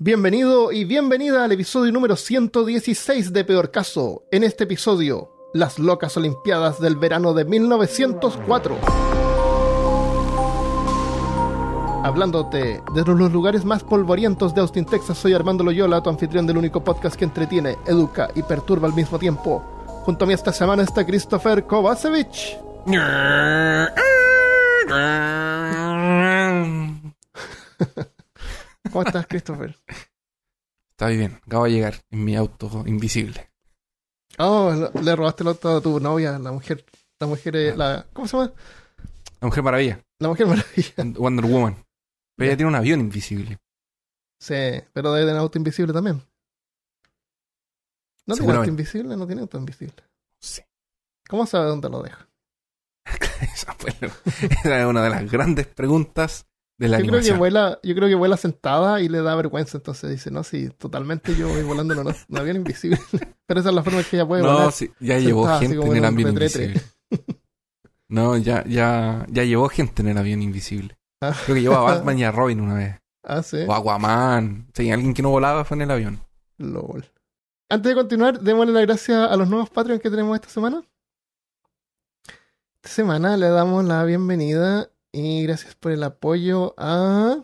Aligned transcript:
Bienvenido 0.00 0.70
y 0.70 0.84
bienvenida 0.84 1.42
al 1.42 1.50
episodio 1.50 1.90
número 1.90 2.14
116 2.14 3.32
de 3.32 3.44
Peor 3.44 3.72
Caso. 3.72 4.22
En 4.30 4.44
este 4.44 4.62
episodio, 4.62 5.32
las 5.52 5.80
locas 5.80 6.16
Olimpiadas 6.16 6.80
del 6.80 6.94
verano 6.94 7.34
de 7.34 7.44
1904. 7.44 8.78
Hablándote 12.04 12.80
desde 12.94 13.14
los 13.16 13.32
lugares 13.32 13.64
más 13.64 13.82
polvorientos 13.82 14.54
de 14.54 14.60
Austin, 14.60 14.84
Texas, 14.84 15.18
soy 15.18 15.34
Armando 15.34 15.64
Loyola, 15.64 16.00
tu 16.00 16.10
anfitrión 16.10 16.46
del 16.46 16.58
único 16.58 16.84
podcast 16.84 17.16
que 17.16 17.24
entretiene, 17.24 17.76
educa 17.84 18.30
y 18.36 18.44
perturba 18.44 18.86
al 18.86 18.94
mismo 18.94 19.18
tiempo. 19.18 19.64
Junto 20.04 20.26
a 20.26 20.28
mí 20.28 20.34
esta 20.34 20.52
semana 20.52 20.84
está 20.84 21.04
Christopher 21.04 21.64
Kovacevic. 21.64 22.56
¿Cómo 28.90 29.02
estás, 29.02 29.26
Christopher? 29.26 29.76
Está 30.90 31.08
bien, 31.08 31.40
acabo 31.46 31.64
de 31.64 31.70
llegar 31.72 31.94
en 32.10 32.24
mi 32.24 32.36
auto 32.36 32.84
invisible. 32.86 33.50
Oh, 34.38 34.90
le- 35.02 35.16
robaste 35.16 35.42
el 35.42 35.48
auto 35.48 35.76
a 35.76 35.80
tu 35.80 36.00
novia, 36.00 36.38
la 36.38 36.52
mujer, 36.52 36.84
la 37.20 37.26
mujer, 37.26 37.56
eh, 37.56 37.76
la, 37.76 38.06
¿cómo 38.12 38.26
se 38.28 38.36
llama? 38.36 38.52
La 39.40 39.46
Mujer 39.46 39.62
Maravilla, 39.62 40.04
La 40.18 40.28
mujer 40.28 40.46
maravilla. 40.46 40.92
Wonder 41.18 41.44
Woman. 41.46 41.76
Pero 42.36 42.48
ella 42.50 42.56
tiene 42.56 42.68
un 42.70 42.74
avión 42.74 43.00
invisible. 43.00 43.58
Sí, 44.40 44.54
pero 44.92 45.12
debe 45.12 45.26
tener 45.26 45.40
auto 45.40 45.58
invisible 45.58 45.92
también. 45.92 46.22
¿No 48.26 48.34
tiene 48.36 48.52
auto 48.52 48.68
invisible? 48.68 49.16
No 49.16 49.26
tiene 49.26 49.42
auto 49.42 49.58
invisible. 49.58 50.02
Sí. 50.40 50.62
¿Cómo 51.28 51.46
sabe 51.46 51.66
dónde 51.66 51.88
lo 51.88 52.02
deja? 52.02 52.28
Esa 53.40 53.72
fue 53.74 53.92
la- 54.00 54.08
esa 54.60 54.80
es 54.80 54.86
una 54.86 55.02
de 55.04 55.10
las 55.10 55.30
grandes 55.30 55.66
preguntas 55.68 56.46
de 56.78 56.88
la 56.88 57.00
Yo 57.00 57.06
creo, 57.06 57.20
que 57.20 57.32
vuela, 57.32 57.80
yo 57.82 57.94
creo 57.94 58.08
que 58.08 58.14
vuela 58.14 58.36
sentada 58.36 59.00
y 59.00 59.08
le 59.08 59.20
da 59.20 59.34
vergüenza, 59.34 59.78
entonces 59.78 60.10
dice, 60.10 60.30
no, 60.30 60.44
sí, 60.44 60.70
totalmente 60.78 61.34
yo 61.34 61.48
voy 61.48 61.62
volando 61.64 61.92
en 61.94 62.06
un, 62.06 62.38
avión 62.38 62.56
invisible. 62.56 62.98
pero 63.46 63.60
esa 63.60 63.68
es 63.68 63.74
la 63.74 63.82
forma 63.82 63.98
en 63.98 64.04
que 64.04 64.16
ella 64.16 64.26
puede 64.26 64.42
No, 64.42 64.52
volar. 64.52 64.72
sí, 64.72 64.90
ya 65.00 65.18
llevó 65.18 65.42
sentada 65.42 65.60
gente 65.60 65.86
en 65.86 65.96
el 65.96 66.04
avión 66.04 66.28
invisible. 66.30 66.80
No, 68.10 68.38
ya, 68.38 68.64
ya, 68.64 69.26
ya 69.28 69.44
llevó 69.44 69.68
gente 69.68 70.00
en 70.00 70.08
el 70.08 70.16
avión 70.16 70.40
invisible. 70.40 70.96
Ah. 71.20 71.34
Creo 71.44 71.56
que 71.56 71.60
llevó 71.60 71.74
a 71.74 71.82
Batman 71.82 72.18
y 72.18 72.24
a 72.24 72.32
Robin 72.32 72.58
una 72.58 72.74
vez. 72.74 72.94
Ah, 73.22 73.42
sí. 73.42 73.58
O 73.68 73.72
a 73.74 73.76
Aquaman. 73.76 74.68
Sí, 74.72 74.90
alguien 74.90 75.12
que 75.12 75.20
no 75.20 75.28
volaba 75.28 75.66
fue 75.66 75.76
en 75.76 75.82
el 75.82 75.90
avión. 75.90 76.20
LOL. 76.56 77.04
Antes 77.68 77.90
de 77.90 77.94
continuar, 77.94 78.40
démosle 78.40 78.72
las 78.72 78.86
gracias 78.86 79.30
a 79.30 79.36
los 79.36 79.50
nuevos 79.50 79.68
Patreons 79.68 80.02
que 80.02 80.08
tenemos 80.08 80.34
esta 80.34 80.48
semana. 80.48 80.82
Esta 82.76 82.88
semana 82.88 83.36
le 83.36 83.48
damos 83.48 83.84
la 83.84 84.02
bienvenida 84.04 84.90
y 85.12 85.42
gracias 85.44 85.74
por 85.74 85.92
el 85.92 86.02
apoyo 86.02 86.74
a 86.76 87.42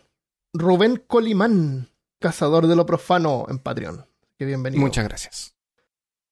Rubén 0.53 1.03
Colimán, 1.07 1.89
cazador 2.21 2.67
de 2.67 2.77
lo 2.77 2.87
profano 2.87 3.47
en 3.49 3.59
Patreon. 3.59 4.07
Que 4.39 4.45
bienvenido. 4.45 4.81
Muchas 4.81 5.05
gracias. 5.05 5.57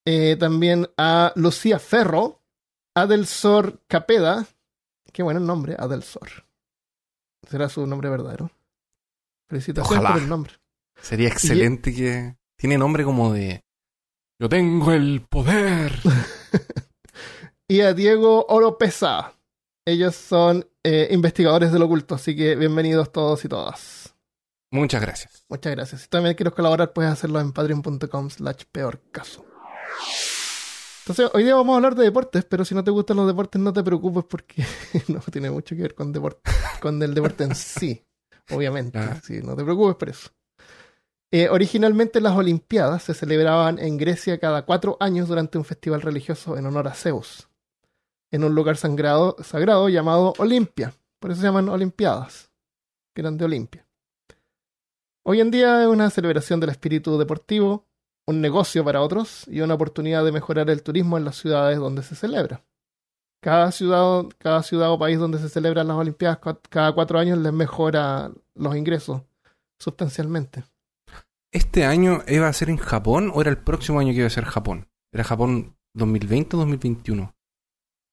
Eh, 0.04 0.36
también 0.38 0.88
a 0.96 1.32
Lucía 1.36 1.78
Ferro, 1.78 2.40
Adelsor 2.94 3.80
Capeda. 3.86 4.46
Qué 5.12 5.22
bueno 5.22 5.40
el 5.40 5.46
nombre, 5.46 5.76
Adelsor. 5.78 6.46
¿Será 7.48 7.68
su 7.68 7.86
nombre 7.86 8.08
verdadero? 8.08 8.50
Felicitaciones 9.48 9.98
Ojalá. 9.98 10.14
por 10.14 10.22
el 10.22 10.28
nombre. 10.28 10.52
Sería 11.00 11.28
excelente 11.28 11.94
que... 11.94 12.36
Tiene 12.56 12.78
nombre 12.78 13.02
como 13.02 13.32
de... 13.32 13.64
Yo 14.38 14.48
tengo 14.48 14.92
el 14.92 15.26
poder. 15.28 15.92
y 17.68 17.80
a 17.80 17.92
Diego 17.92 18.46
Oropesa. 18.48 19.34
Ellos 19.84 20.14
son 20.14 20.68
eh, 20.84 21.08
investigadores 21.10 21.72
del 21.72 21.82
oculto, 21.82 22.14
así 22.14 22.36
que 22.36 22.54
bienvenidos 22.54 23.10
todos 23.10 23.44
y 23.44 23.48
todas. 23.48 24.14
Muchas 24.70 25.02
gracias. 25.02 25.44
Muchas 25.48 25.72
gracias. 25.74 26.02
Si 26.02 26.08
también 26.08 26.36
quieres 26.36 26.54
colaborar, 26.54 26.92
puedes 26.92 27.10
hacerlo 27.10 27.40
en 27.40 27.52
patreon.com 27.52 28.30
slash 28.30 28.62
peor 28.70 29.00
caso. 29.10 29.44
Entonces, 31.00 31.30
hoy 31.34 31.42
día 31.42 31.56
vamos 31.56 31.72
a 31.74 31.76
hablar 31.76 31.96
de 31.96 32.04
deportes, 32.04 32.44
pero 32.44 32.64
si 32.64 32.76
no 32.76 32.84
te 32.84 32.92
gustan 32.92 33.16
los 33.16 33.26
deportes, 33.26 33.60
no 33.60 33.72
te 33.72 33.82
preocupes 33.82 34.24
porque 34.24 34.64
no 35.08 35.18
tiene 35.32 35.50
mucho 35.50 35.74
que 35.74 35.82
ver 35.82 35.94
con, 35.96 36.12
deporte, 36.12 36.48
con 36.80 37.02
el 37.02 37.12
deporte 37.12 37.42
en 37.42 37.56
sí, 37.56 38.06
obviamente. 38.50 39.00
Ah. 39.00 39.20
Sí, 39.22 39.40
no 39.42 39.56
te 39.56 39.64
preocupes 39.64 39.96
por 39.96 40.08
eso. 40.08 40.30
Eh, 41.32 41.48
originalmente 41.48 42.20
las 42.20 42.36
Olimpiadas 42.36 43.02
se 43.02 43.14
celebraban 43.14 43.80
en 43.80 43.96
Grecia 43.96 44.38
cada 44.38 44.64
cuatro 44.64 44.96
años 45.00 45.26
durante 45.26 45.58
un 45.58 45.64
festival 45.64 46.02
religioso 46.02 46.56
en 46.56 46.66
honor 46.66 46.86
a 46.86 46.94
Zeus, 46.94 47.48
en 48.32 48.42
un 48.44 48.54
lugar 48.54 48.76
sangrado- 48.76 49.36
sagrado 49.44 49.88
llamado 49.88 50.32
Olimpia. 50.38 50.92
Por 51.20 51.30
eso 51.30 51.40
se 51.40 51.46
llaman 51.46 51.68
Olimpiadas, 51.68 52.50
que 53.14 53.20
eran 53.20 53.36
de 53.38 53.44
Olimpia. 53.44 53.86
Hoy 55.24 55.40
en 55.40 55.52
día 55.52 55.82
es 55.82 55.88
una 55.88 56.10
celebración 56.10 56.58
del 56.58 56.70
espíritu 56.70 57.16
deportivo, 57.18 57.86
un 58.26 58.40
negocio 58.40 58.84
para 58.84 59.00
otros 59.02 59.46
y 59.46 59.60
una 59.60 59.74
oportunidad 59.74 60.24
de 60.24 60.32
mejorar 60.32 60.68
el 60.70 60.82
turismo 60.82 61.16
en 61.16 61.24
las 61.24 61.36
ciudades 61.36 61.78
donde 61.78 62.02
se 62.02 62.16
celebra. 62.16 62.64
Cada 63.40 63.70
ciudad, 63.72 64.24
cada 64.38 64.62
ciudad 64.62 64.90
o 64.92 64.98
país 64.98 65.18
donde 65.18 65.38
se 65.38 65.48
celebran 65.48 65.88
las 65.88 65.96
Olimpiadas 65.96 66.38
cada 66.68 66.92
cuatro 66.92 67.18
años 67.18 67.38
les 67.38 67.52
mejora 67.52 68.32
los 68.54 68.76
ingresos 68.76 69.22
sustancialmente. 69.78 70.64
¿Este 71.52 71.84
año 71.84 72.22
iba 72.28 72.48
a 72.48 72.52
ser 72.52 72.70
en 72.70 72.78
Japón 72.78 73.30
o 73.34 73.40
era 73.40 73.50
el 73.50 73.58
próximo 73.58 73.98
año 74.00 74.12
que 74.12 74.18
iba 74.18 74.26
a 74.26 74.30
ser 74.30 74.44
Japón? 74.44 74.88
¿Era 75.12 75.24
Japón 75.24 75.76
2020 75.94 76.56
o 76.56 76.58
2021? 76.60 77.34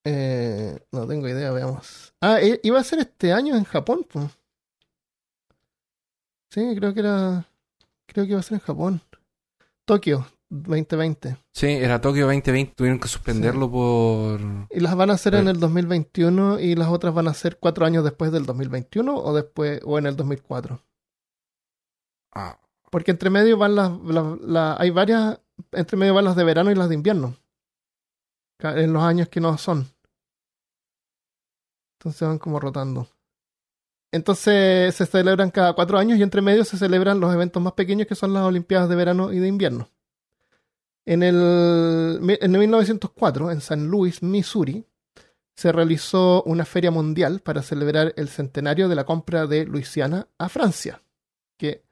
Eh, 0.06 0.80
no 0.92 1.06
tengo 1.08 1.28
idea, 1.28 1.52
veamos. 1.52 2.14
Ah, 2.22 2.40
iba 2.64 2.80
a 2.80 2.84
ser 2.84 3.00
este 3.00 3.34
año 3.34 3.56
en 3.56 3.64
Japón, 3.66 4.06
pues. 4.12 4.26
Sí, 6.52 6.74
creo 6.78 6.94
que 6.94 7.02
era. 7.02 7.46
Creo 8.08 8.26
que 8.26 8.32
iba 8.32 8.40
a 8.40 8.44
ser 8.44 8.56
en 8.56 8.62
Japón. 8.62 9.02
Tokio 9.86 10.26
2020. 10.50 11.38
Sí, 11.54 11.68
era 11.68 12.02
Tokio 12.02 12.26
2020. 12.26 12.74
Tuvieron 12.76 13.00
que 13.00 13.08
suspenderlo 13.08 13.70
por... 13.72 14.40
Y 14.72 14.80
las 14.80 14.96
van 14.96 15.12
a 15.12 15.14
hacer 15.14 15.36
en 15.36 15.48
el 15.48 15.60
2021 15.60 16.60
y 16.60 16.76
las 16.76 16.88
otras 16.90 17.14
van 17.14 17.28
a 17.28 17.34
ser 17.34 17.58
cuatro 17.60 17.86
años 17.86 18.04
después 18.04 18.32
del 18.32 18.46
2021 18.46 19.16
o 19.16 19.34
después 19.36 19.80
o 19.86 19.98
en 20.00 20.08
el 20.08 20.16
2004. 20.16 20.82
Ah, 22.34 22.60
Porque 22.92 23.12
entre 23.12 23.30
medio 23.30 23.58
van 23.58 23.76
las, 23.76 23.92
las- 24.02 24.40
las- 24.42 24.80
hay 24.80 24.90
varias, 24.90 25.40
entre 25.72 25.98
medio 25.98 26.14
van 26.16 26.26
las 26.26 26.36
de 26.36 26.44
verano 26.44 26.72
y 26.72 26.76
las 26.76 26.90
de 26.90 26.96
invierno. 26.96 27.36
En 28.62 28.94
los 28.94 29.04
años 29.04 29.30
que 29.30 29.40
no 29.40 29.58
son. 29.58 29.88
Entonces 31.98 32.28
van 32.28 32.40
como 32.40 32.60
rotando. 32.60 33.08
Entonces 34.12 34.96
se 34.96 35.06
celebran 35.06 35.52
cada 35.52 35.74
cuatro 35.74 35.98
años 35.98 36.18
y 36.18 36.24
entre 36.24 36.42
medio 36.42 36.66
se 36.66 36.78
celebran 36.78 37.20
los 37.20 37.34
eventos 37.34 37.62
más 37.62 37.74
pequeños 37.74 38.08
que 38.08 38.16
son 38.16 38.34
las 38.34 38.44
Olimpiadas 38.44 38.90
de 38.90 38.96
verano 38.96 39.32
y 39.32 39.40
de 39.40 39.48
invierno. 39.48 39.90
En 41.06 41.24
el 41.24 42.20
en 42.42 42.52
1904, 42.52 43.52
en 43.52 43.62
San 43.62 43.88
Luis, 43.88 44.22
Missouri, 44.22 44.86
se 45.56 45.72
realizó 45.72 46.44
una 46.44 46.66
feria 46.66 46.92
mundial 46.92 47.42
para 47.42 47.62
celebrar 47.62 48.14
el 48.16 48.30
centenario 48.30 48.88
de 48.88 48.96
la 48.96 49.06
compra 49.06 49.46
de 49.46 49.66
Luisiana 49.66 50.28
a 50.38 50.50
Francia, 50.50 51.02
que 51.58 51.84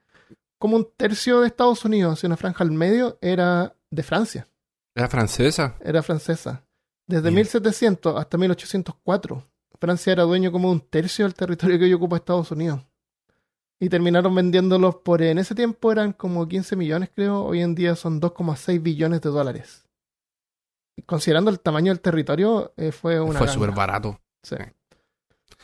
como 0.58 0.76
un 0.76 0.88
tercio 0.96 1.40
de 1.40 1.48
Estados 1.48 1.84
Unidos 1.84 2.22
y 2.22 2.26
una 2.26 2.36
franja 2.36 2.64
al 2.64 2.70
medio 2.70 3.18
era 3.20 3.76
de 3.90 4.02
Francia, 4.02 4.48
¿Era 4.98 5.08
francesa? 5.08 5.76
era 5.80 6.02
francesa. 6.02 6.64
Desde 7.06 7.22
Bien. 7.30 7.36
1700 7.36 8.16
hasta 8.18 8.36
1804, 8.36 9.42
Francia 9.80 10.12
era 10.12 10.24
dueño 10.24 10.50
como 10.52 10.70
un 10.70 10.80
tercio 10.80 11.24
del 11.24 11.34
territorio 11.34 11.78
que 11.78 11.84
hoy 11.84 11.92
ocupa 11.94 12.16
Estados 12.16 12.50
Unidos. 12.50 12.80
Y 13.80 13.88
terminaron 13.88 14.34
vendiéndolos 14.34 14.96
por, 14.96 15.22
en 15.22 15.38
ese 15.38 15.54
tiempo 15.54 15.92
eran 15.92 16.12
como 16.12 16.48
15 16.48 16.74
millones 16.74 17.10
creo, 17.14 17.44
hoy 17.44 17.60
en 17.62 17.76
día 17.76 17.94
son 17.94 18.20
2,6 18.20 18.82
billones 18.82 19.20
de 19.20 19.30
dólares. 19.30 19.84
Considerando 21.06 21.50
el 21.50 21.60
tamaño 21.60 21.92
del 21.92 22.00
territorio, 22.00 22.72
eh, 22.76 22.90
fue 22.90 23.20
una... 23.20 23.38
Fue 23.38 23.46
súper 23.48 23.70
barato. 23.70 24.20
Sí. 24.42 24.56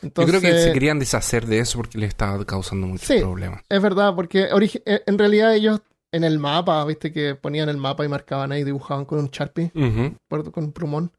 Yo 0.01 0.11
creo 0.13 0.39
que 0.39 0.47
Entonces- 0.47 0.63
se 0.63 0.71
querían 0.73 0.97
deshacer 0.99 1.45
de 1.45 1.59
eso 1.59 1.77
porque 1.77 1.97
les 1.97 2.07
estaba 2.09 2.43
causando 2.45 2.87
muchos 2.87 3.07
Sí. 3.07 3.19
problemas. 3.19 3.61
Es 3.67 3.81
verdad, 3.81 4.15
porque 4.15 4.47
eh, 4.85 5.03
en 5.05 5.17
realidad 5.19 5.53
ellos 5.53 5.81
en 6.15 6.23
el 6.23 6.39
mapa, 6.39 6.83
viste 6.85 7.11
que 7.11 7.35
ponían 7.35 7.69
el 7.69 7.77
mapa 7.77 8.05
y 8.05 8.07
marcaban 8.07 8.51
ahí, 8.51 8.63
dibujaban 8.63 9.05
con 9.05 9.19
un 9.19 9.29
Sharpie, 9.31 9.71
Ujú. 9.75 10.15
por- 10.27 10.51
con 10.51 10.65
un 10.65 10.71
plumón. 10.71 11.11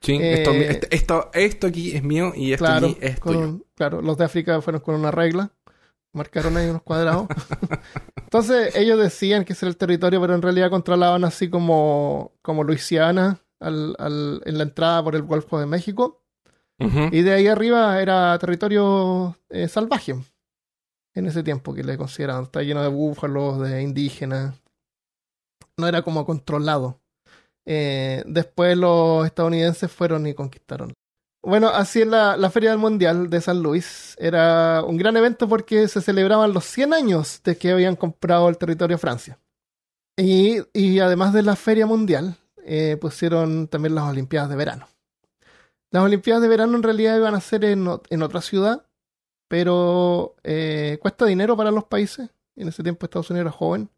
Sí, 0.00 0.12
Eh, 0.20 0.34
esto, 0.34 0.50
esto, 0.52 0.86
esto, 0.90 1.30
esto 1.32 1.66
aquí 1.66 1.96
es 1.96 2.02
mío 2.02 2.32
y 2.36 2.52
esto 2.52 2.64
Claro, 2.66 2.86
aquí 2.88 2.98
es 3.00 3.20
tuyo. 3.20 3.38
un- 3.40 3.64
claro, 3.74 4.02
los 4.02 4.16
de 4.18 4.24
África 4.24 4.60
fueron 4.60 4.82
con 4.82 4.94
una 4.94 5.10
regla, 5.10 5.50
marcaron 6.12 6.56
ahí 6.56 6.68
unos 6.68 6.82
cuadrados. 6.82 7.26
Entonces 8.16 8.74
ellos 8.76 8.98
decían 8.98 9.44
que 9.44 9.52
ese 9.54 9.66
era 9.66 9.70
el 9.70 9.76
territorio, 9.76 10.20
pero 10.20 10.34
en 10.34 10.42
realidad 10.42 10.70
controlaban 10.70 11.24
así 11.24 11.48
como, 11.48 12.32
como 12.42 12.64
Luisiana 12.64 13.38
al- 13.60 13.96
al- 13.98 14.42
en 14.44 14.58
la 14.58 14.64
entrada 14.64 15.02
por 15.02 15.14
el 15.16 15.22
Golfo 15.22 15.58
de 15.58 15.66
México. 15.66 16.20
Y 17.12 17.22
de 17.22 17.32
ahí 17.32 17.46
arriba 17.46 18.02
era 18.02 18.36
territorio 18.38 19.36
eh, 19.48 19.68
salvaje. 19.68 20.16
En 21.14 21.26
ese 21.26 21.42
tiempo 21.42 21.72
que 21.72 21.84
le 21.84 21.96
consideraban. 21.96 22.44
Está 22.44 22.62
lleno 22.62 22.82
de 22.82 22.88
búfalos, 22.88 23.60
de 23.60 23.82
indígenas. 23.82 24.54
No 25.76 25.86
era 25.86 26.02
como 26.02 26.26
controlado. 26.26 27.00
Eh, 27.66 28.22
después 28.26 28.76
los 28.76 29.24
estadounidenses 29.24 29.90
fueron 29.90 30.26
y 30.26 30.34
conquistaron. 30.34 30.92
Bueno, 31.42 31.68
así 31.68 32.00
es 32.00 32.06
la, 32.06 32.50
Feria 32.50 32.70
del 32.70 32.78
Mundial 32.78 33.28
de 33.28 33.40
San 33.40 33.62
Luis. 33.62 34.16
Era 34.18 34.82
un 34.82 34.96
gran 34.96 35.16
evento 35.16 35.48
porque 35.48 35.88
se 35.88 36.00
celebraban 36.00 36.54
los 36.54 36.64
100 36.64 36.94
años 36.94 37.42
de 37.44 37.56
que 37.58 37.70
habían 37.70 37.96
comprado 37.96 38.48
el 38.48 38.56
territorio 38.56 38.98
Francia. 38.98 39.38
Y, 40.16 41.00
además 41.00 41.32
de 41.32 41.42
la 41.42 41.56
Feria 41.56 41.86
Mundial, 41.86 42.36
eh, 42.64 42.96
pusieron 43.00 43.68
también 43.68 43.94
las 43.94 44.04
Olimpiadas 44.04 44.48
de 44.48 44.56
verano. 44.56 44.88
Las 45.90 46.04
Olimpiadas 46.04 46.42
de 46.42 46.48
verano 46.48 46.76
en 46.76 46.82
realidad 46.82 47.16
iban 47.16 47.34
a 47.34 47.40
ser 47.40 47.64
en 47.64 48.22
otra 48.22 48.40
ciudad, 48.40 48.86
pero 49.48 50.36
eh, 50.42 50.98
cuesta 51.00 51.26
dinero 51.26 51.56
para 51.56 51.70
los 51.70 51.84
países. 51.84 52.30
En 52.56 52.68
ese 52.68 52.82
tiempo 52.82 53.06
Estados 53.06 53.30
Unidos 53.30 53.46
era 53.46 53.56
joven. 53.56 53.90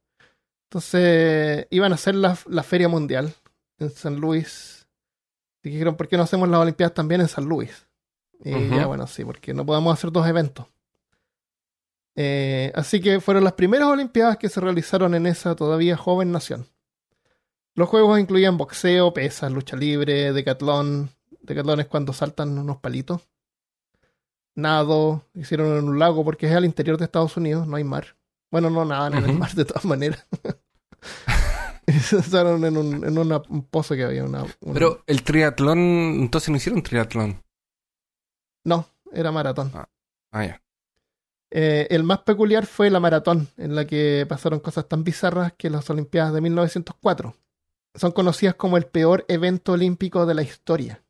Entonces 0.64 1.66
iban 1.70 1.92
a 1.92 1.96
hacer 1.96 2.14
la, 2.14 2.36
la 2.46 2.62
Feria 2.62 2.88
Mundial 2.88 3.34
en 3.78 3.90
San 3.90 4.16
Luis. 4.16 4.86
Y 5.62 5.70
dijeron, 5.70 5.96
¿por 5.96 6.08
qué 6.08 6.16
no 6.16 6.22
hacemos 6.22 6.48
las 6.48 6.60
Olimpiadas 6.60 6.94
también 6.94 7.20
en 7.20 7.28
San 7.28 7.44
Luis? 7.44 7.86
Y 8.44 8.68
ya, 8.68 8.86
bueno, 8.86 9.06
sí, 9.06 9.24
porque 9.24 9.54
no 9.54 9.64
podemos 9.64 9.92
hacer 9.92 10.12
dos 10.12 10.26
eventos. 10.26 10.66
Eh, 12.14 12.72
así 12.74 13.00
que 13.00 13.20
fueron 13.20 13.44
las 13.44 13.54
primeras 13.54 13.88
Olimpiadas 13.88 14.36
que 14.36 14.48
se 14.48 14.60
realizaron 14.60 15.14
en 15.14 15.26
esa 15.26 15.54
todavía 15.54 15.96
joven 15.96 16.32
nación. 16.32 16.66
Los 17.74 17.88
juegos 17.88 18.18
incluían 18.18 18.56
boxeo, 18.56 19.12
pesas, 19.12 19.52
lucha 19.52 19.76
libre, 19.76 20.32
decatlón. 20.32 21.10
Decatlón 21.42 21.80
es 21.80 21.86
cuando 21.86 22.12
saltan 22.12 22.58
unos 22.58 22.78
palitos. 22.78 23.22
Nado, 24.56 25.22
hicieron 25.34 25.76
en 25.78 25.88
un 25.88 25.98
lago 25.98 26.24
porque 26.24 26.46
es 26.46 26.52
al 26.54 26.64
interior 26.64 26.96
de 26.98 27.04
Estados 27.04 27.36
Unidos, 27.36 27.66
no 27.66 27.76
hay 27.76 27.84
mar. 27.84 28.16
Bueno, 28.50 28.70
no 28.70 28.84
nadan 28.84 29.14
en 29.14 29.24
el 29.24 29.30
Ujú. 29.30 29.38
mar 29.38 29.52
de 29.54 29.64
todas 29.64 29.84
maneras. 29.84 30.26
se 32.00 32.16
usaron 32.16 32.64
en, 32.64 32.76
un, 32.76 33.04
en 33.04 33.18
una- 33.18 33.42
un 33.48 33.64
pozo 33.64 33.94
que 33.94 34.04
había. 34.04 34.24
Una, 34.24 34.42
una- 34.60 34.74
Pero 34.74 35.02
el 35.06 35.22
triatlón, 35.22 35.78
entonces 35.78 36.48
no 36.50 36.56
hicieron 36.56 36.82
triatlón. 36.82 37.42
No, 38.64 38.86
era 39.12 39.30
maratón. 39.30 39.70
Ah, 40.32 40.44
ya. 40.44 40.62
Eh, 41.50 41.86
el 41.90 42.02
más 42.02 42.20
peculiar 42.20 42.66
fue 42.66 42.90
la 42.90 42.98
maratón, 42.98 43.48
en 43.56 43.76
la 43.76 43.86
que 43.86 44.26
pasaron 44.28 44.58
cosas 44.60 44.88
tan 44.88 45.04
bizarras 45.04 45.52
que 45.56 45.70
las 45.70 45.88
Olimpiadas 45.90 46.32
de 46.32 46.40
1904 46.40 47.36
son 47.94 48.12
conocidas 48.12 48.56
como 48.56 48.76
el 48.76 48.86
peor 48.86 49.24
evento 49.28 49.72
olímpico 49.72 50.26
de 50.26 50.34
la 50.34 50.42
historia. 50.42 51.02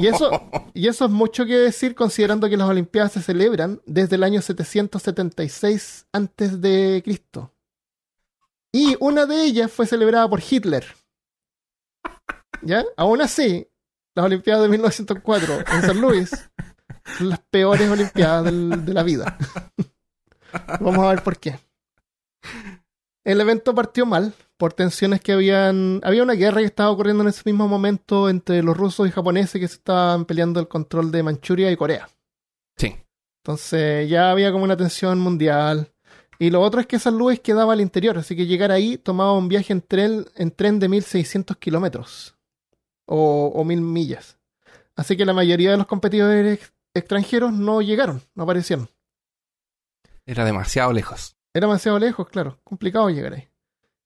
Y 0.00 0.06
eso, 0.06 0.30
y 0.74 0.88
eso 0.88 1.06
es 1.06 1.10
mucho 1.10 1.46
que 1.46 1.56
decir 1.56 1.94
considerando 1.94 2.48
que 2.48 2.56
las 2.56 2.68
Olimpiadas 2.68 3.12
se 3.12 3.22
celebran 3.22 3.80
desde 3.86 4.16
el 4.16 4.22
año 4.22 4.42
776 4.42 6.06
antes 6.12 6.60
de 6.60 7.00
Cristo. 7.04 7.52
Y 8.72 8.96
una 9.00 9.26
de 9.26 9.42
ellas 9.42 9.72
fue 9.72 9.86
celebrada 9.86 10.28
por 10.28 10.42
Hitler. 10.48 10.86
¿Ya? 12.62 12.84
Aún 12.96 13.22
así, 13.22 13.68
las 14.14 14.26
Olimpiadas 14.26 14.62
de 14.62 14.68
1904 14.68 15.58
en 15.72 15.82
San 15.82 16.00
Luis 16.00 16.30
son 17.18 17.30
las 17.30 17.40
peores 17.40 17.90
Olimpiadas 17.90 18.44
de 18.44 18.94
la 18.94 19.02
vida. 19.02 19.36
Vamos 20.80 20.98
a 20.98 21.10
ver 21.10 21.22
por 21.22 21.38
qué. 21.38 21.58
El 23.30 23.40
evento 23.40 23.74
partió 23.74 24.06
mal 24.06 24.34
por 24.56 24.72
tensiones 24.72 25.20
que 25.20 25.32
habían. 25.32 26.00
Había 26.02 26.22
una 26.22 26.32
guerra 26.34 26.58
que 26.60 26.66
estaba 26.66 26.90
ocurriendo 26.90 27.22
en 27.22 27.28
ese 27.28 27.42
mismo 27.44 27.68
momento 27.68 28.28
entre 28.28 28.62
los 28.62 28.76
rusos 28.76 29.06
y 29.08 29.12
japoneses 29.12 29.60
que 29.60 29.68
se 29.68 29.74
estaban 29.76 30.24
peleando 30.24 30.58
el 30.58 30.66
control 30.68 31.12
de 31.12 31.22
Manchuria 31.22 31.70
y 31.70 31.76
Corea. 31.76 32.08
Sí. 32.76 32.96
Entonces 33.44 34.08
ya 34.10 34.30
había 34.32 34.50
como 34.50 34.64
una 34.64 34.76
tensión 34.76 35.20
mundial. 35.20 35.92
Y 36.38 36.50
lo 36.50 36.60
otro 36.60 36.80
es 36.80 36.86
que 36.86 36.98
San 36.98 37.16
Luis 37.18 37.38
quedaba 37.40 37.74
al 37.74 37.80
interior, 37.80 38.16
así 38.18 38.34
que 38.34 38.46
llegar 38.46 38.72
ahí 38.72 38.96
tomaba 38.96 39.34
un 39.34 39.48
viaje 39.48 39.72
en 39.74 39.82
tren, 39.82 40.26
en 40.34 40.50
tren 40.50 40.78
de 40.80 40.88
1600 40.88 41.56
kilómetros 41.58 42.34
o, 43.06 43.52
o 43.54 43.62
1000 43.64 43.80
millas. 43.82 44.38
Así 44.96 45.16
que 45.16 45.24
la 45.26 45.34
mayoría 45.34 45.70
de 45.70 45.76
los 45.76 45.86
competidores 45.86 46.58
ex- 46.58 46.72
extranjeros 46.94 47.52
no 47.52 47.80
llegaron, 47.82 48.22
no 48.34 48.42
aparecieron. 48.44 48.88
Era 50.26 50.44
demasiado 50.44 50.92
lejos. 50.92 51.36
Era 51.54 51.66
demasiado 51.66 51.98
lejos, 51.98 52.28
claro, 52.28 52.58
complicado 52.64 53.10
llegar 53.10 53.34
ahí. 53.34 53.48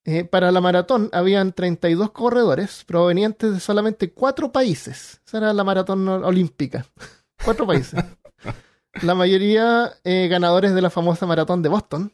Eh, 0.06 0.24
para 0.24 0.52
la 0.52 0.60
maratón 0.60 1.08
habían 1.12 1.52
32 1.52 2.10
corredores 2.10 2.84
provenientes 2.84 3.52
de 3.52 3.60
solamente 3.60 4.12
cuatro 4.12 4.52
países. 4.52 5.20
Esa 5.26 5.38
era 5.38 5.52
la 5.52 5.64
maratón 5.64 6.06
olímpica. 6.08 6.86
cuatro 7.44 7.66
países. 7.66 8.02
La 9.02 9.14
mayoría 9.14 9.92
eh, 10.04 10.28
ganadores 10.28 10.74
de 10.74 10.82
la 10.82 10.90
famosa 10.90 11.26
maratón 11.26 11.62
de 11.62 11.68
Boston, 11.68 12.12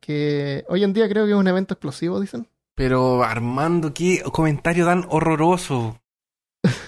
que 0.00 0.64
hoy 0.68 0.84
en 0.84 0.92
día 0.92 1.08
creo 1.08 1.24
que 1.26 1.32
es 1.32 1.36
un 1.38 1.48
evento 1.48 1.74
explosivo, 1.74 2.20
dicen. 2.20 2.48
Pero 2.74 3.22
Armando, 3.24 3.92
qué 3.94 4.22
comentario 4.32 4.84
tan 4.84 5.04
horroroso. 5.08 6.00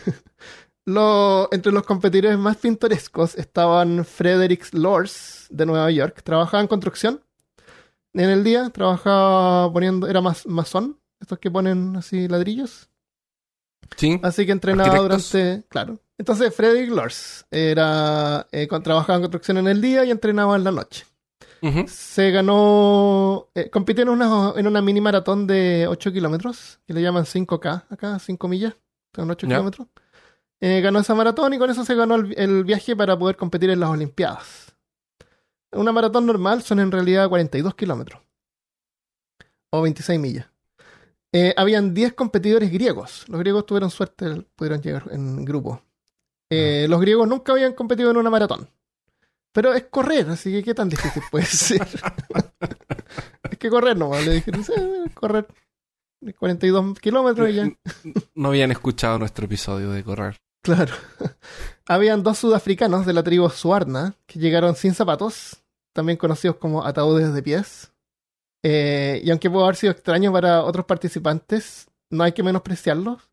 Lo- 0.87 1.49
entre 1.53 1.73
los 1.73 1.85
competidores 1.85 2.39
más 2.39 2.57
pintorescos 2.57 3.37
estaban 3.37 4.05
Frederick 4.05 4.69
Lors 4.73 5.47
de 5.51 5.67
Nueva 5.67 5.91
York. 5.91 6.23
Trabajaba 6.23 6.61
en 6.61 6.69
construcción. 6.69 7.21
En 8.15 8.29
el 8.31 8.43
día 8.45 8.71
trabajaba 8.71 9.73
poniendo, 9.73 10.07
era 10.09 10.21
mas, 10.21 10.47
masón, 10.47 10.99
estos 11.21 11.39
que 11.39 11.51
ponen 11.51 11.97
así 11.97 12.27
ladrillos. 12.29 12.89
Sí. 13.97 14.19
Así 14.23 14.47
que 14.47 14.53
entrenaba 14.53 14.91
Arquitectos. 14.91 15.33
durante. 15.33 15.69
Claro. 15.69 15.99
Entonces, 16.19 16.55
Frederick 16.55 16.91
Lors 16.91 17.47
era, 17.51 18.47
eh, 18.53 18.69
trabajaba 18.83 19.17
en 19.17 19.23
construcción 19.23 19.59
en 19.59 19.69
el 19.69 19.81
día 19.81 20.05
y 20.05 20.11
entrenaba 20.11 20.57
en 20.57 20.65
la 20.65 20.71
noche. 20.73 21.07
Se 21.89 22.31
ganó. 22.31 23.49
eh, 23.55 23.69
compitió 23.71 24.03
en 24.03 24.09
una, 24.09 24.53
en 24.57 24.67
una 24.67 24.81
mini 24.81 25.01
maratón 25.01 25.47
de 25.47 25.87
8 25.89 26.11
kilómetros, 26.13 26.81
que 26.87 26.95
le 26.95 27.03
llaman 27.03 27.25
5K, 27.27 27.85
acá, 27.91 28.19
5 28.19 28.49
millas, 28.49 28.75
son 29.15 29.31
8 29.31 29.47
Ya. 29.47 29.57
kilómetros. 29.57 29.89
Eh, 30.63 30.81
ganó 30.83 31.01
esa 31.01 31.15
maratón 31.15 31.53
y 31.55 31.59
con 31.59 31.69
eso 31.71 31.85
se 31.85 31.95
ganó 31.95 32.15
el, 32.17 32.35
el 32.39 32.65
viaje 32.65 32.95
para 32.97 33.19
poder 33.19 33.37
competir 33.37 33.69
en 33.71 33.81
las 33.81 33.91
Olimpiadas. 33.91 34.75
Una 35.73 35.93
maratón 35.93 36.27
normal 36.27 36.63
son 36.63 36.81
en 36.81 36.91
realidad 36.91 37.29
42 37.29 37.75
kilómetros. 37.75 38.21
O 39.73 39.83
26 39.83 40.19
millas. 40.19 40.47
Eh, 41.33 41.55
habían 41.57 41.95
10 41.95 42.15
competidores 42.15 42.73
griegos. 42.73 43.25
Los 43.29 43.39
griegos 43.41 43.65
tuvieron 43.67 43.91
suerte, 43.91 44.43
pudieron 44.57 44.83
llegar 44.83 45.05
en 45.13 45.45
grupo. 45.45 45.81
Eh, 46.51 46.87
Los 46.89 47.01
griegos 47.01 47.29
nunca 47.29 47.53
habían 47.53 47.73
competido 47.75 48.11
en 48.11 48.17
una 48.17 48.31
maratón. 48.31 48.69
Pero 49.53 49.73
es 49.75 49.85
correr, 49.85 50.29
así 50.31 50.51
que 50.53 50.63
qué 50.65 50.75
tan 50.75 50.89
difícil 50.89 51.23
puede 51.31 51.45
ser. 51.47 51.87
es 53.51 53.59
que 53.59 53.71
correr 53.71 53.97
nomás. 53.97 54.25
Le 54.27 54.33
dijeron, 54.35 54.65
"Sí, 54.65 54.73
correr 55.15 55.47
42 56.39 56.99
kilómetros 56.99 57.49
y 57.49 57.55
ya. 57.55 57.69
No 58.35 58.49
habían 58.49 58.71
escuchado 58.73 59.19
nuestro 59.19 59.45
episodio 59.47 59.91
de 59.91 60.03
correr. 60.05 60.37
Claro. 60.63 60.95
Habían 61.87 62.23
dos 62.23 62.39
sudafricanos 62.39 63.07
de 63.07 63.13
la 63.13 63.23
tribu 63.23 63.49
Suarna 63.51 64.15
que 64.27 64.39
llegaron 64.39 64.77
sin 64.77 64.95
zapatos, 64.95 65.63
también 65.93 66.19
conocidos 66.19 66.57
como 66.57 66.85
ataúdes 66.85 67.33
de 67.33 67.43
pies. 67.43 67.93
Eh, 68.63 69.21
y 69.25 69.31
aunque 69.31 69.51
pudo 69.51 69.65
haber 69.65 69.77
sido 69.77 69.93
extraño 69.93 70.33
para 70.33 70.63
otros 70.63 70.85
participantes, 70.85 71.89
no 72.11 72.25
hay 72.25 72.33
que 72.33 72.43
menospreciarlos. 72.43 73.31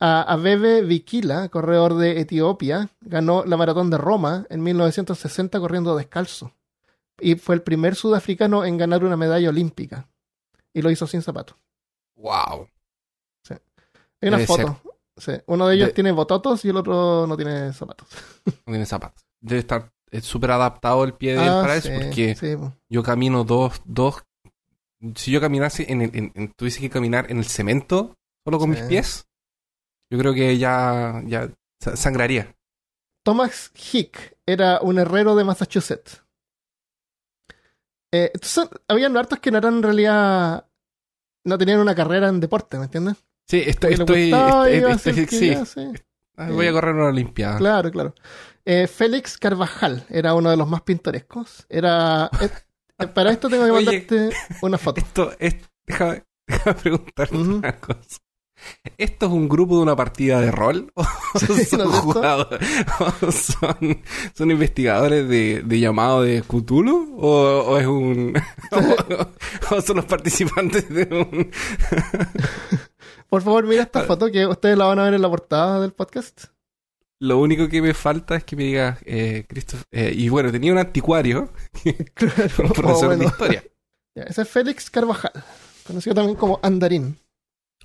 A 0.00 0.22
Abebe 0.22 0.82
Bikila, 0.82 1.48
corredor 1.48 1.94
de 1.94 2.20
Etiopía, 2.20 2.88
ganó 3.00 3.44
la 3.44 3.56
maratón 3.56 3.90
de 3.90 3.98
Roma 3.98 4.46
en 4.50 4.62
1960 4.62 5.60
corriendo 5.60 5.96
descalzo. 5.96 6.52
Y 7.20 7.36
fue 7.36 7.54
el 7.54 7.62
primer 7.62 7.94
sudafricano 7.94 8.64
en 8.64 8.76
ganar 8.76 9.04
una 9.04 9.16
medalla 9.16 9.50
olímpica. 9.50 10.08
Y 10.72 10.82
lo 10.82 10.90
hizo 10.90 11.06
sin 11.06 11.22
zapatos. 11.22 11.56
Wow. 12.16 12.68
Hay 14.20 14.28
una 14.28 14.38
Debe 14.38 14.46
foto. 14.46 14.80
Sí, 15.16 15.32
Uno 15.46 15.68
de 15.68 15.76
ellos 15.76 15.88
De- 15.88 15.94
tiene 15.94 16.10
bototos 16.12 16.64
y 16.64 16.70
el 16.70 16.76
otro 16.76 17.26
no 17.26 17.36
tiene 17.36 17.72
zapatos. 17.72 18.08
No 18.46 18.72
tiene 18.72 18.84
zapatos. 18.86 19.24
Debe 19.40 19.60
estar 19.60 19.92
eh, 20.10 20.20
súper 20.20 20.50
adaptado 20.50 21.04
el 21.04 21.14
pie 21.14 21.34
de 21.36 21.42
él 21.44 21.48
Ah, 21.48 21.60
para 21.62 21.80
sí, 21.80 21.88
eso, 21.88 22.00
porque 22.00 22.34
sí, 22.34 22.56
yo 22.88 23.02
camino 23.02 23.44
dos, 23.44 23.80
dos. 23.84 24.24
Si 25.16 25.30
yo 25.30 25.40
caminase 25.40 25.90
en 25.92 26.02
el, 26.02 26.16
en, 26.16 26.32
en- 26.34 26.52
tuviese 26.54 26.80
que 26.80 26.90
caminar 26.90 27.30
en 27.30 27.38
el 27.38 27.44
cemento 27.44 28.16
solo 28.44 28.58
con 28.58 28.72
Sí. 28.74 28.80
mis 28.80 28.88
pies, 28.88 29.26
yo 30.10 30.18
creo 30.18 30.34
que 30.34 30.58
ya, 30.58 31.22
ya 31.26 31.48
sa- 31.80 31.96
sangraría. 31.96 32.54
Thomas 33.24 33.70
Hick 33.92 34.36
era 34.46 34.80
un 34.80 34.98
herrero 34.98 35.34
de 35.36 35.44
Massachusetts. 35.44 36.22
Eh, 38.12 38.30
entonces, 38.34 38.68
habían 38.88 39.16
hartos 39.16 39.38
que 39.40 39.50
no 39.50 39.58
eran 39.58 39.76
en 39.76 39.82
realidad. 39.82 40.66
No 41.44 41.58
tenían 41.58 41.80
una 41.80 41.94
carrera 41.94 42.28
en 42.28 42.40
deporte, 42.40 42.78
¿me 42.78 42.84
entiendes? 42.84 43.16
Sí, 43.46 43.62
estoy, 43.64 43.94
estoy, 43.94 44.30
voy 46.50 46.66
a 46.66 46.72
correr 46.72 46.94
una 46.94 47.06
olimpiada. 47.08 47.58
Claro, 47.58 47.90
claro. 47.90 48.14
Eh, 48.64 48.86
Félix 48.86 49.36
Carvajal 49.36 50.06
era 50.08 50.34
uno 50.34 50.50
de 50.50 50.56
los 50.56 50.68
más 50.68 50.82
pintorescos. 50.82 51.66
Era. 51.68 52.30
eh, 52.40 52.48
eh, 52.98 53.06
para 53.08 53.30
esto 53.30 53.48
tengo 53.50 53.64
que 53.66 53.70
Oye. 53.70 53.84
mandarte 53.84 54.30
una 54.62 54.78
foto. 54.78 55.00
Esto 55.00 55.32
es, 55.38 55.56
déjame, 55.86 56.24
déjame 56.46 56.74
preguntarte 56.80 57.36
Ujú. 57.36 57.54
una 57.56 57.76
cosa. 57.78 58.18
¿Esto 58.96 59.26
es 59.26 59.32
un 59.32 59.48
grupo 59.48 59.76
de 59.76 59.82
una 59.82 59.96
partida 59.96 60.40
de 60.40 60.50
rol? 60.50 60.90
¿O 60.94 61.04
Sí, 61.38 61.46
son 61.46 61.50
¿no 61.50 61.56
es 61.56 61.66
cierto? 61.66 61.98
jugadores? 62.00 62.68
¿O 63.20 63.32
son, 63.32 64.02
son 64.32 64.50
investigadores 64.50 65.28
de, 65.28 65.62
de 65.62 65.80
llamado 65.80 66.22
de 66.22 66.40
Cthulhu? 66.42 67.14
¿O, 67.20 67.28
o 67.66 67.78
es 67.78 67.86
un. 67.86 68.32
o 69.70 69.80
son 69.82 69.96
los 69.96 70.06
participantes 70.06 70.88
de 70.88 71.02
un. 71.14 71.50
Por 73.34 73.42
favor, 73.42 73.66
mira 73.66 73.82
esta 73.82 74.04
foto 74.04 74.30
que 74.30 74.46
ustedes 74.46 74.78
la 74.78 74.84
van 74.84 75.00
a 75.00 75.04
ver 75.06 75.14
en 75.14 75.22
la 75.22 75.28
portada 75.28 75.80
del 75.80 75.92
podcast. 75.92 76.44
Lo 77.20 77.38
único 77.40 77.68
que 77.68 77.82
me 77.82 77.92
falta 77.92 78.36
es 78.36 78.44
que 78.44 78.54
me 78.54 78.62
digas, 78.62 79.00
eh, 79.04 79.44
Christopher. 79.48 79.84
eh, 79.90 80.12
y 80.14 80.28
bueno, 80.28 80.52
tenía 80.52 80.70
un 80.70 80.78
anticuario, 80.78 81.50
Claro, 82.14 82.44
un 82.62 82.68
profesor 82.70 83.04
oh, 83.04 83.06
bueno. 83.08 83.16
de 83.18 83.24
historia. 83.26 83.64
Ya, 84.14 84.22
ese 84.22 84.42
es 84.42 84.48
Félix 84.48 84.88
Carvajal, 84.88 85.32
conocido 85.84 86.14
también 86.14 86.36
como 86.36 86.60
Andarín. 86.62 87.18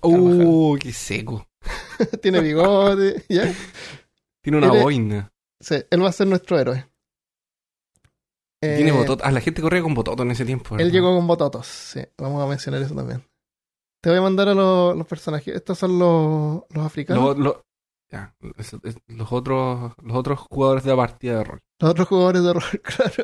Uh, 0.04 0.78
qué 0.78 0.94
seco. 0.94 1.48
Tiene 2.22 2.42
bigote, 2.42 3.26
¿ya? 3.28 3.52
Tiene 4.44 4.60
una 4.60 4.68
boina. 4.72 5.34
Sí, 5.60 5.78
él 5.90 6.04
va 6.04 6.10
a 6.10 6.12
ser 6.12 6.28
nuestro 6.28 6.60
héroe. 6.60 6.86
Tiene 8.62 8.90
Eh, 8.90 8.92
bototo. 8.92 9.24
Ah, 9.26 9.32
la 9.32 9.42
gente 9.42 9.64
corría 9.64 9.82
con 9.82 9.96
bototo 9.96 10.22
en 10.22 10.30
ese 10.30 10.46
tiempo. 10.46 10.78
Él 10.78 10.92
llegó 10.92 11.16
con 11.16 11.26
bototos, 11.26 11.66
sí, 11.66 12.02
vamos 12.20 12.44
a 12.44 12.48
mencionar 12.48 12.84
eso 12.84 12.94
también. 12.94 13.24
Te 14.02 14.10
voy 14.10 14.20
a 14.20 14.22
mandar 14.22 14.48
a 14.50 14.54
los, 14.54 14.96
los 14.98 15.08
personajes. 15.08 15.54
Estos 15.56 15.78
son 15.78 16.00
los, 16.00 16.64
los 16.70 16.86
africanos. 16.86 17.24
Lo- 17.24 17.34
lo- 17.44 17.66
ya, 18.12 18.36
eso- 18.58 18.80
es- 18.84 18.98
los 19.08 19.32
otros 19.32 19.94
los 20.02 20.18
otros 20.18 20.40
jugadores 20.50 20.84
de 20.84 20.90
la 20.92 20.96
partida 20.98 21.38
de 21.40 21.44
rol. 21.44 21.60
Los 21.80 21.92
otros 21.92 22.08
jugadores 22.08 22.44
de 22.44 22.54
rol, 22.54 22.64
claro. 22.84 23.24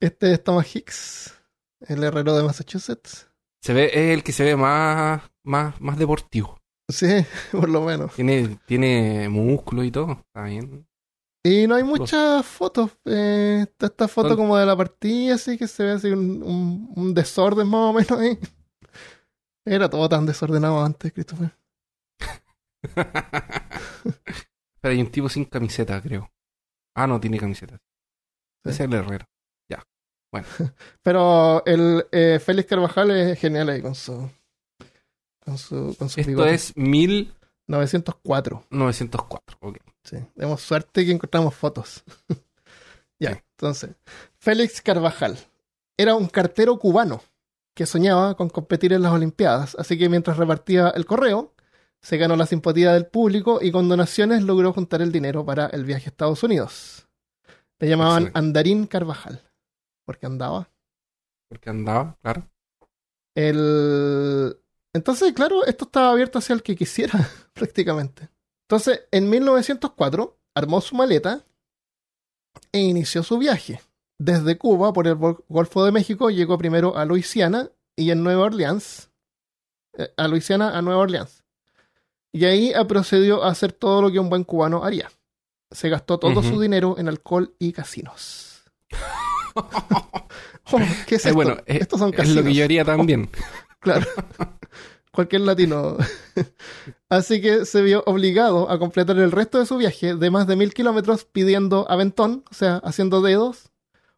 Este 0.00 0.32
es 0.32 0.44
Thomas 0.44 0.74
Hicks, 0.74 1.34
el 1.80 2.02
herrero 2.04 2.36
de 2.36 2.42
Massachusetts. 2.42 3.30
Se 3.62 3.72
ve, 3.72 3.86
es 3.86 4.12
el 4.14 4.22
que 4.22 4.32
se 4.32 4.44
ve 4.44 4.56
más, 4.56 5.22
más, 5.42 5.80
más 5.80 5.98
deportivo. 5.98 6.58
Sí, 6.90 7.06
por 7.52 7.68
lo 7.70 7.82
menos. 7.82 8.12
Tiene, 8.14 8.58
tiene 8.66 9.28
músculo 9.30 9.84
y 9.84 9.90
todo. 9.90 10.12
Está 10.12 10.44
bien. 10.44 10.86
Y 11.46 11.66
no 11.66 11.74
hay 11.74 11.82
muchas 11.82 12.44
fotos. 12.46 12.90
Eh, 13.04 13.60
está 13.62 13.86
esta 13.86 14.08
foto 14.08 14.34
como 14.36 14.56
de 14.56 14.64
la 14.66 14.76
partida, 14.76 15.34
así 15.34 15.58
que 15.58 15.66
se 15.66 15.82
ve 15.84 15.90
así 15.92 16.08
un, 16.08 16.42
un- 16.42 16.92
un 16.96 17.14
desorden 17.14 17.66
más 17.68 17.90
o 17.90 17.92
menos 17.92 18.12
ahí. 18.12 18.38
Era 19.64 19.88
todo 19.88 20.08
tan 20.08 20.26
desordenado 20.26 20.84
antes, 20.84 21.12
Christopher. 21.12 21.56
Pero 24.80 24.92
hay 24.92 25.00
un 25.00 25.10
tipo 25.10 25.28
sin 25.28 25.44
camiseta, 25.46 26.00
creo. 26.02 26.30
Ah, 26.94 27.06
no, 27.06 27.18
tiene 27.20 27.38
camiseta. 27.38 27.78
Sí. 28.64 28.70
Es 28.70 28.80
el 28.80 28.92
herrero. 28.92 29.26
Pero 31.02 31.64
el 31.64 32.06
eh, 32.10 32.40
Félix 32.44 32.68
Carvajal 32.68 33.12
es 33.12 33.38
genial 33.38 33.68
ahí 33.68 33.80
con 33.80 33.94
su. 33.94 34.28
Con 35.44 35.56
su. 35.58 35.94
Con 35.96 36.08
su 36.08 36.18
Esto 36.20 36.28
bigote. 36.30 36.54
es 36.54 36.76
1904. 36.76 38.64
904. 38.70 39.58
Ok. 39.60 39.78
Sí. 40.02 40.16
Tenemos 40.34 40.60
suerte 40.60 41.06
que 41.06 41.12
encontramos 41.12 41.54
fotos. 41.54 42.02
ya, 43.20 43.30
Sí. 43.34 43.38
entonces. 43.52 43.94
Félix 44.38 44.82
Carvajal 44.82 45.38
era 45.96 46.16
un 46.16 46.26
cartero 46.26 46.76
cubano 46.80 47.22
que 47.74 47.86
soñaba 47.86 48.36
con 48.36 48.48
competir 48.48 48.92
en 48.92 49.02
las 49.02 49.12
Olimpiadas, 49.12 49.76
así 49.78 49.98
que 49.98 50.08
mientras 50.08 50.36
repartía 50.36 50.90
el 50.90 51.06
correo, 51.06 51.54
se 52.00 52.16
ganó 52.18 52.36
la 52.36 52.46
simpatía 52.46 52.92
del 52.92 53.06
público 53.06 53.58
y 53.62 53.72
con 53.72 53.88
donaciones 53.88 54.42
logró 54.42 54.72
juntar 54.72 55.02
el 55.02 55.10
dinero 55.10 55.44
para 55.44 55.66
el 55.66 55.84
viaje 55.84 56.06
a 56.06 56.10
Estados 56.10 56.42
Unidos. 56.42 57.08
Le 57.78 57.88
llamaban 57.88 58.24
Excelente. 58.24 58.38
Andarín 58.38 58.86
Carvajal, 58.86 59.42
porque 60.04 60.26
andaba. 60.26 60.70
Porque 61.48 61.70
andaba, 61.70 62.16
claro. 62.22 62.48
El... 63.34 64.56
Entonces, 64.92 65.32
claro, 65.32 65.64
esto 65.64 65.86
estaba 65.86 66.10
abierto 66.10 66.38
hacia 66.38 66.54
el 66.54 66.62
que 66.62 66.76
quisiera, 66.76 67.28
prácticamente. 67.52 68.28
Entonces, 68.68 69.02
en 69.10 69.28
1904, 69.28 70.38
armó 70.54 70.80
su 70.80 70.94
maleta 70.94 71.44
e 72.70 72.80
inició 72.80 73.22
su 73.22 73.38
viaje. 73.38 73.80
Desde 74.18 74.56
Cuba, 74.58 74.92
por 74.92 75.06
el 75.06 75.16
Gol- 75.16 75.44
Golfo 75.48 75.84
de 75.84 75.92
México, 75.92 76.30
llegó 76.30 76.56
primero 76.58 76.96
a 76.96 77.04
Luisiana 77.04 77.70
y 77.96 78.10
en 78.10 78.22
Nueva 78.22 78.44
Orleans. 78.44 79.10
eh, 79.96 80.12
a 80.16 80.26
Luisiana, 80.28 80.76
a 80.76 80.82
Nueva 80.82 81.00
Orleans. 81.02 81.42
Y 82.32 82.44
ahí 82.46 82.72
ah, 82.74 82.84
procedió 82.86 83.44
a 83.44 83.50
hacer 83.50 83.72
todo 83.72 84.02
lo 84.02 84.10
que 84.10 84.18
un 84.18 84.28
buen 84.28 84.42
cubano 84.44 84.82
haría. 84.84 85.10
Se 85.70 85.88
gastó 85.88 86.18
todo 86.18 86.42
su 86.42 86.60
dinero 86.60 86.96
en 86.98 87.08
alcohol 87.08 87.54
y 87.58 87.72
casinos. 87.72 88.62
Oh, 90.72 90.78
¿Qué 91.06 91.16
es 91.16 91.26
Eh, 91.26 91.28
esto? 91.28 91.34
bueno, 91.34 91.56
es, 91.66 91.82
Estos 91.82 92.00
son 92.00 92.10
es 92.10 92.16
casinos. 92.16 92.36
lo 92.38 92.44
que 92.44 92.54
yo 92.54 92.64
haría 92.64 92.84
también. 92.84 93.28
Claro. 93.80 94.06
Cualquier 95.12 95.42
latino. 95.42 95.96
Así 97.10 97.40
que 97.42 97.66
se 97.66 97.82
vio 97.82 98.02
obligado 98.06 98.70
a 98.70 98.78
completar 98.78 99.16
el 99.18 99.30
resto 99.30 99.58
de 99.58 99.66
su 99.66 99.76
viaje 99.76 100.14
de 100.16 100.30
más 100.30 100.46
de 100.46 100.56
mil 100.56 100.72
kilómetros 100.72 101.24
pidiendo 101.26 101.86
aventón, 101.90 102.44
o 102.50 102.54
sea, 102.54 102.76
haciendo 102.78 103.20
dedos, 103.20 103.70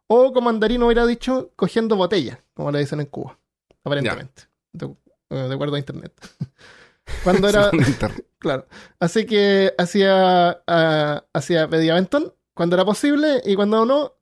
o 0.09 0.33
como 0.33 0.49
Andarino 0.51 0.87
hubiera 0.87 1.07
dicho, 1.07 1.53
cogiendo 1.57 1.97
botella, 1.97 2.43
como 2.55 2.71
le 2.71 2.79
dicen 2.81 3.01
en 3.01 3.07
Cuba, 3.07 3.39
aparentemente, 3.85 4.45
de, 4.73 4.87
eh, 5.31 5.35
de 5.49 5.55
acuerdo 5.55 5.77
a 5.77 5.79
internet. 5.79 6.13
Cuando 7.25 7.49
era, 7.49 7.71
claro. 8.39 8.67
Así 8.99 9.27
que 9.27 9.73
hacía, 9.79 10.61
ah, 10.67 11.25
hacía 11.33 11.69
pedía 11.69 11.93
aventón 11.93 12.35
cuando 12.55 12.75
era 12.75 12.85
posible 12.85 13.41
y 13.45 13.55
cuando 13.55 13.85
no, 13.87 14.13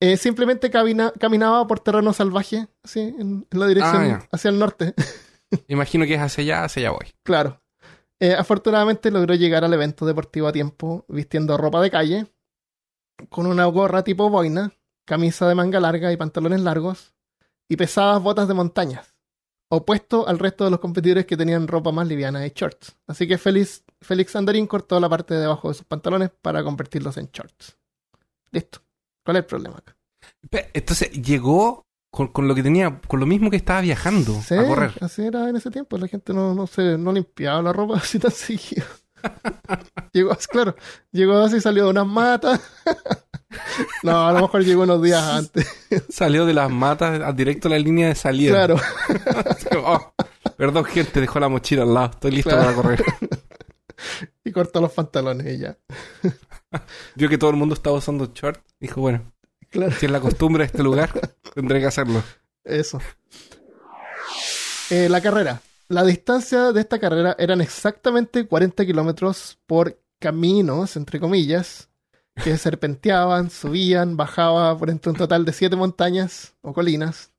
eh, 0.00 0.16
simplemente 0.16 0.70
camina- 0.70 1.12
caminaba 1.18 1.66
por 1.66 1.80
terreno 1.80 2.12
salvaje, 2.12 2.66
así, 2.82 3.00
en, 3.00 3.46
en 3.50 3.60
la 3.60 3.66
dirección 3.66 4.10
Ah, 4.12 4.28
hacia 4.32 4.50
el 4.50 4.58
norte. 4.58 4.94
Imagino 5.68 6.04
que 6.04 6.14
es 6.14 6.20
hacia 6.20 6.42
allá, 6.42 6.64
hacia 6.64 6.80
allá 6.80 6.90
voy. 6.90 7.06
Claro. 7.22 7.60
Eh, 8.20 8.34
afortunadamente 8.34 9.10
logró 9.12 9.34
llegar 9.34 9.64
al 9.64 9.72
evento 9.72 10.04
deportivo 10.04 10.48
a 10.48 10.52
tiempo, 10.52 11.04
vistiendo 11.08 11.56
ropa 11.56 11.80
de 11.80 11.90
calle, 11.90 12.26
con 13.28 13.46
una 13.46 13.64
gorra 13.66 14.02
tipo 14.04 14.30
boina, 14.30 14.72
camisa 15.04 15.48
de 15.48 15.54
manga 15.54 15.80
larga 15.80 16.12
y 16.12 16.16
pantalones 16.16 16.60
largos, 16.60 17.14
y 17.68 17.76
pesadas 17.76 18.22
botas 18.22 18.48
de 18.48 18.54
montañas, 18.54 19.14
opuesto 19.68 20.26
al 20.28 20.38
resto 20.38 20.64
de 20.64 20.70
los 20.70 20.80
competidores 20.80 21.26
que 21.26 21.36
tenían 21.36 21.68
ropa 21.68 21.92
más 21.92 22.06
liviana 22.06 22.46
y 22.46 22.52
shorts. 22.54 22.96
Así 23.06 23.26
que 23.28 23.36
Félix, 23.38 23.84
Félix 24.00 24.34
Andarín 24.36 24.66
cortó 24.66 24.98
la 25.00 25.08
parte 25.08 25.34
de 25.34 25.44
abajo 25.44 25.68
de 25.68 25.74
sus 25.74 25.84
pantalones 25.86 26.30
para 26.42 26.62
convertirlos 26.64 27.16
en 27.18 27.28
shorts. 27.32 27.76
Listo. 28.50 28.80
¿Cuál 29.24 29.36
es 29.36 29.42
el 29.42 29.46
problema 29.46 29.76
acá? 29.76 29.94
Entonces 30.72 31.10
llegó 31.12 31.86
con, 32.10 32.28
con 32.28 32.48
lo 32.48 32.54
que 32.54 32.62
tenía, 32.62 32.98
con 33.06 33.20
lo 33.20 33.26
mismo 33.26 33.50
que 33.50 33.56
estaba 33.58 33.82
viajando 33.82 34.40
Sí, 34.40 34.54
a 34.54 34.66
correr. 34.66 34.92
así 35.02 35.26
era 35.26 35.48
en 35.50 35.56
ese 35.56 35.70
tiempo. 35.70 35.98
La 35.98 36.08
gente 36.08 36.32
no, 36.32 36.54
no, 36.54 36.66
se, 36.66 36.96
no 36.96 37.12
limpiaba 37.12 37.60
la 37.60 37.72
ropa 37.74 37.96
así 37.98 38.18
tan 38.18 38.30
seguido. 38.30 38.86
Llegó 40.12 40.32
así, 40.32 40.46
claro. 40.48 40.74
Llegó 41.12 41.38
así, 41.38 41.60
salió 41.60 41.84
de 41.84 41.90
unas 41.90 42.06
matas. 42.06 42.60
no, 44.02 44.26
a 44.28 44.32
lo 44.32 44.42
mejor 44.42 44.64
llegó 44.64 44.82
unos 44.82 45.02
días 45.02 45.22
antes. 45.22 45.66
Salió 46.08 46.46
de 46.46 46.54
las 46.54 46.70
matas 46.70 47.34
directo 47.36 47.68
a 47.68 47.72
la 47.72 47.78
línea 47.78 48.08
de 48.08 48.14
salida. 48.14 48.52
claro. 48.66 48.76
"Oh, 49.84 50.12
perdón, 50.56 50.84
gente, 50.84 51.20
dejó 51.20 51.40
la 51.40 51.48
mochila 51.48 51.82
al 51.82 51.94
lado. 51.94 52.10
Estoy 52.12 52.30
listo 52.32 52.50
Claro. 52.50 52.64
para 52.64 52.74
correr. 52.76 53.04
Y 54.44 54.52
cortó 54.52 54.80
los 54.80 54.92
pantalones 54.92 55.46
y 55.54 55.58
ya. 55.58 55.76
Vio 57.16 57.28
que 57.28 57.36
todo 57.36 57.50
el 57.50 57.56
mundo 57.56 57.74
estaba 57.74 57.96
usando 57.96 58.30
short. 58.32 58.60
Dijo, 58.78 59.00
bueno, 59.00 59.32
Claro, 59.70 59.90
si 59.92 60.06
es 60.06 60.12
la 60.12 60.20
costumbre 60.20 60.62
de 60.62 60.66
este 60.66 60.82
lugar, 60.84 61.10
tendré 61.52 61.80
que 61.80 61.86
hacerlo. 61.86 62.22
eso. 62.64 63.00
Eh, 64.90 65.08
la 65.08 65.20
carrera. 65.20 65.60
La 65.90 66.04
distancia 66.04 66.72
de 66.72 66.82
esta 66.82 66.98
carrera 66.98 67.34
eran 67.38 67.62
exactamente 67.62 68.46
40 68.46 68.84
kilómetros 68.84 69.58
por 69.66 69.98
caminos, 70.18 70.96
entre 70.96 71.18
comillas, 71.18 71.88
que 72.44 72.56
serpenteaban, 72.58 73.48
subían, 73.48 74.14
bajaban 74.14 74.76
por 74.76 74.90
entre 74.90 75.12
un 75.12 75.16
total 75.16 75.46
de 75.46 75.52
siete 75.54 75.76
montañas 75.76 76.54
o 76.60 76.74
colinas. 76.74 77.32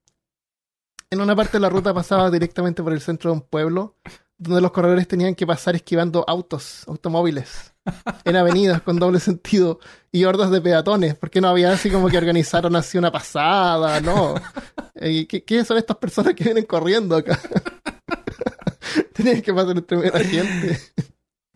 En 1.12 1.22
una 1.22 1.36
parte 1.36 1.54
de 1.54 1.60
la 1.60 1.70
ruta 1.70 1.94
pasaba 1.94 2.32
directamente 2.32 2.82
por 2.82 2.92
el 2.92 3.02
centro 3.02 3.30
de 3.30 3.38
un 3.38 3.42
pueblo, 3.44 3.96
donde 4.40 4.62
los 4.62 4.72
corredores 4.72 5.08
tenían 5.08 5.36
que 5.36 5.46
pasar 5.46 5.76
esquivando 5.76 6.26
autos, 6.28 6.88
automóviles, 6.88 7.76
en 8.24 8.36
avenidas 8.36 8.82
con 8.82 8.98
doble 8.98 9.20
sentido 9.20 9.80
y 10.12 10.24
hordas 10.24 10.50
de 10.50 10.60
peatones, 10.60 11.14
porque 11.14 11.40
no 11.40 11.50
había 11.50 11.72
así 11.72 11.92
como 11.92 12.08
que 12.08 12.18
organizaron 12.18 12.76
así 12.76 12.98
una 12.98 13.12
pasada, 13.12 14.02
¿no? 14.02 14.34
Eh, 15.02 15.28
¿Qué, 15.28 15.46
qué 15.46 15.64
son 15.64 15.78
estas 15.78 15.96
personas 15.96 16.34
que 16.34 16.44
vienen 16.44 16.66
corriendo 16.66 17.16
acá? 17.16 17.40
Tenían 19.14 19.42
que 19.42 19.54
pasar 19.54 19.78
entre 19.78 19.98
medio 19.98 20.12
de 20.12 20.20
la 20.20 20.26
gente. 20.26 20.80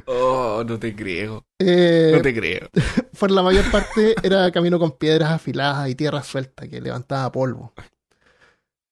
Oh, 0.06 0.64
no 0.66 0.80
te 0.80 0.96
creo. 0.96 1.46
Eh, 1.60 2.12
No 2.16 2.22
te 2.22 2.34
creo. 2.34 2.70
por 3.20 3.32
la 3.32 3.42
mayor 3.42 3.70
parte 3.72 4.16
era 4.22 4.52
camino 4.52 4.78
con 4.80 4.98
piedras 4.98 5.32
afiladas 5.32 5.90
y 5.90 5.96
tierra 5.96 6.24
suelta 6.24 6.68
que 6.68 6.82
levantaba 6.82 7.32
polvo. 7.32 7.74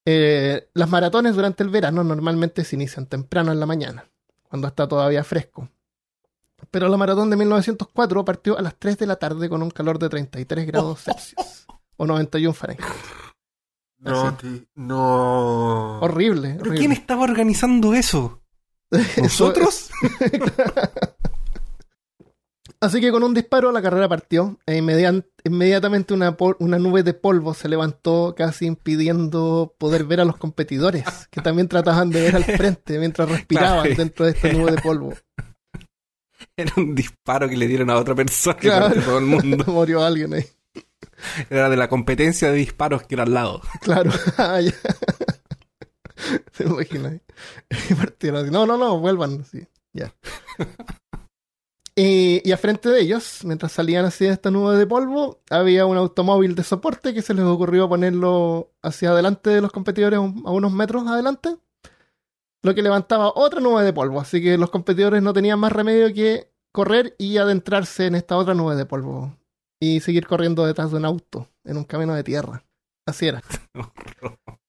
Eh, 0.05 0.69
las 0.73 0.89
maratones 0.89 1.35
durante 1.35 1.63
el 1.63 1.69
verano 1.69 2.03
normalmente 2.03 2.63
se 2.63 2.75
inician 2.75 3.05
temprano 3.05 3.51
en 3.51 3.59
la 3.59 3.65
mañana, 3.65 4.05
cuando 4.47 4.67
está 4.67 4.87
todavía 4.87 5.23
fresco. 5.23 5.69
Pero 6.69 6.87
la 6.89 6.97
maratón 6.97 7.29
de 7.29 7.37
1904 7.37 8.23
partió 8.23 8.57
a 8.57 8.61
las 8.61 8.75
3 8.77 8.97
de 8.97 9.05
la 9.07 9.15
tarde 9.17 9.49
con 9.49 9.61
un 9.61 9.71
calor 9.71 9.99
de 9.99 10.09
33 10.09 10.65
grados 10.67 11.03
Celsius 11.03 11.65
o 11.97 12.05
91 12.05 12.53
Fahrenheit. 12.53 12.87
No, 14.01 14.37
no. 14.75 15.99
Horrible. 16.01 16.49
¿Pero 16.49 16.61
horrible. 16.61 16.79
quién 16.79 16.91
estaba 16.91 17.23
organizando 17.23 17.93
eso? 17.93 18.41
¿Nosotros? 19.17 19.89
Así 22.79 22.99
que 22.99 23.11
con 23.11 23.21
un 23.23 23.35
disparo 23.35 23.71
la 23.71 23.81
carrera 23.81 24.09
partió 24.09 24.57
e 24.65 24.75
inmediatamente 24.77 26.15
una, 26.15 26.35
nube 26.79 27.03
de 27.03 27.13
polvo 27.13 27.53
se 27.53 27.69
levantó 27.69 28.33
casi 28.35 28.65
impidiendo 28.65 29.75
poder 29.77 30.03
ver 30.05 30.19
a 30.21 30.25
los 30.25 30.37
competidores 30.37 31.05
que 31.29 31.41
también 31.41 31.67
trataban 31.67 32.09
de 32.09 32.21
ver 32.21 32.35
al 32.35 32.43
frente 32.43 32.97
mientras 32.97 33.29
respiraban 33.31 33.83
Claro. 33.83 33.95
dentro 33.95 34.25
de 34.25 34.31
esta 34.31 34.51
nube 34.51 34.71
de 34.71 34.81
polvo. 34.81 35.13
Era 36.57 36.73
un 36.75 36.95
disparo 36.95 37.47
que 37.47 37.55
le 37.55 37.67
dieron 37.67 37.91
a 37.91 37.97
otra 37.97 38.15
persona 38.15 38.57
Claro. 38.57 38.99
todo 38.99 39.19
el 39.19 39.25
mundo. 39.25 39.63
Murió 39.67 40.03
alguien 40.03 40.33
ahí. 40.33 40.45
Era 41.49 41.69
de 41.69 41.77
la 41.77 41.89
competencia 41.89 42.51
de 42.51 42.57
disparos 42.57 43.03
que 43.03 43.15
era 43.15 43.23
al 43.23 43.33
lado. 43.33 43.61
Claro. 43.81 44.11
Ah. 44.37 44.59
Se 46.51 46.63
imagina. 46.63 47.19
Y 47.89 47.93
partieron 47.95 48.43
así. 48.43 48.51
No, 48.51 48.67
no, 48.67 48.77
no, 48.77 48.99
vuelvan. 48.99 49.43
Sí, 49.43 49.67
ya. 49.91 50.13
Y, 51.95 52.47
y 52.47 52.51
a 52.51 52.57
frente 52.57 52.89
de 52.89 53.01
ellos, 53.01 53.39
mientras 53.43 53.71
salían 53.71 54.05
así 54.05 54.25
de 54.25 54.31
esta 54.31 54.51
nube 54.51 54.77
de 54.77 54.85
polvo, 54.85 55.41
había 55.49 55.87
un 55.87 55.97
automóvil 55.97 56.53
de 56.53 56.63
soporte 56.63 57.15
que 57.15 57.23
se 57.23 57.33
les 57.33 57.43
ocurrió 57.43 57.89
ponerlo 57.89 58.71
hacia 58.83 59.09
adelante 59.09 59.49
de 59.49 59.61
los 59.61 59.71
competidores, 59.71 60.19
a 60.19 60.51
unos 60.51 60.71
metros 60.71 61.07
adelante, 61.07 61.57
lo 62.61 62.75
que 62.75 62.83
levantaba 62.83 63.33
otra 63.35 63.59
nube 63.59 63.83
de 63.83 63.91
polvo. 63.91 64.21
Así 64.21 64.43
que 64.43 64.59
los 64.59 64.69
competidores 64.69 65.23
no 65.23 65.33
tenían 65.33 65.59
más 65.59 65.71
remedio 65.71 66.13
que 66.13 66.51
correr 66.71 67.15
y 67.17 67.37
adentrarse 67.37 68.05
en 68.05 68.13
esta 68.13 68.37
otra 68.37 68.53
nube 68.53 68.75
de 68.75 68.85
polvo 68.85 69.35
y 69.81 69.99
seguir 69.99 70.27
corriendo 70.27 70.65
detrás 70.65 70.91
de 70.91 70.97
un 70.97 71.05
auto 71.05 71.49
en 71.65 71.75
un 71.75 71.83
camino 71.83 72.13
de 72.13 72.23
tierra. 72.23 72.63
Así 73.05 73.27
era. 73.27 73.41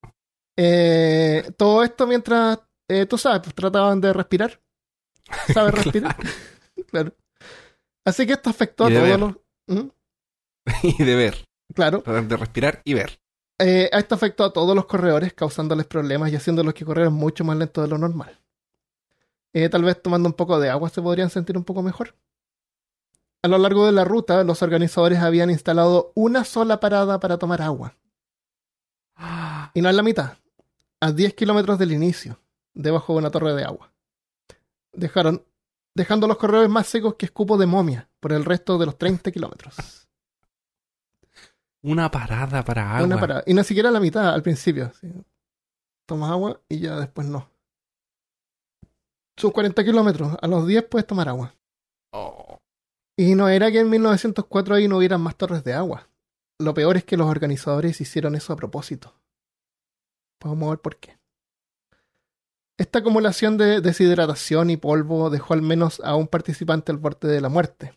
Eh, 0.55 1.51
todo 1.57 1.83
esto 1.83 2.07
mientras, 2.07 2.59
eh, 2.87 3.07
tú 3.07 3.17
sabes, 3.17 3.41
pues 3.41 3.55
trataban 3.55 4.03
de 4.03 4.13
respirar. 4.13 4.61
¿Sabes 5.53 5.75
respirar? 5.83 6.15
claro. 6.89 7.15
Así 8.05 8.27
que 8.27 8.35
esto 8.35 8.51
afectó 8.51 8.85
a 8.85 8.91
Y 8.91 8.95
todos 8.95 9.19
los... 9.19 9.33
¿Mm? 9.67 9.89
y 11.01 11.05
de 11.05 11.17
ver. 11.17 11.47
Claro. 11.75 12.03
De 12.03 12.37
respirar 12.37 12.83
y 12.85 12.93
ver. 12.93 13.19
Eh, 13.59 13.89
esto 13.93 14.15
afectó 14.15 14.45
a 14.45 14.53
todos 14.53 14.77
los 14.77 14.85
corredores, 14.85 15.33
causándoles 15.33 15.87
problemas 15.87 16.31
y 16.31 16.37
haciéndolos 16.37 16.75
que 16.75 16.85
corrieran 16.85 17.15
mucho 17.15 17.45
más 17.45 17.57
lento 17.57 17.81
de 17.81 17.89
lo 17.89 17.97
normal. 17.97 18.39
Eh, 19.55 19.71
tal 19.71 19.85
vez 19.85 20.03
tomando 20.03 20.29
un 20.29 20.35
poco 20.35 20.61
de 20.61 20.69
agua 20.69 20.91
se 20.91 21.01
podrían 21.01 21.31
sentir 21.31 21.57
un 21.57 21.65
poco 21.65 21.83
mejor. 21.83 22.15
A 23.43 23.49
lo 23.49 23.59
largo 23.59 23.87
de 23.87 23.93
la 23.93 24.05
ruta, 24.05 24.45
los 24.45 24.63
organizadores 24.63 25.19
habían 25.19 25.51
instalado 25.51 26.13
una 26.15 26.45
sola 26.45 26.79
parada 26.79 27.19
para 27.19 27.39
tomar 27.39 27.61
agua. 27.61 27.97
Y 29.75 29.83
no 29.83 29.89
en 29.89 29.97
la 29.97 30.03
mitad, 30.03 30.37
a 31.01 31.11
10 31.11 31.35
kilómetros 31.35 31.79
del 31.79 31.93
inicio, 31.93 32.39
debajo 32.75 33.13
de 33.13 33.19
una 33.19 33.31
torre 33.31 33.55
de 33.55 33.65
agua. 33.65 33.93
Dejaron, 34.93 35.45
dejando 35.95 36.29
los 36.29 36.37
corredores 36.37 36.71
más 36.71 36.87
secos 36.87 37.15
que 37.15 37.27
escupo 37.27 37.57
de 37.57 37.67
momia 37.67 38.09
por 38.21 38.33
el 38.33 38.45
resto 38.45 38.79
de 38.79 38.87
los 38.87 38.97
30 38.97 39.33
kilómetros. 39.33 39.77
Una 41.85 42.09
parada 42.13 42.65
para 42.65 42.93
agua. 42.93 43.05
Una 43.05 43.19
parada. 43.19 43.43
Y 43.45 43.55
ni 43.55 43.65
siquiera 43.65 43.91
la 43.91 43.99
mitad 43.99 44.33
al 44.33 44.43
principio. 44.43 44.93
sí. 45.01 45.13
Tomas 46.07 46.31
agua 46.31 46.61
y 46.69 46.79
ya 46.79 46.97
después 46.97 47.27
no. 47.27 47.49
Sus 49.37 49.53
40 49.53 49.83
kilómetros. 49.83 50.37
A 50.41 50.47
los 50.47 50.65
10 50.67 50.85
puedes 50.85 51.07
tomar 51.07 51.29
agua. 51.29 51.55
Oh. 52.13 52.52
Y 53.23 53.37
no 53.37 53.49
era 53.49 53.71
que 53.71 53.79
en 53.79 53.89
1904 53.89 54.75
ahí 54.75 54.89
no 54.89 54.97
hubieran 54.97 55.21
más 55.21 55.37
torres 55.37 55.63
de 55.63 55.75
agua. 55.75 56.09
Lo 56.59 56.75
peor 56.75 56.97
es 56.97 57.05
que 57.05 57.17
los 57.17 57.29
organizadores 57.29 58.01
hicieron 58.01 58.35
eso 58.35 58.53
a 58.53 58.57
propósito. 58.57 59.15
Vamos 60.43 60.67
a 60.67 60.71
ver 60.71 60.81
por 60.81 60.97
qué. 60.97 61.21
Esta 62.77 62.99
acumulación 62.99 63.57
de 63.59 63.81
deshidratación 63.81 64.71
y 64.71 64.77
polvo 64.77 65.31
dejó 65.31 65.55
al 65.55 65.63
menos 65.63 66.01
a 66.03 66.17
un 66.17 66.27
participante 66.27 66.91
al 66.91 66.99
borde 66.99 67.29
de 67.29 67.41
la 67.41 67.49
muerte. 67.49 67.97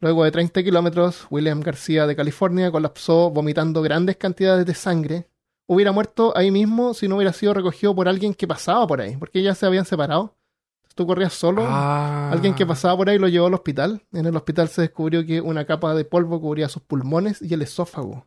Luego 0.00 0.22
de 0.22 0.32
30 0.32 0.62
kilómetros, 0.62 1.26
William 1.30 1.60
García 1.60 2.06
de 2.06 2.14
California 2.14 2.70
colapsó 2.70 3.30
vomitando 3.30 3.80
grandes 3.80 4.18
cantidades 4.18 4.66
de 4.66 4.74
sangre. 4.74 5.28
Hubiera 5.66 5.92
muerto 5.92 6.36
ahí 6.36 6.50
mismo 6.50 6.92
si 6.92 7.08
no 7.08 7.16
hubiera 7.16 7.32
sido 7.32 7.54
recogido 7.54 7.94
por 7.94 8.06
alguien 8.06 8.34
que 8.34 8.46
pasaba 8.46 8.86
por 8.86 9.00
ahí, 9.00 9.16
porque 9.16 9.42
ya 9.42 9.54
se 9.54 9.64
habían 9.64 9.86
separado. 9.86 10.36
Tú 10.94 11.06
corrías 11.06 11.32
solo. 11.32 11.64
Ah. 11.66 12.30
Alguien 12.30 12.54
que 12.54 12.66
pasaba 12.66 12.96
por 12.96 13.08
ahí 13.08 13.18
lo 13.18 13.28
llevó 13.28 13.46
al 13.46 13.54
hospital. 13.54 14.02
En 14.12 14.26
el 14.26 14.36
hospital 14.36 14.68
se 14.68 14.82
descubrió 14.82 15.24
que 15.24 15.40
una 15.40 15.64
capa 15.64 15.94
de 15.94 16.04
polvo 16.04 16.40
cubría 16.40 16.68
sus 16.68 16.82
pulmones 16.82 17.40
y 17.42 17.52
el 17.54 17.62
esófago. 17.62 18.26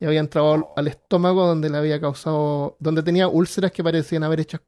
Y 0.00 0.04
había 0.04 0.20
entrado 0.20 0.72
al, 0.76 0.88
estómago 0.88 1.46
donde 1.46 1.70
le 1.70 1.78
había 1.78 2.00
causado. 2.00 2.76
donde 2.80 3.02
tenía 3.02 3.28
úlceras 3.28 3.72
que 3.72 3.84
parecían 3.84 4.24
haber 4.24 4.40
hechas 4.40 4.60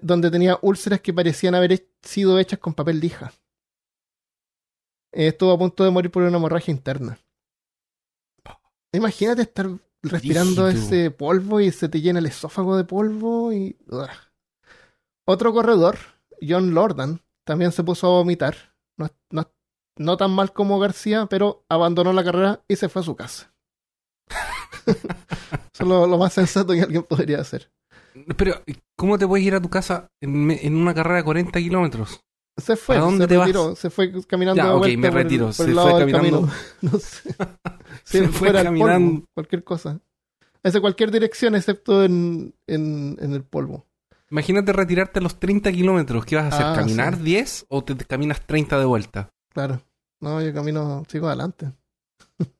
donde 0.00 0.30
tenía 0.30 0.58
úlceras 0.62 1.00
que 1.00 1.12
parecían 1.12 1.54
haber 1.54 1.72
he- 1.72 1.88
sido 2.02 2.38
hechas 2.38 2.58
con 2.58 2.74
papel 2.74 3.00
lija. 3.00 3.32
Estuvo 5.10 5.52
a 5.52 5.58
punto 5.58 5.84
de 5.84 5.90
morir 5.90 6.10
por 6.10 6.22
una 6.22 6.36
hemorragia 6.36 6.72
interna. 6.72 7.18
Imagínate 8.92 9.42
estar 9.42 9.68
respirando 10.02 10.68
ese 10.68 11.10
polvo 11.10 11.60
y 11.60 11.70
se 11.70 11.88
te 11.88 12.00
llena 12.00 12.18
el 12.18 12.26
esófago 12.26 12.76
de 12.76 12.84
polvo 12.84 13.52
y. 13.52 13.76
Otro 15.24 15.52
corredor, 15.52 15.98
John 16.48 16.74
Lordan, 16.74 17.20
también 17.44 17.72
se 17.72 17.84
puso 17.84 18.06
a 18.06 18.10
vomitar. 18.10 18.56
No, 18.98 19.08
no- 19.30 19.50
no 19.98 20.16
tan 20.16 20.30
mal 20.30 20.52
como 20.52 20.78
García, 20.78 21.26
pero 21.26 21.64
abandonó 21.68 22.12
la 22.12 22.24
carrera 22.24 22.62
y 22.68 22.76
se 22.76 22.88
fue 22.88 23.02
a 23.02 23.04
su 23.04 23.14
casa. 23.16 23.52
Eso 24.86 25.84
es 25.84 25.86
lo, 25.88 26.06
lo 26.06 26.18
más 26.18 26.32
sensato 26.32 26.72
que 26.72 26.82
alguien 26.82 27.02
podría 27.02 27.40
hacer. 27.40 27.70
Pero, 28.36 28.54
¿cómo 28.96 29.18
te 29.18 29.26
puedes 29.26 29.46
ir 29.46 29.54
a 29.54 29.60
tu 29.60 29.70
casa 29.70 30.08
en, 30.20 30.74
una 30.76 30.94
carrera 30.94 31.16
de 31.18 31.24
40 31.24 31.58
kilómetros? 31.58 32.20
Se 32.58 32.76
fue, 32.76 32.96
¿A 32.96 33.00
dónde 33.00 33.24
se 33.24 33.28
te 33.28 33.36
vas? 33.38 33.46
retiró, 33.46 33.74
se 33.74 33.88
fue 33.88 34.12
caminando 34.26 34.62
Ya, 34.62 34.74
ok, 34.74 34.86
me 34.98 35.08
por 35.08 35.18
el- 35.18 35.24
retiro. 35.24 35.44
por 35.46 35.54
Se 35.54 35.72
fue 35.72 35.98
caminando. 35.98 36.48
No 36.82 36.98
sé. 36.98 37.34
Sí, 38.04 38.18
Se 38.18 38.28
fue 38.28 38.48
polvo, 38.50 38.62
caminando. 38.64 39.24
cualquier 39.34 39.62
cosa. 39.64 40.00
Hacia 40.64 40.80
cualquier 40.80 41.10
dirección 41.10 41.54
excepto 41.54 42.04
en, 42.04 42.54
en, 42.66 43.16
en 43.20 43.32
el 43.32 43.44
polvo. 43.44 43.86
Imagínate 44.32 44.72
retirarte 44.72 45.18
a 45.18 45.22
los 45.22 45.38
30 45.38 45.70
kilómetros. 45.72 46.24
¿Qué 46.24 46.36
vas 46.36 46.46
a 46.46 46.48
hacer? 46.48 46.66
Ah, 46.66 46.74
¿Caminar 46.74 47.16
sí. 47.16 47.22
10 47.22 47.66
o 47.68 47.84
te, 47.84 47.94
te 47.94 48.06
caminas 48.06 48.40
30 48.46 48.78
de 48.78 48.86
vuelta? 48.86 49.30
Claro. 49.50 49.82
No, 50.20 50.40
yo 50.40 50.54
camino, 50.54 51.04
sigo 51.08 51.28
adelante. 51.28 51.72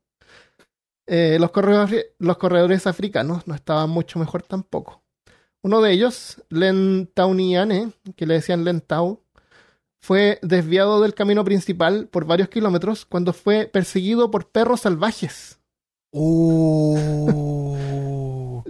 Eh, 1.04 1.36
los, 1.40 1.50
corredores, 1.50 2.06
los 2.20 2.38
corredores 2.38 2.86
africanos 2.86 3.48
no 3.48 3.56
estaban 3.56 3.90
mucho 3.90 4.20
mejor 4.20 4.44
tampoco. 4.44 5.02
Uno 5.60 5.82
de 5.82 5.92
ellos, 5.92 6.40
Len 6.48 7.10
Tauniane, 7.12 7.90
que 8.14 8.24
le 8.24 8.34
decían 8.34 8.62
Len 8.62 8.80
Tau, 8.80 9.20
fue 10.00 10.38
desviado 10.42 11.02
del 11.02 11.14
camino 11.14 11.44
principal 11.44 12.06
por 12.06 12.24
varios 12.24 12.48
kilómetros 12.48 13.04
cuando 13.04 13.32
fue 13.32 13.66
perseguido 13.66 14.30
por 14.30 14.48
perros 14.48 14.82
salvajes. 14.82 15.58
Oh. 16.12 18.11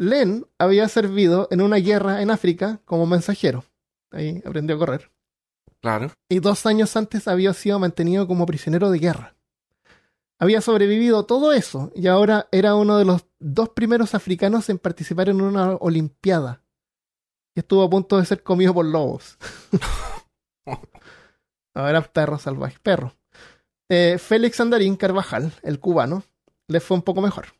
Len 0.02 0.48
había 0.58 0.88
servido 0.88 1.46
en 1.52 1.60
una 1.60 1.76
guerra 1.76 2.22
en 2.22 2.32
África 2.32 2.80
como 2.84 3.06
mensajero. 3.06 3.64
Ahí 4.10 4.42
aprendió 4.44 4.74
a 4.74 4.78
correr. 4.80 5.12
claro. 5.80 6.10
y 6.28 6.40
dos 6.40 6.66
años 6.66 6.96
antes 6.96 7.28
había 7.28 7.54
sido 7.54 7.78
mantenido 7.78 8.26
como 8.26 8.44
prisionero 8.44 8.90
de 8.90 8.98
guerra. 8.98 9.36
Había 10.40 10.60
sobrevivido 10.60 11.24
todo 11.24 11.52
eso 11.52 11.92
y 11.94 12.08
ahora 12.08 12.48
era 12.50 12.74
uno 12.74 12.98
de 12.98 13.04
los 13.04 13.26
dos 13.38 13.68
primeros 13.68 14.16
africanos 14.16 14.68
en 14.70 14.78
participar 14.78 15.28
en 15.28 15.40
una 15.40 15.76
olimpiada. 15.76 16.64
Y 17.54 17.60
estuvo 17.60 17.84
a 17.84 17.90
punto 17.90 18.18
de 18.18 18.26
ser 18.26 18.42
comido 18.42 18.74
por 18.74 18.86
lobos. 18.86 19.38
ahora 21.74 22.02
perro 22.02 22.40
salvaje, 22.40 22.76
perro. 22.82 23.14
Eh, 23.88 24.18
Félix 24.18 24.58
Andarín 24.58 24.96
Carvajal, 24.96 25.52
el 25.62 25.78
cubano, 25.78 26.24
le 26.66 26.80
fue 26.80 26.96
un 26.96 27.02
poco 27.02 27.20
mejor. 27.20 27.54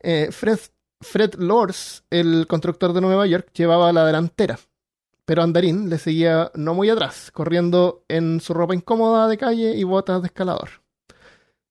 Eh, 0.00 0.30
Fred, 0.32 0.58
Fred 1.00 1.34
Lors, 1.34 2.04
el 2.10 2.46
constructor 2.46 2.92
de 2.92 3.00
Nueva 3.00 3.26
York, 3.26 3.50
llevaba 3.54 3.92
la 3.92 4.04
delantera 4.04 4.58
pero 5.30 5.44
Andarín 5.44 5.88
le 5.88 5.98
seguía 5.98 6.50
no 6.56 6.74
muy 6.74 6.90
atrás, 6.90 7.30
corriendo 7.30 8.02
en 8.08 8.40
su 8.40 8.52
ropa 8.52 8.74
incómoda 8.74 9.28
de 9.28 9.38
calle 9.38 9.76
y 9.76 9.84
botas 9.84 10.22
de 10.22 10.26
escalador. 10.26 10.70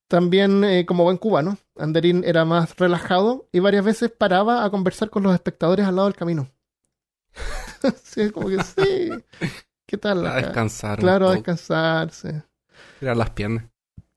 También, 0.08 0.64
eh, 0.64 0.86
como 0.86 1.04
buen 1.04 1.18
cubano, 1.18 1.58
Andarín 1.78 2.24
era 2.24 2.46
más 2.46 2.78
relajado 2.78 3.50
y 3.52 3.60
varias 3.60 3.84
veces 3.84 4.12
paraba 4.18 4.64
a 4.64 4.70
conversar 4.70 5.10
con 5.10 5.24
los 5.24 5.34
espectadores 5.34 5.86
al 5.86 5.98
lado 5.98 6.08
del 6.08 6.16
camino. 6.16 6.50
sí, 8.02 8.30
como 8.32 8.48
que 8.48 8.64
sí. 8.64 9.10
¿Qué 9.86 9.98
tal? 9.98 10.26
A 10.26 10.36
descansar. 10.36 10.98
Claro, 10.98 11.28
a 11.28 11.34
descansarse. 11.34 12.44
Tirar 13.02 13.18
las 13.18 13.32
piernas. 13.32 13.66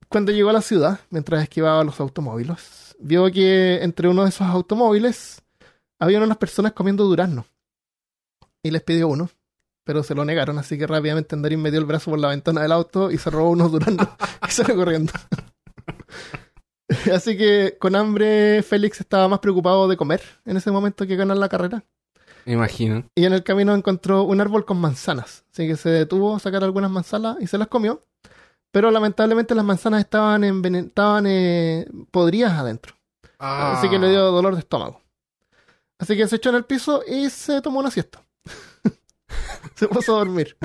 Cuando 0.08 0.30
llegó 0.30 0.50
a 0.50 0.52
la 0.52 0.62
ciudad, 0.62 1.00
mientras 1.10 1.42
esquivaba 1.42 1.82
los 1.82 1.98
automóviles, 1.98 2.91
vio 3.02 3.30
que 3.30 3.82
entre 3.82 4.08
uno 4.08 4.22
de 4.22 4.30
esos 4.30 4.46
automóviles 4.46 5.42
había 5.98 6.22
unas 6.22 6.38
personas 6.38 6.72
comiendo 6.72 7.04
durazno. 7.04 7.46
Y 8.62 8.70
les 8.70 8.82
pidió 8.82 9.08
uno, 9.08 9.28
pero 9.84 10.02
se 10.02 10.14
lo 10.14 10.24
negaron, 10.24 10.58
así 10.58 10.78
que 10.78 10.86
rápidamente 10.86 11.34
Andarín 11.34 11.60
metió 11.60 11.80
el 11.80 11.84
brazo 11.84 12.10
por 12.10 12.20
la 12.20 12.28
ventana 12.28 12.62
del 12.62 12.72
auto 12.72 13.10
y 13.10 13.18
se 13.18 13.30
robó 13.30 13.50
unos 13.50 13.72
duraznos 13.72 14.08
y 14.48 14.50
salió 14.50 14.76
corriendo. 14.76 15.12
así 17.12 17.36
que 17.36 17.76
con 17.78 17.96
hambre 17.96 18.62
Félix 18.62 19.00
estaba 19.00 19.28
más 19.28 19.40
preocupado 19.40 19.88
de 19.88 19.96
comer 19.96 20.22
en 20.44 20.56
ese 20.56 20.70
momento 20.70 21.06
que 21.06 21.16
ganar 21.16 21.36
la 21.36 21.48
carrera. 21.48 21.84
Me 22.44 22.54
imagino. 22.54 23.04
Y 23.14 23.24
en 23.24 23.32
el 23.32 23.44
camino 23.44 23.74
encontró 23.74 24.24
un 24.24 24.40
árbol 24.40 24.64
con 24.64 24.78
manzanas, 24.78 25.44
así 25.52 25.66
que 25.66 25.76
se 25.76 25.90
detuvo 25.90 26.34
a 26.34 26.40
sacar 26.40 26.64
algunas 26.64 26.90
manzanas 26.90 27.36
y 27.40 27.46
se 27.46 27.58
las 27.58 27.68
comió. 27.68 28.04
Pero 28.72 28.90
lamentablemente 28.90 29.54
las 29.54 29.64
manzanas 29.64 30.00
estaban, 30.00 30.42
envenen- 30.42 30.86
estaban 30.88 31.26
eh, 31.28 31.86
podridas 32.10 32.52
adentro, 32.54 32.94
así 33.76 33.88
que 33.88 33.98
le 33.98 34.10
dio 34.10 34.22
dolor 34.32 34.54
de 34.54 34.60
estómago. 34.60 35.00
Así 35.98 36.16
que 36.16 36.26
se 36.26 36.36
echó 36.36 36.50
en 36.50 36.56
el 36.56 36.64
piso 36.64 37.02
y 37.06 37.30
se 37.30 37.60
tomó 37.62 37.78
una 37.78 37.90
siesta. 37.90 38.24
se 39.76 39.86
puso 39.88 40.16
a 40.16 40.18
dormir. 40.18 40.56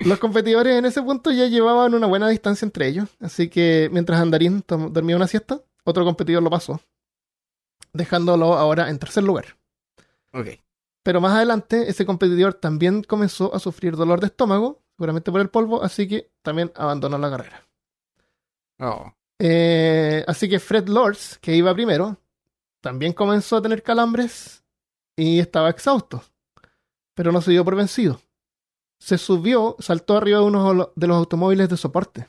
Los 0.00 0.18
competidores 0.18 0.76
en 0.76 0.84
ese 0.86 1.02
punto 1.02 1.30
ya 1.30 1.46
llevaban 1.46 1.94
una 1.94 2.06
buena 2.06 2.28
distancia 2.28 2.66
entre 2.66 2.88
ellos, 2.88 3.08
así 3.20 3.48
que 3.48 3.88
mientras 3.92 4.20
Andarín 4.20 4.62
dormía 4.66 5.16
una 5.16 5.28
siesta, 5.28 5.60
otro 5.84 6.04
competidor 6.04 6.42
lo 6.42 6.50
pasó, 6.50 6.80
dejándolo 7.92 8.54
ahora 8.54 8.90
en 8.90 8.98
tercer 8.98 9.22
lugar. 9.22 9.56
Ok. 10.32 10.48
Pero 11.04 11.20
más 11.20 11.32
adelante, 11.34 11.88
ese 11.88 12.04
competidor 12.04 12.54
también 12.54 13.02
comenzó 13.02 13.54
a 13.54 13.58
sufrir 13.60 13.94
dolor 13.96 14.20
de 14.20 14.26
estómago, 14.26 14.82
seguramente 14.96 15.30
por 15.32 15.40
el 15.40 15.50
polvo, 15.50 15.82
así 15.82 16.06
que 16.08 16.30
también 16.42 16.72
abandonó 16.74 17.18
la 17.18 17.30
carrera. 17.30 17.66
Oh. 18.80 19.12
Eh, 19.38 20.24
así 20.26 20.48
que 20.48 20.58
Fred 20.60 20.88
Lords, 20.88 21.38
que 21.40 21.54
iba 21.54 21.74
primero, 21.74 22.16
también 22.80 23.12
comenzó 23.12 23.56
a 23.56 23.62
tener 23.62 23.82
calambres 23.82 24.62
y 25.16 25.40
estaba 25.40 25.70
exhausto, 25.70 26.22
pero 27.14 27.32
no 27.32 27.40
se 27.40 27.50
dio 27.50 27.64
por 27.64 27.76
vencido. 27.76 28.20
Se 29.00 29.18
subió, 29.18 29.76
saltó 29.80 30.16
arriba 30.16 30.38
de 30.38 30.44
uno 30.44 30.92
de 30.94 31.06
los 31.06 31.16
automóviles 31.16 31.68
de 31.68 31.76
soporte. 31.76 32.28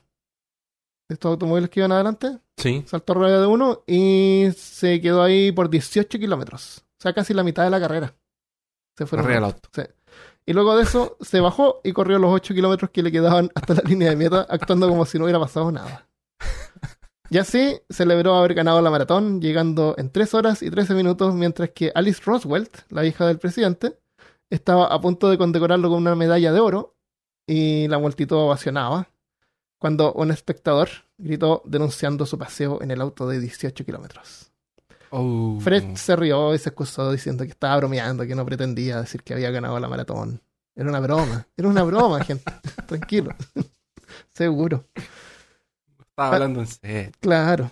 Estos 1.08 1.30
automóviles 1.30 1.69
que 1.69 1.80
iban 1.82 1.91
adelante, 1.91 2.39
Sí. 2.58 2.84
saltó 2.88 3.13
arriba 3.13 3.39
de 3.39 3.45
uno 3.47 3.84
y 3.86 4.47
se 4.58 4.99
quedó 4.99 5.21
ahí 5.21 5.51
por 5.51 5.69
18 5.69 6.17
kilómetros. 6.17 6.80
O 6.80 7.01
sea, 7.01 7.13
casi 7.13 7.34
la 7.34 7.43
mitad 7.43 7.63
de 7.63 7.69
la 7.69 7.80
carrera. 7.80 8.15
Se 8.97 9.06
fueron 9.06 9.25
Arriba 9.28 9.41
del 9.47 9.51
juntos. 9.54 9.71
Sí. 9.73 9.82
Y 10.46 10.54
luego 10.54 10.76
de 10.78 10.84
eso 10.84 11.18
se 11.22 11.40
bajó 11.40 11.82
y 11.84 11.92
corrió 11.92 12.20
los 12.20 12.32
8 12.32 12.54
kilómetros 12.54 12.92
que 12.92 13.02
le 13.02 13.12
quedaban 13.12 13.50
hasta 13.56 13.74
la 13.74 13.82
línea 13.82 14.10
de 14.10 14.16
meta, 14.16 14.46
actuando 14.50 14.88
como 14.88 15.06
si 15.06 15.18
no 15.18 15.26
hubiera 15.26 15.40
pasado 15.40 15.72
nada. 15.72 16.08
Y 17.30 17.40
así 17.40 17.82
celebró 17.90 18.36
haber 18.36 18.54
ganado 18.54 18.82
la 18.82 18.92
maratón, 18.92 19.42
llegando 19.42 19.96
en 19.98 20.12
3 20.12 20.34
horas 20.36 20.62
y 20.62 20.70
13 20.70 20.94
minutos, 20.94 21.34
mientras 21.34 21.72
que 21.72 21.92
Alice 21.96 22.22
Roswell, 22.24 22.70
la 22.90 23.04
hija 23.04 23.26
del 23.26 23.40
presidente, 23.40 23.98
estaba 24.50 24.86
a 24.86 25.02
punto 25.02 25.30
de 25.30 25.38
condecorarlo 25.38 25.90
con 25.90 26.00
una 26.00 26.16
medalla 26.16 26.54
de 26.54 26.60
oro 26.60 26.96
y 27.48 27.88
la 27.88 27.98
multitud 27.98 28.38
ovacionaba 28.38 29.10
cuando 29.80 30.14
un 30.14 30.32
espectador 30.32 30.90
gritó 31.18 31.62
denunciando 31.66 32.26
su 32.26 32.38
paseo 32.38 32.82
en 32.82 32.92
el 32.92 33.02
auto 33.02 33.28
de 33.28 33.40
18 33.40 33.86
kilómetros. 33.86 34.52
Oh. 35.12 35.60
Fred 35.62 35.96
se 35.96 36.15
rió 36.15 36.54
y 36.54 36.58
se 36.58 36.70
excusó 36.70 37.12
diciendo 37.12 37.44
que 37.44 37.52
estaba 37.52 37.78
bromeando, 37.78 38.26
que 38.26 38.36
no 38.36 38.46
pretendía 38.46 39.02
decir 39.02 39.24
que 39.24 39.34
había 39.34 39.52
ganado 39.52 39.80
la 39.80 39.88
maratón. 39.88 40.41
Era 40.76 40.89
una 40.89 41.00
broma, 41.00 41.48
era 41.56 41.68
una 41.68 41.84
broma, 41.84 42.24
gente. 42.26 42.52
Tranquilo. 42.86 43.36
Seguro. 44.34 44.86
Estaba 46.00 46.34
hablando 46.34 46.62
en 46.62 46.68
serio. 46.68 47.12
Claro. 47.20 47.72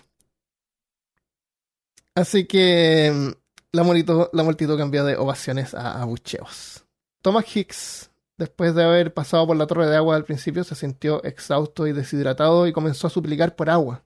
Así 2.14 2.46
que 2.46 3.12
mm, 3.12 3.30
la 3.72 3.82
multitud, 3.82 4.26
la 4.32 4.42
multitud 4.42 4.78
cambió 4.78 5.04
de 5.04 5.16
ovaciones 5.16 5.74
a 5.74 6.00
abucheos. 6.00 6.84
Thomas 7.22 7.44
Hicks, 7.56 8.10
después 8.38 8.74
de 8.74 8.84
haber 8.84 9.12
pasado 9.12 9.46
por 9.46 9.56
la 9.56 9.66
torre 9.66 9.86
de 9.86 9.96
agua 9.96 10.16
al 10.16 10.24
principio, 10.24 10.62
se 10.62 10.74
sintió 10.74 11.22
exhausto 11.24 11.86
y 11.86 11.92
deshidratado 11.92 12.66
y 12.66 12.72
comenzó 12.72 13.06
a 13.06 13.10
suplicar 13.10 13.56
por 13.56 13.70
agua. 13.70 14.04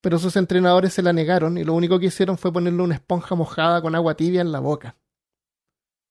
Pero 0.00 0.18
sus 0.18 0.36
entrenadores 0.36 0.92
se 0.94 1.02
la 1.02 1.12
negaron 1.12 1.58
y 1.58 1.64
lo 1.64 1.74
único 1.74 1.98
que 1.98 2.06
hicieron 2.06 2.38
fue 2.38 2.52
ponerle 2.52 2.82
una 2.82 2.94
esponja 2.94 3.34
mojada 3.34 3.82
con 3.82 3.94
agua 3.94 4.14
tibia 4.14 4.40
en 4.40 4.52
la 4.52 4.60
boca. 4.60 4.96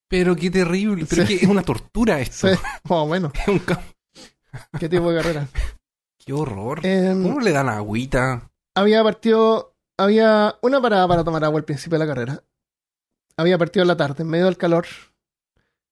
Pero 0.10 0.36
qué 0.36 0.50
terrible. 0.52 1.06
Pero 1.10 1.26
Sí. 1.26 1.34
es 1.34 1.40
que 1.40 1.46
es 1.46 1.52
una 1.52 1.64
tortura 1.64 2.20
esto. 2.20 2.48
Sí, 2.50 2.56
más 2.84 2.92
o 2.92 3.08
menos. 3.08 3.32
Es 3.42 3.48
un 3.48 3.62
¿Qué 4.80 4.90
tipo 4.90 5.12
de 5.12 5.18
carrera? 5.22 5.48
Qué 6.26 6.34
horror. 6.34 6.86
Em, 6.86 7.22
¿Cómo 7.24 7.40
le 7.40 7.52
dan 7.52 7.70
agüita? 7.70 8.50
había 8.76 9.04
partido, 9.04 9.76
había 9.98 10.58
una 10.62 10.82
parada 10.82 11.08
para 11.08 11.24
tomar 11.24 11.44
agua 11.44 11.60
al 11.60 11.66
principio 11.66 11.98
de 12.00 12.06
la 12.06 12.14
carrera. 12.14 12.44
Había 13.38 13.58
partido 13.58 13.84
en 13.84 13.88
la 13.88 13.98
tarde, 13.98 14.24
en 14.24 14.30
medio 14.30 14.46
del 14.46 14.58
calor. 14.58 14.86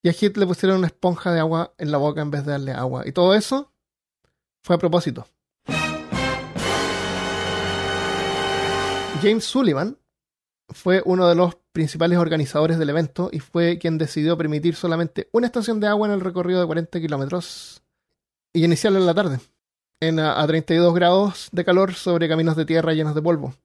Y 0.03 0.09
a 0.09 0.13
Hit 0.13 0.37
le 0.37 0.45
pusieron 0.47 0.77
una 0.79 0.87
esponja 0.87 1.31
de 1.31 1.39
agua 1.39 1.73
en 1.77 1.91
la 1.91 1.97
boca 1.97 2.21
en 2.21 2.31
vez 2.31 2.45
de 2.45 2.51
darle 2.51 2.71
agua. 2.73 3.03
Y 3.07 3.11
todo 3.11 3.33
eso 3.35 3.71
fue 4.63 4.75
a 4.75 4.79
propósito. 4.79 5.27
James 9.25 9.45
Sullivan 9.45 9.97
fue 10.69 11.01
uno 11.03 11.27
de 11.27 11.33
los 11.33 11.55
principales 11.71 12.19
organizadores 12.19 12.77
del 12.77 12.91
evento 12.91 13.29
y 13.31 13.39
fue 13.39 13.79
quien 13.79 13.97
decidió 13.97 14.37
permitir 14.37 14.75
solamente 14.75 15.29
una 15.31 15.47
estación 15.47 15.79
de 15.79 15.87
agua 15.87 16.07
en 16.07 16.13
el 16.13 16.21
recorrido 16.21 16.59
de 16.59 16.67
40 16.67 17.01
kilómetros 17.01 17.81
y 18.53 18.63
iniciarlo 18.63 18.99
en 18.99 19.05
la 19.07 19.15
tarde 19.15 19.39
en 19.99 20.19
a, 20.19 20.39
a 20.39 20.45
32 20.45 20.93
grados 20.93 21.49
de 21.51 21.65
calor 21.65 21.95
sobre 21.95 22.29
caminos 22.29 22.55
de 22.55 22.65
tierra 22.65 22.93
llenos 22.93 23.15
de 23.15 23.23
polvo. 23.23 23.55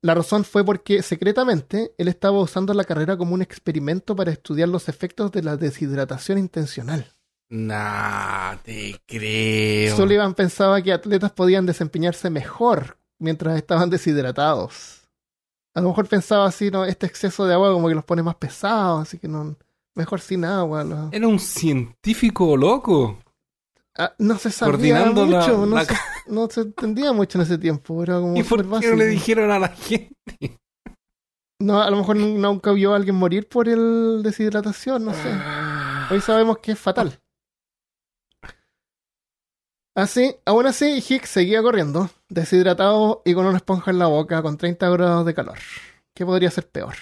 La 0.00 0.14
razón 0.16 0.42
fue 0.42 0.64
porque 0.64 1.00
secretamente 1.00 1.92
él 1.96 2.08
estaba 2.08 2.40
usando 2.40 2.74
la 2.74 2.82
carrera 2.82 3.16
como 3.16 3.34
un 3.34 3.42
experimento 3.42 4.16
para 4.16 4.32
estudiar 4.32 4.68
los 4.68 4.88
efectos 4.88 5.30
de 5.30 5.44
la 5.44 5.56
deshidratación 5.56 6.38
intencional. 6.38 7.06
Nah, 7.50 8.56
te 8.64 9.00
creo. 9.06 9.94
Sullivan 9.94 10.34
pensaba 10.34 10.82
que 10.82 10.92
atletas 10.92 11.30
podían 11.30 11.66
desempeñarse 11.66 12.30
mejor 12.30 12.98
mientras 13.20 13.56
estaban 13.56 13.90
deshidratados. 13.90 15.03
A 15.74 15.80
lo 15.80 15.88
mejor 15.88 16.06
pensaba 16.06 16.46
así, 16.46 16.70
no, 16.70 16.84
este 16.84 17.06
exceso 17.06 17.46
de 17.46 17.54
agua 17.54 17.72
como 17.72 17.88
que 17.88 17.94
los 17.94 18.04
pone 18.04 18.22
más 18.22 18.36
pesados, 18.36 19.02
así 19.02 19.18
que 19.18 19.26
no, 19.28 19.56
mejor 19.96 20.20
sin 20.20 20.44
agua. 20.44 20.84
Era 21.12 21.26
un 21.26 21.38
científico 21.40 22.56
loco. 22.56 23.18
Ah, 23.96 24.12
no 24.18 24.38
se 24.38 24.50
sabía 24.50 25.00
la- 25.00 25.06
mucho, 25.40 25.66
no, 25.66 25.84
se, 25.84 25.94
no 26.26 26.48
se 26.50 26.60
entendía 26.62 27.12
mucho 27.12 27.38
en 27.38 27.42
ese 27.42 27.58
tiempo, 27.58 28.02
era 28.02 28.20
como 28.20 28.36
¿Y 28.36 28.42
por 28.42 28.62
qué 28.80 28.90
no 28.90 28.96
le 28.96 29.06
dijeron 29.06 29.50
a 29.50 29.58
la 29.58 29.68
gente? 29.68 30.58
No, 31.60 31.80
a 31.80 31.90
lo 31.90 31.96
mejor 31.98 32.16
nun- 32.16 32.38
nunca 32.40 32.72
vio 32.72 32.92
a 32.92 32.96
alguien 32.96 33.14
morir 33.16 33.48
por 33.48 33.68
el 33.68 34.22
deshidratación, 34.22 35.04
no 35.04 35.12
sé. 35.14 35.30
Hoy 36.10 36.20
sabemos 36.20 36.58
que 36.58 36.72
es 36.72 36.78
fatal. 36.78 37.18
Así, 39.94 40.34
aún 40.44 40.66
así, 40.66 41.02
Hicks 41.08 41.28
seguía 41.30 41.62
corriendo, 41.62 42.10
deshidratado 42.28 43.22
y 43.24 43.32
con 43.34 43.46
una 43.46 43.58
esponja 43.58 43.90
en 43.92 43.98
la 44.00 44.06
boca, 44.08 44.42
con 44.42 44.56
30 44.58 44.88
grados 44.90 45.24
de 45.26 45.34
calor. 45.34 45.58
¿Qué 46.14 46.26
podría 46.26 46.50
ser 46.50 46.68
peor? 46.68 46.94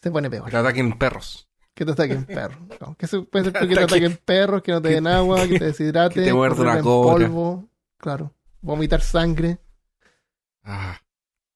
Se 0.00 0.10
pone 0.10 0.30
peor. 0.30 0.48
Que 0.48 0.56
ataquen 0.56 0.92
perros. 0.96 1.48
Que 1.74 1.84
te 1.84 1.92
ataquen 1.92 2.24
perros. 2.24 2.58
No, 2.80 2.94
que 2.96 3.06
se 3.06 3.20
puede 3.22 3.46
ser 3.46 3.52
que 3.54 3.58
te 3.60 3.72
Ataque- 3.74 3.82
ataquen 3.84 4.16
perros, 4.24 4.62
que 4.62 4.72
no 4.72 4.80
te 4.82 4.90
den 4.90 5.06
agua, 5.06 5.46
que 5.48 5.58
te 5.58 5.64
deshidrate, 5.66 6.14
que 6.16 6.22
te 6.26 6.32
muerda 6.32 6.62
una 6.62 6.80
cobra. 6.82 7.26
polvo, 7.26 7.68
claro, 7.98 8.32
vomitar 8.60 9.00
sangre. 9.02 9.58
Ah, 10.62 11.00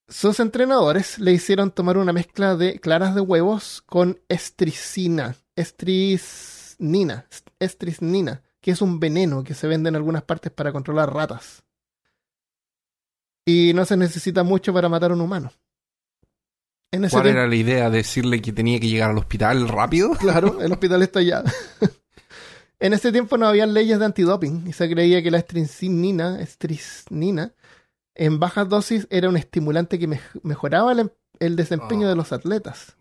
Sus 0.08 0.40
entrenadores 0.40 1.18
le 1.18 1.32
hicieron 1.32 1.70
tomar 1.70 1.98
una 1.98 2.12
mezcla 2.12 2.56
de 2.56 2.78
claras 2.80 3.14
de 3.14 3.20
huevos 3.20 3.82
con 3.86 4.20
estricina, 4.28 5.36
estrisnina, 5.56 7.26
estrisnina, 7.58 8.42
que 8.64 8.70
es 8.70 8.80
un 8.80 8.98
veneno 8.98 9.44
que 9.44 9.52
se 9.52 9.66
vende 9.66 9.90
en 9.90 9.96
algunas 9.96 10.22
partes 10.22 10.50
para 10.50 10.72
controlar 10.72 11.12
ratas. 11.12 11.62
Y 13.44 13.72
no 13.74 13.84
se 13.84 13.94
necesita 13.98 14.42
mucho 14.42 14.72
para 14.72 14.88
matar 14.88 15.10
a 15.10 15.14
un 15.14 15.20
humano. 15.20 15.52
En 16.90 17.04
ese 17.04 17.12
¿Cuál 17.12 17.24
tiempo, 17.24 17.40
era 17.40 17.46
la 17.46 17.56
idea? 17.56 17.90
¿Decirle 17.90 18.40
que 18.40 18.54
tenía 18.54 18.80
que 18.80 18.88
llegar 18.88 19.10
al 19.10 19.18
hospital 19.18 19.68
rápido? 19.68 20.12
claro, 20.18 20.62
el 20.62 20.72
hospital 20.72 21.02
está 21.02 21.18
allá. 21.18 21.44
en 22.78 22.94
ese 22.94 23.12
tiempo 23.12 23.36
no 23.36 23.46
había 23.46 23.66
leyes 23.66 23.98
de 23.98 24.06
antidoping 24.06 24.66
y 24.66 24.72
se 24.72 24.88
creía 24.88 25.22
que 25.22 25.30
la 25.30 25.36
estrisnina, 25.38 26.40
estrisnina 26.40 27.52
en 28.14 28.38
bajas 28.40 28.66
dosis 28.66 29.06
era 29.10 29.28
un 29.28 29.36
estimulante 29.36 29.98
que 29.98 30.08
mej- 30.08 30.40
mejoraba 30.42 30.92
el, 30.92 31.00
em- 31.00 31.10
el 31.38 31.54
desempeño 31.56 32.06
Oh. 32.06 32.10
de 32.10 32.16
los 32.16 32.32
atletas. 32.32 32.96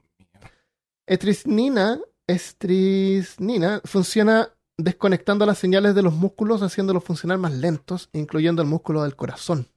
Estrisnina, 1.08 2.02
estrisnina 2.28 3.80
funciona 3.86 4.50
desconectando 4.78 5.46
las 5.46 5.58
señales 5.58 5.96
de 5.96 6.02
los 6.02 6.14
músculos, 6.14 6.62
haciéndolos 6.62 7.04
funcionar 7.04 7.38
más 7.38 7.54
lentos, 7.54 8.10
incluyendo 8.14 8.62
el 8.62 8.68
músculo 8.68 9.04
del 9.04 9.16
corazón, 9.16 9.68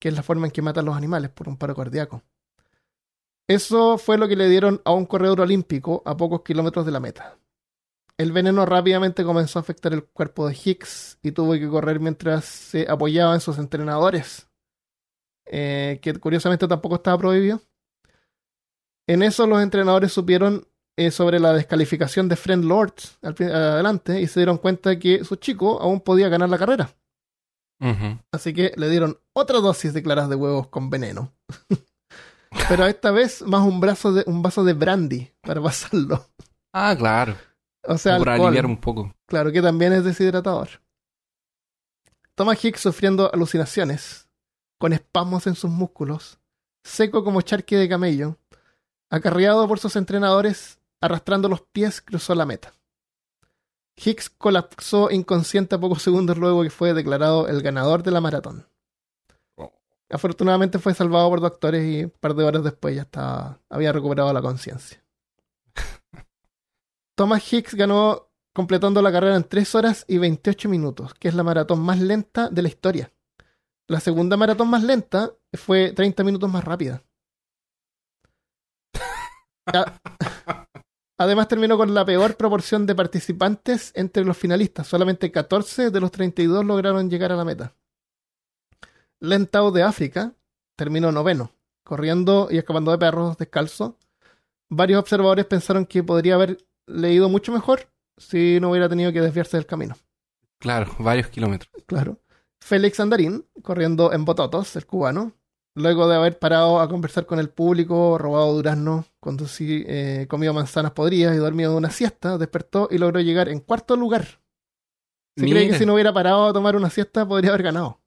que 0.00 0.08
es 0.08 0.14
la 0.14 0.22
forma 0.22 0.46
en 0.46 0.52
que 0.52 0.62
matan 0.62 0.86
los 0.86 0.96
animales 0.96 1.30
por 1.30 1.48
un 1.48 1.56
paro 1.56 1.74
cardíaco. 1.74 2.22
Eso 3.48 3.98
fue 3.98 4.18
lo 4.18 4.28
que 4.28 4.36
le 4.36 4.48
dieron 4.48 4.80
a 4.84 4.92
un 4.92 5.04
corredor 5.04 5.40
olímpico 5.40 6.02
a 6.06 6.16
pocos 6.16 6.42
kilómetros 6.42 6.86
de 6.86 6.92
la 6.92 7.00
meta. 7.00 7.36
El 8.16 8.32
veneno 8.32 8.64
rápidamente 8.66 9.24
comenzó 9.24 9.58
a 9.58 9.62
afectar 9.62 9.92
el 9.92 10.04
cuerpo 10.04 10.46
de 10.46 10.56
Hicks 10.62 11.18
y 11.22 11.32
tuvo 11.32 11.54
que 11.54 11.68
correr 11.68 11.98
mientras 11.98 12.44
se 12.44 12.88
apoyaba 12.88 13.34
en 13.34 13.40
sus 13.40 13.58
entrenadores, 13.58 14.48
eh, 15.46 15.98
que 16.02 16.14
curiosamente 16.14 16.68
tampoco 16.68 16.96
estaba 16.96 17.18
prohibido. 17.18 17.60
En 19.06 19.22
eso 19.22 19.46
los 19.46 19.60
entrenadores 19.62 20.12
supieron 20.12 20.66
eh, 20.96 21.10
sobre 21.10 21.40
la 21.40 21.52
descalificación 21.52 22.28
de 22.28 22.36
Friend 22.36 22.64
Lords 22.64 23.18
al 23.22 23.34
adelante 23.40 24.20
y 24.20 24.26
se 24.26 24.40
dieron 24.40 24.58
cuenta 24.58 24.98
que 24.98 25.24
su 25.24 25.36
chico 25.36 25.80
aún 25.80 26.00
podía 26.00 26.28
ganar 26.28 26.48
la 26.48 26.58
carrera. 26.58 26.90
Así 28.30 28.54
que 28.54 28.72
le 28.76 28.88
dieron 28.88 29.18
otra 29.32 29.58
dosis 29.58 29.92
de 29.92 30.04
claras 30.04 30.28
de 30.28 30.36
huevos 30.36 30.68
con 30.68 30.88
veneno. 30.88 31.32
Pero 32.68 32.86
esta 32.86 33.10
vez 33.10 33.42
más 33.42 33.62
un, 33.62 33.80
brazo 33.80 34.12
de, 34.12 34.22
un 34.26 34.40
vaso 34.40 34.62
de 34.62 34.72
brandy 34.74 35.32
para 35.40 35.60
pasarlo. 35.60 36.26
Ah, 36.72 36.94
claro. 36.96 37.34
O 37.84 37.98
sea, 37.98 38.18
Para 38.18 38.34
alcohol. 38.34 38.48
aliviar 38.48 38.66
un 38.66 38.76
poco. 38.76 39.14
Claro 39.26 39.50
que 39.50 39.60
también 39.60 39.92
es 39.92 40.04
deshidratador. 40.04 40.68
Thomas 42.34 42.64
Hicks 42.64 42.80
sufriendo 42.80 43.32
alucinaciones, 43.32 44.28
con 44.78 44.92
espasmos 44.92 45.46
en 45.46 45.54
sus 45.54 45.70
músculos, 45.70 46.38
seco 46.84 47.24
como 47.24 47.42
charque 47.42 47.76
de 47.76 47.88
camello, 47.88 48.38
acarreado 49.10 49.68
por 49.68 49.78
sus 49.78 49.96
entrenadores, 49.96 50.78
arrastrando 51.02 51.48
los 51.48 51.60
pies, 51.60 52.00
cruzó 52.00 52.34
la 52.34 52.46
meta. 52.46 52.72
Hicks 53.96 54.30
colapsó 54.30 55.10
inconsciente 55.10 55.74
a 55.74 55.80
pocos 55.80 56.02
segundos 56.02 56.38
luego 56.38 56.62
que 56.62 56.70
fue 56.70 56.94
declarado 56.94 57.48
el 57.48 57.60
ganador 57.60 58.02
de 58.02 58.10
la 58.12 58.20
maratón. 58.22 58.66
Afortunadamente 60.08 60.78
fue 60.78 60.94
salvado 60.94 61.28
por 61.30 61.40
doctores 61.40 61.84
y 61.86 62.04
un 62.04 62.10
par 62.10 62.34
de 62.34 62.44
horas 62.44 62.62
después 62.62 62.94
ya 62.94 63.02
estaba, 63.02 63.58
había 63.68 63.92
recuperado 63.92 64.32
la 64.32 64.42
conciencia. 64.42 65.02
Thomas 67.16 67.50
Hicks 67.50 67.74
ganó 67.74 68.28
completando 68.52 69.00
la 69.00 69.10
carrera 69.10 69.36
en 69.36 69.44
3 69.44 69.74
horas 69.74 70.04
y 70.06 70.18
28 70.18 70.68
minutos, 70.68 71.14
que 71.14 71.28
es 71.28 71.34
la 71.34 71.42
maratón 71.42 71.80
más 71.80 71.98
lenta 71.98 72.50
de 72.50 72.62
la 72.62 72.68
historia. 72.68 73.10
La 73.88 74.00
segunda 74.00 74.36
maratón 74.36 74.68
más 74.68 74.82
lenta 74.82 75.32
fue 75.54 75.92
30 75.92 76.24
minutos 76.24 76.50
más 76.50 76.62
rápida. 76.62 77.02
Además 81.22 81.46
terminó 81.46 81.76
con 81.76 81.94
la 81.94 82.04
peor 82.04 82.36
proporción 82.36 82.84
de 82.84 82.96
participantes 82.96 83.92
entre 83.94 84.24
los 84.24 84.36
finalistas. 84.36 84.88
Solamente 84.88 85.30
14 85.30 85.90
de 85.90 86.00
los 86.00 86.10
32 86.10 86.64
lograron 86.64 87.08
llegar 87.08 87.30
a 87.30 87.36
la 87.36 87.44
meta. 87.44 87.76
Lentao 89.20 89.70
de 89.70 89.84
África 89.84 90.34
terminó 90.74 91.12
noveno, 91.12 91.52
corriendo 91.84 92.48
y 92.50 92.58
escapando 92.58 92.90
de 92.90 92.98
perros 92.98 93.38
descalzo. 93.38 93.98
Varios 94.68 94.98
observadores 94.98 95.46
pensaron 95.46 95.86
que 95.86 96.02
podría 96.02 96.34
haber 96.34 96.58
leído 96.88 97.28
mucho 97.28 97.52
mejor 97.52 97.88
si 98.16 98.58
no 98.58 98.70
hubiera 98.70 98.88
tenido 98.88 99.12
que 99.12 99.20
desviarse 99.20 99.56
del 99.56 99.66
camino. 99.66 99.94
Claro, 100.58 100.90
varios 100.98 101.28
kilómetros. 101.28 101.70
Claro. 101.86 102.18
Félix 102.60 102.98
Andarín, 102.98 103.46
corriendo 103.62 104.12
en 104.12 104.24
Bototos, 104.24 104.74
el 104.74 104.86
cubano, 104.86 105.34
luego 105.74 106.08
de 106.08 106.16
haber 106.16 106.38
parado 106.38 106.80
a 106.80 106.88
conversar 106.88 107.26
con 107.26 107.38
el 107.38 107.48
público, 107.48 108.18
robado 108.18 108.52
durazno, 108.54 109.04
conduci- 109.20 109.84
eh, 109.86 110.26
comido 110.28 110.52
manzanas 110.52 110.92
podridas 110.92 111.34
y 111.34 111.38
dormido 111.38 111.76
una 111.76 111.90
siesta, 111.90 112.38
despertó 112.38 112.88
y 112.90 112.98
logró 112.98 113.20
llegar 113.20 113.48
en 113.48 113.60
cuarto 113.60 113.96
lugar. 113.96 114.40
Se 115.36 115.46
cree 115.52 115.66
que 115.66 115.78
si 115.78 115.86
no 115.86 115.94
hubiera 115.94 116.12
parado 116.12 116.46
a 116.46 116.52
tomar 116.52 116.76
una 116.76 116.90
siesta 116.90 117.26
podría 117.26 117.50
haber 117.50 117.62
ganado. 117.62 118.00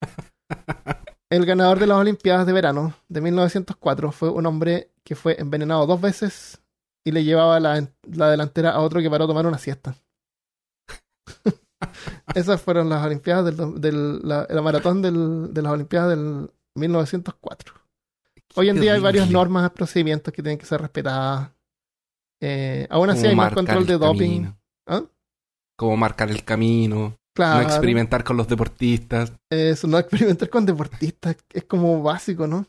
El 1.30 1.46
ganador 1.46 1.78
de 1.78 1.86
las 1.86 1.98
Olimpiadas 1.98 2.46
de 2.46 2.52
verano 2.52 2.94
de 3.08 3.20
1904 3.20 4.10
fue 4.10 4.30
un 4.30 4.46
hombre 4.46 4.90
que 5.04 5.14
fue 5.14 5.36
envenenado 5.40 5.86
dos 5.86 6.00
veces 6.00 6.60
y 7.04 7.12
le 7.12 7.22
llevaba 7.24 7.60
la, 7.60 7.88
la 8.02 8.30
delantera 8.30 8.70
a 8.70 8.80
otro 8.80 9.00
que 9.00 9.08
paró 9.08 9.24
a 9.24 9.28
tomar 9.28 9.46
una 9.46 9.58
siesta. 9.58 9.94
Esas 12.34 12.60
fueron 12.60 12.88
las 12.88 13.04
Olimpiadas 13.04 13.56
del, 13.56 13.80
del- 13.80 14.20
la, 14.22 14.46
la 14.48 14.62
maratón 14.62 15.02
del- 15.02 15.52
de 15.52 15.62
las 15.62 15.72
Olimpiadas 15.72 16.10
del 16.10 16.50
1904. 16.76 17.74
Hoy 18.56 18.68
en 18.68 18.76
Qué 18.76 18.82
día 18.82 18.94
hay 18.94 19.00
varias 19.00 19.30
normas, 19.30 19.70
procedimientos 19.70 20.32
que 20.34 20.42
tienen 20.42 20.58
que 20.58 20.66
ser 20.66 20.80
respetadas. 20.80 21.50
Eh, 22.42 22.86
aún 22.90 23.10
así 23.10 23.20
Como 23.20 23.30
hay 23.30 23.36
más 23.36 23.44
marcar 23.46 23.56
control 23.56 23.78
el 23.82 23.86
de 23.86 23.98
doping. 23.98 24.18
camino. 24.18 24.58
¿Ah? 24.86 25.02
Como 25.76 25.96
marcar 25.96 26.30
el 26.30 26.44
camino. 26.44 27.16
Claro. 27.34 27.60
No 27.62 27.68
experimentar 27.68 28.24
con 28.24 28.36
los 28.36 28.48
deportistas. 28.48 29.32
Eso, 29.50 29.86
no 29.86 29.98
experimentar 29.98 30.48
con 30.50 30.66
deportistas 30.66 31.36
es 31.52 31.64
como 31.64 32.02
básico, 32.02 32.46
¿no? 32.46 32.66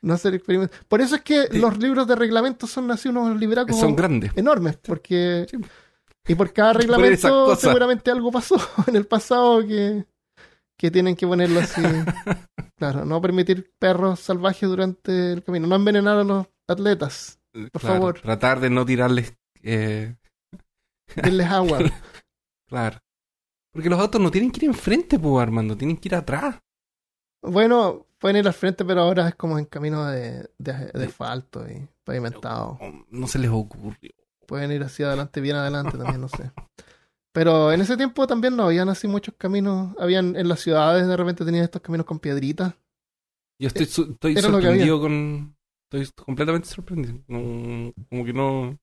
No 0.00 0.14
hacer 0.14 0.34
experimentos. 0.34 0.76
Por 0.88 1.00
eso 1.00 1.16
es 1.16 1.22
que 1.22 1.48
Sí. 1.50 1.58
los 1.58 1.78
libros 1.78 2.06
de 2.06 2.14
reglamento 2.16 2.66
son 2.66 2.90
así 2.90 3.08
unos 3.08 3.38
libracos 3.38 3.78
Son 3.78 3.94
grandes. 3.94 4.32
enormes, 4.36 4.76
porque... 4.78 5.46
Sí. 5.50 5.58
Y 6.26 6.34
por 6.34 6.52
cada 6.52 6.72
Por 6.72 6.82
reglamento 6.82 7.56
seguramente 7.56 8.10
algo 8.10 8.30
pasó 8.32 8.56
en 8.86 8.96
el 8.96 9.06
pasado 9.06 9.60
que, 9.66 10.04
que 10.78 10.90
tienen 10.90 11.16
que 11.16 11.26
ponerlo 11.26 11.60
así. 11.60 11.82
claro, 12.76 13.04
no 13.04 13.20
permitir 13.20 13.72
perros 13.78 14.20
salvajes 14.20 14.68
durante 14.68 15.32
el 15.32 15.44
camino, 15.44 15.66
no 15.66 15.76
envenenar 15.76 16.18
a 16.18 16.24
los 16.24 16.46
atletas, 16.68 17.38
Por 17.52 17.80
Claro, 17.80 17.94
favor. 17.96 18.20
Tratar 18.20 18.60
de 18.60 18.70
no 18.70 18.84
tirarles. 18.86 19.34
eh, 19.62 20.16
denles 21.16 21.46
agua. 21.50 21.78
claro. 22.68 22.98
Porque 23.72 23.90
los 23.90 23.98
autos 24.00 24.20
no 24.20 24.30
tienen 24.30 24.50
que 24.52 24.64
ir 24.64 24.70
enfrente, 24.70 25.18
pues, 25.18 25.42
Armando. 25.42 25.76
Tienen 25.76 25.96
que 25.96 26.08
ir 26.08 26.14
atrás. 26.14 26.56
bueno, 27.42 28.06
pueden 28.18 28.36
ir 28.38 28.46
al 28.46 28.54
frente, 28.54 28.84
pero 28.84 29.02
ahora 29.02 29.28
es 29.28 29.34
como 29.34 29.58
en 29.58 29.64
camino 29.66 30.06
de, 30.06 30.48
de, 30.58 30.90
de 30.94 31.04
asfalto 31.06 31.68
y 31.68 31.86
pavimentado. 32.04 32.78
No, 32.80 33.04
no 33.10 33.26
se 33.26 33.38
les 33.40 33.50
ocurrió. 33.50 34.10
Pueden 34.46 34.72
ir 34.72 34.82
hacia 34.82 35.06
adelante, 35.08 35.40
bien 35.40 35.56
adelante 35.56 35.96
también, 35.98 36.20
no 36.20 36.28
sé. 36.28 36.50
Pero 37.32 37.72
en 37.72 37.80
ese 37.80 37.96
tiempo 37.96 38.26
también 38.26 38.56
no 38.56 38.64
habían 38.64 38.88
así 38.88 39.08
muchos 39.08 39.34
caminos. 39.36 39.94
Habían 39.98 40.36
en 40.36 40.48
las 40.48 40.60
ciudades, 40.60 41.06
de 41.06 41.16
repente 41.16 41.44
tenían 41.44 41.64
estos 41.64 41.82
caminos 41.82 42.06
con 42.06 42.18
piedritas. 42.20 42.74
Yo 43.60 43.68
estoy, 43.68 43.86
su- 43.86 44.12
estoy 44.12 44.36
sorprendido 44.36 45.00
con. 45.00 45.56
Estoy 45.92 46.10
completamente 46.24 46.68
sorprendido. 46.68 47.18
No, 47.28 47.92
como 48.08 48.24
que 48.24 48.32
no. 48.32 48.78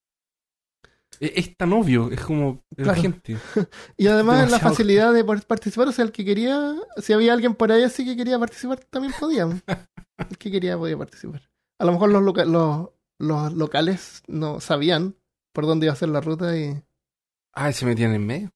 Es, 1.20 1.32
es 1.36 1.58
tan 1.58 1.74
obvio, 1.74 2.10
es 2.12 2.22
como 2.22 2.64
de 2.72 2.86
la 2.86 2.94
Claro. 2.94 3.02
gente. 3.02 3.38
Y 3.98 4.08
además 4.08 4.38
la 4.38 4.46
Demasiado. 4.46 4.70
facilidad 4.70 5.14
de 5.14 5.24
poder 5.24 5.46
participar, 5.46 5.88
o 5.88 5.92
sea, 5.92 6.06
el 6.06 6.12
que 6.12 6.26
quería, 6.26 6.74
si 6.98 7.14
había 7.14 7.34
alguien 7.34 7.54
por 7.56 7.72
ahí 7.72 7.84
así 7.84 8.06
que 8.06 8.16
quería 8.16 8.40
participar, 8.40 8.80
también 8.90 9.14
podía. 9.20 9.44
El 10.30 10.38
que 10.38 10.52
quería 10.52 10.78
podía 10.78 10.98
participar. 10.98 11.50
A 11.80 11.86
lo 11.86 11.94
mejor 11.94 12.12
los, 12.12 12.22
loca- 12.24 12.46
los, 12.46 12.90
los 13.20 13.54
locales 13.54 14.24
no 14.28 14.60
sabían 14.60 15.16
por 15.54 15.66
dónde 15.66 15.86
iba 15.88 15.94
a 15.94 15.98
ser 15.98 16.10
la 16.10 16.22
ruta 16.22 16.58
y 16.58 16.82
Ay, 17.54 17.74
se 17.74 17.86
metían 17.86 18.14
en 18.14 18.26
medio. 18.26 18.50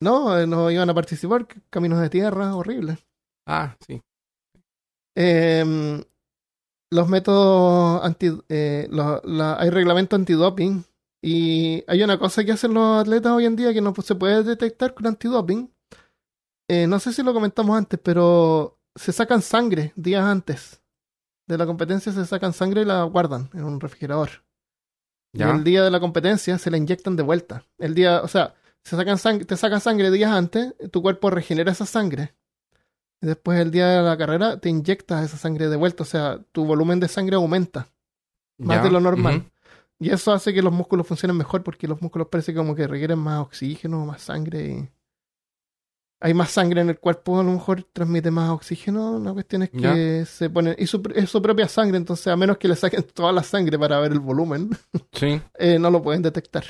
no, 0.00 0.38
eh, 0.38 0.46
no 0.46 0.70
iban 0.70 0.90
a 0.90 0.94
participar, 0.94 1.46
caminos 1.70 2.00
de 2.00 2.10
tierra, 2.10 2.54
horribles. 2.56 2.98
Ah, 3.46 3.76
sí. 3.86 4.02
Eh, 5.16 6.04
los 6.90 7.08
métodos 7.08 8.02
anti, 8.04 8.30
eh, 8.48 8.88
la- 8.90 9.56
hay 9.58 9.70
reglamento 9.70 10.16
antidoping 10.16 10.84
y 11.22 11.84
hay 11.88 12.02
una 12.02 12.18
cosa 12.18 12.44
que 12.44 12.52
hacen 12.52 12.74
los 12.74 13.00
atletas 13.00 13.32
hoy 13.32 13.44
en 13.46 13.56
día 13.56 13.72
que 13.74 13.80
no 13.80 13.94
se 13.94 14.14
puede 14.14 14.42
detectar 14.42 14.94
con 14.94 15.06
antidoping. 15.06 15.72
Eh, 16.68 16.86
no 16.86 16.98
sé 17.00 17.12
si 17.12 17.22
lo 17.22 17.32
comentamos 17.34 17.76
antes, 17.76 17.98
pero 18.02 18.78
se 18.94 19.12
sacan 19.12 19.42
sangre 19.42 19.92
días 19.96 20.24
antes 20.24 20.82
de 21.46 21.58
la 21.58 21.66
competencia, 21.66 22.12
se 22.12 22.26
sacan 22.26 22.52
sangre 22.52 22.82
y 22.82 22.84
la 22.84 23.02
guardan 23.04 23.48
en 23.54 23.64
un 23.64 23.80
refrigerador. 23.80 24.44
Y 25.32 25.38
el 25.56 25.64
día 25.64 25.82
de 25.84 25.90
la 25.90 26.00
competencia 26.00 26.58
se 26.58 26.70
la 26.70 26.76
inyectan 26.78 27.16
de 27.16 27.22
vuelta. 27.22 27.62
El 27.78 27.94
día, 27.94 28.22
o 28.22 28.28
sea, 28.28 28.54
se 28.82 28.96
sacan 28.96 29.16
sang- 29.18 29.46
te 29.46 29.56
sacan 29.56 29.80
sangre 29.80 30.10
días 30.10 30.32
antes, 30.32 30.74
tu 30.90 31.02
cuerpo 31.02 31.30
regenera 31.30 31.72
esa 31.72 31.86
sangre. 31.86 32.34
Y 33.20 33.26
después 33.26 33.60
el 33.60 33.70
día 33.70 33.88
de 33.88 34.02
la 34.02 34.16
carrera 34.16 34.58
te 34.60 34.68
inyectas 34.68 35.24
esa 35.24 35.36
sangre 35.36 35.68
de 35.68 35.76
vuelta, 35.76 36.02
o 36.04 36.06
sea, 36.06 36.38
tu 36.52 36.64
volumen 36.64 37.00
de 37.00 37.08
sangre 37.08 37.36
aumenta 37.36 37.88
más 38.58 38.78
Ya, 38.78 38.82
de 38.84 38.90
lo 38.90 39.00
normal. 39.00 39.50
Y 40.00 40.10
eso 40.10 40.32
hace 40.32 40.54
que 40.54 40.62
los 40.62 40.72
músculos 40.72 41.06
funcionen 41.06 41.36
mejor 41.36 41.62
porque 41.64 41.88
los 41.88 42.00
músculos 42.00 42.28
parece 42.28 42.54
como 42.54 42.74
que 42.74 42.86
requieren 42.86 43.18
más 43.18 43.40
oxígeno, 43.40 44.06
más 44.06 44.22
sangre. 44.22 44.66
Y... 44.66 44.88
Hay 46.20 46.34
más 46.34 46.50
sangre 46.50 46.80
en 46.80 46.88
el 46.88 46.98
cuerpo, 46.98 47.38
a 47.38 47.44
lo 47.44 47.52
mejor 47.52 47.84
transmite 47.92 48.30
más 48.32 48.50
oxígeno. 48.50 49.20
La 49.20 49.32
cuestión 49.32 49.62
es 49.62 49.70
que 49.70 50.24
se 50.26 50.50
pone. 50.50 50.74
Y 50.78 50.86
su, 50.88 51.00
es 51.14 51.30
su 51.30 51.40
propia 51.40 51.68
sangre, 51.68 51.96
entonces 51.96 52.26
a 52.26 52.36
menos 52.36 52.58
que 52.58 52.66
le 52.68 52.74
saquen 52.74 53.02
toda 53.14 53.30
la 53.32 53.42
sangre 53.44 53.78
para 53.78 54.00
ver 54.00 54.12
el 54.12 54.20
volumen, 54.20 54.70
Sí. 55.12 55.40
eh, 55.58 55.78
no 55.78 55.90
lo 55.90 56.02
pueden 56.02 56.22
detectar. 56.22 56.64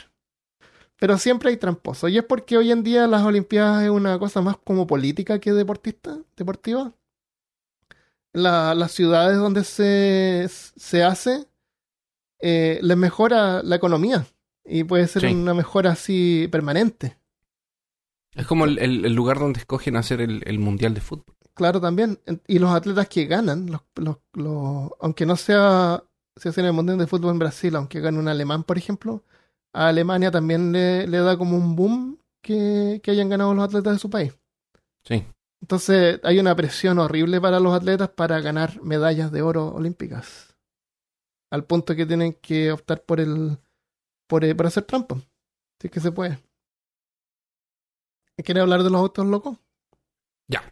Pero 1.00 1.16
siempre 1.16 1.50
hay 1.50 1.56
tramposos. 1.56 2.11
Y 2.11 2.18
es 2.18 2.24
porque 2.24 2.58
hoy 2.58 2.72
en 2.72 2.82
día 2.82 3.06
las 3.06 3.22
Olimpiadas 3.22 3.84
es 3.84 3.90
una 3.90 4.18
cosa 4.18 4.42
más 4.42 4.56
como 4.58 4.87
política 4.87 5.38
que 5.38 5.52
deportista, 5.52 6.18
deportiva. 6.37 6.92
La- 8.32 8.74
las 8.74 8.92
ciudades 8.92 9.38
donde 9.38 9.64
se, 9.64 10.46
se 10.48 11.02
hace 11.04 11.46
eh, 12.40 12.78
les 12.82 12.96
mejora 12.96 13.62
la 13.62 13.76
economía. 13.76 14.26
Y 14.64 14.84
puede 14.84 15.06
ser 15.08 15.22
Sí. 15.22 15.28
una 15.34 15.54
mejora 15.54 15.92
así 15.92 16.48
permanente. 16.52 17.16
Es 18.38 18.46
como 18.46 18.64
el, 18.64 18.79
el- 18.79 19.05
el 19.05 19.12
lugar 19.14 19.38
donde 19.38 19.61
escogen 19.61 19.96
hacer 19.96 20.20
el, 20.20 20.42
el 20.46 20.59
mundial 20.59 20.94
de 20.94 21.01
fútbol. 21.01 21.35
Claro, 21.55 21.81
también. 21.81 22.20
Y 22.46 22.59
los 22.61 22.70
atletas 22.70 23.09
que 23.09 23.27
ganan, 23.27 23.66
los, 23.70 23.83
los- 23.96 24.18
los- 24.35 24.90
aunque 25.01 25.27
no 25.27 25.37
sea, 25.37 26.05
se 26.37 26.48
hace 26.51 26.61
en 26.61 26.66
el 26.68 26.72
Mundial 26.72 26.98
de 26.98 27.07
Fútbol 27.09 27.33
en 27.33 27.40
Brasil, 27.40 27.74
aunque 27.74 28.01
gane 28.01 28.18
un 28.18 28.29
alemán, 28.29 28.62
por 28.62 28.79
ejemplo, 28.79 29.24
a 29.72 29.88
Alemania 29.88 30.31
también 30.31 30.70
le, 30.72 31.07
le 31.09 31.18
da 31.18 31.37
como 31.37 31.57
un 31.57 31.74
boom 31.74 32.18
que, 32.40 33.01
que 33.03 33.11
hayan 33.11 33.29
ganado 33.29 33.53
los 33.55 33.64
atletas 33.64 33.94
de 33.94 33.98
su 33.98 34.09
país. 34.09 34.33
Sí. 35.03 35.24
Entonces 35.61 36.20
hay 36.22 36.38
una 36.38 36.55
presión 36.55 37.01
horrible 37.01 37.40
para 37.40 37.59
los 37.59 37.74
atletas 37.74 38.11
para 38.11 38.40
ganar 38.40 38.81
medallas 38.83 39.33
de 39.33 39.42
oro 39.42 39.74
olímpicas. 39.74 40.55
Al 41.51 41.64
punto 41.64 41.96
que 41.96 42.07
tienen 42.07 42.35
que 42.35 42.70
optar 42.70 43.03
por 43.03 43.18
el 43.20 43.59
por, 44.29 44.44
el- 44.44 44.55
por 44.55 44.66
hacer 44.66 44.85
trampa. 44.85 45.16
Si 45.81 45.88
es 45.88 45.90
que 45.90 45.98
se 46.01 46.12
puede. 46.12 46.38
¿Quieres 48.44 48.62
hablar 48.62 48.83
de 48.83 48.90
los 48.90 49.01
autos 49.01 49.27
locos? 49.27 49.59
Ya. 50.48 50.62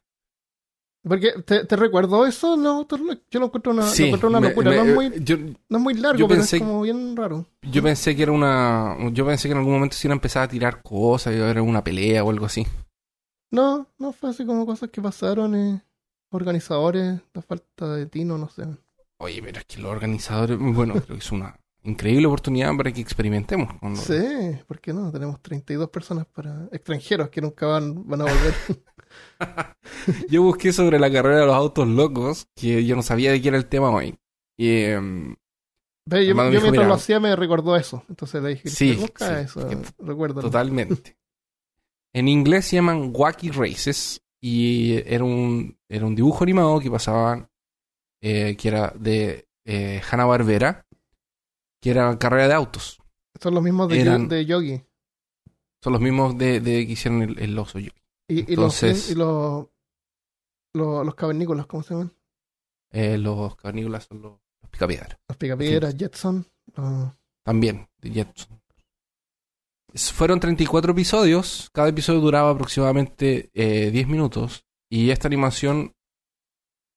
Porque 1.02 1.32
te, 1.44 1.64
te 1.64 1.76
recuerdo 1.76 2.26
eso, 2.26 2.56
los 2.56 2.66
autos 2.74 3.00
locos? 3.00 3.18
Yo 3.30 3.38
lo 3.40 3.46
encuentro 3.46 3.72
una, 3.72 3.82
lo 3.86 3.92
Sí, 3.92 4.04
encuentro 4.04 4.28
una 4.28 4.40
locura. 4.40 4.70
me- 4.70 4.76
no, 4.76 4.82
es 4.82 4.94
muy, 4.94 5.24
yo, 5.24 5.36
no 5.68 5.78
es 5.78 5.82
muy 5.82 5.94
largo, 5.94 6.18
yo 6.18 6.28
pero 6.28 6.40
es 6.42 6.54
como 6.54 6.82
bien 6.82 7.16
raro. 7.16 7.46
yo 7.62 7.82
pensé 7.82 8.16
que 8.16 8.22
era 8.24 8.32
una. 8.32 8.96
Yo 9.12 9.24
pensé 9.26 9.48
que 9.48 9.52
en 9.52 9.58
algún 9.58 9.74
momento 9.74 9.96
se 9.96 10.06
iban 10.08 10.16
a 10.16 10.18
empezar 10.18 10.42
a 10.44 10.48
tirar 10.48 10.82
cosas, 10.82 11.34
era 11.34 11.62
una 11.62 11.84
pelea 11.84 12.24
o 12.24 12.30
algo 12.30 12.46
así. 12.46 12.66
No, 13.50 13.86
no 13.98 14.12
fue 14.12 14.30
así 14.30 14.44
como 14.44 14.66
cosas 14.66 14.90
que 14.90 15.00
pasaron. 15.00 15.54
eh, 15.54 15.82
organizadores, 16.30 17.20
la 17.32 17.42
falta 17.42 17.94
de 17.94 18.06
tino, 18.06 18.36
no 18.36 18.48
sé. 18.48 18.64
Oye, 19.18 19.40
pero 19.42 19.58
es 19.60 19.64
que 19.64 19.78
los 19.80 19.90
organizadores. 19.92 20.58
Bueno, 20.58 20.94
creo 20.94 21.06
que 21.16 21.24
es 21.24 21.32
una 21.32 21.56
increíble 21.86 22.26
oportunidad 22.26 22.76
para 22.76 22.92
que 22.92 23.00
experimentemos. 23.00 23.68
Sí, 24.00 24.58
¿por 24.66 24.80
qué 24.80 24.92
no? 24.92 25.10
Tenemos 25.12 25.40
32 25.40 25.88
personas 25.90 26.26
para 26.26 26.68
extranjeros 26.72 27.28
que 27.30 27.40
nunca 27.40 27.66
van, 27.66 28.06
van 28.06 28.20
a 28.22 28.24
volver. 28.24 28.54
Yo 30.28 30.42
busqué 30.42 30.72
sobre 30.72 30.98
la 30.98 31.10
carrera 31.10 31.40
de 31.40 31.46
los 31.46 31.54
autos 31.54 31.86
locos, 31.88 32.48
que 32.54 32.84
yo 32.84 32.96
no 32.96 33.02
sabía 33.02 33.30
de 33.32 33.40
qué 33.40 33.48
era 33.48 33.56
el 33.56 33.66
tema 33.66 33.90
hoy. 33.90 34.18
Y 34.56 34.82
em, 34.82 35.36
yo 36.06 36.16
yo 36.18 36.20
dijo, 36.22 36.34
mientras 36.50 36.70
mira, 36.72 36.86
lo 36.88 36.94
hacía 36.94 37.20
me 37.20 37.34
recordó 37.36 37.76
eso. 37.76 38.02
Entonces 38.08 38.42
le 38.42 38.50
dije, 38.50 38.68
Sí, 38.68 38.92
busca 38.94 39.38
sí, 39.38 39.44
eso, 39.44 39.68
que- 39.68 39.78
recuérdalo. 39.98 40.42
totalmente. 40.42 41.16
en 42.12 42.28
inglés 42.28 42.66
se 42.66 42.76
llaman 42.76 43.10
Wacky 43.14 43.50
Races 43.50 44.22
y 44.40 44.94
era 45.06 45.24
un, 45.24 45.78
era 45.88 46.06
un 46.06 46.14
dibujo 46.14 46.44
animado 46.44 46.80
que 46.80 46.90
pasaba, 46.90 47.48
eh, 48.22 48.56
que 48.56 48.68
era 48.68 48.92
de 48.98 49.46
eh, 49.64 50.00
Hanna-Barbera, 50.10 50.85
que 51.86 51.90
era 51.92 52.18
carrera 52.18 52.48
de 52.48 52.54
autos. 52.54 53.00
Son 53.40 53.54
los 53.54 53.62
mismos 53.62 53.88
de, 53.88 54.00
Eran- 54.00 54.26
de 54.28 54.44
Yogi. 54.44 54.82
Son 55.80 55.92
los 55.92 56.02
mismos 56.02 56.36
de, 56.36 56.58
de 56.58 56.84
que 56.84 56.92
hicieron 56.94 57.22
el, 57.22 57.38
el 57.38 57.56
oso. 57.56 57.78
yo. 57.78 57.92
Y, 58.28 58.56
los, 58.56 58.82
y 58.82 59.14
los, 59.14 59.68
los, 60.74 61.06
los 61.06 61.14
cavernícolas, 61.14 61.66
¿cómo 61.66 61.84
se 61.84 61.94
llaman? 61.94 62.12
Eh, 62.90 63.16
los 63.18 63.54
cavernícolas 63.54 64.04
son 64.08 64.20
los, 64.20 64.32
los 64.62 64.70
picapiedras. 64.70 65.16
Los 65.28 65.36
picapiedras, 65.36 65.94
Jetson. 65.96 66.44
También, 67.44 67.88
de 67.98 68.10
Jetson. 68.10 68.60
Fueron 69.94 70.40
34 70.40 70.90
episodios. 70.90 71.70
Cada 71.72 71.88
episodio 71.88 72.20
duraba 72.20 72.50
aproximadamente 72.50 73.50
eh, 73.54 73.90
10 73.92 74.08
minutos. 74.08 74.64
Y 74.90 75.10
esta 75.10 75.28
animación 75.28 75.94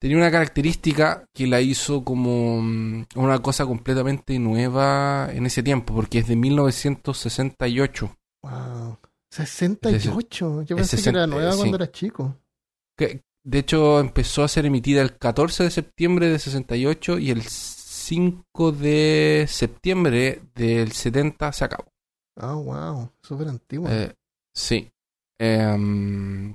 tenía 0.00 0.16
una 0.16 0.30
característica 0.30 1.26
que 1.34 1.46
la 1.46 1.60
hizo 1.60 2.04
como 2.04 2.62
mm, 2.62 3.06
una 3.16 3.40
cosa 3.40 3.66
completamente 3.66 4.38
nueva 4.38 5.28
en 5.32 5.46
ese 5.46 5.62
tiempo, 5.62 5.94
porque 5.94 6.18
es 6.18 6.28
de 6.28 6.36
1968. 6.36 8.16
Wow. 8.42 8.98
68. 9.30 10.62
Yo 10.62 10.76
pensé 10.76 10.96
que 10.96 11.10
era 11.10 11.20
60, 11.22 11.26
nueva 11.26 11.52
sí. 11.52 11.58
cuando 11.58 11.76
era 11.76 11.90
chico. 11.92 12.36
Que, 12.96 13.22
de 13.44 13.58
hecho, 13.58 14.00
empezó 14.00 14.42
a 14.42 14.48
ser 14.48 14.66
emitida 14.66 15.02
el 15.02 15.16
14 15.16 15.64
de 15.64 15.70
septiembre 15.70 16.28
de 16.28 16.38
68 16.38 17.18
y 17.18 17.30
el 17.30 17.42
5 17.42 18.72
de 18.72 19.46
septiembre 19.48 20.42
del 20.54 20.92
70 20.92 21.52
se 21.52 21.64
acabó. 21.64 21.92
Ah, 22.36 22.54
wow. 22.54 23.12
Súper 23.22 23.48
antiguo. 23.48 23.88
Eh, 23.88 24.14
sí. 24.54 24.90
Em, 25.38 26.54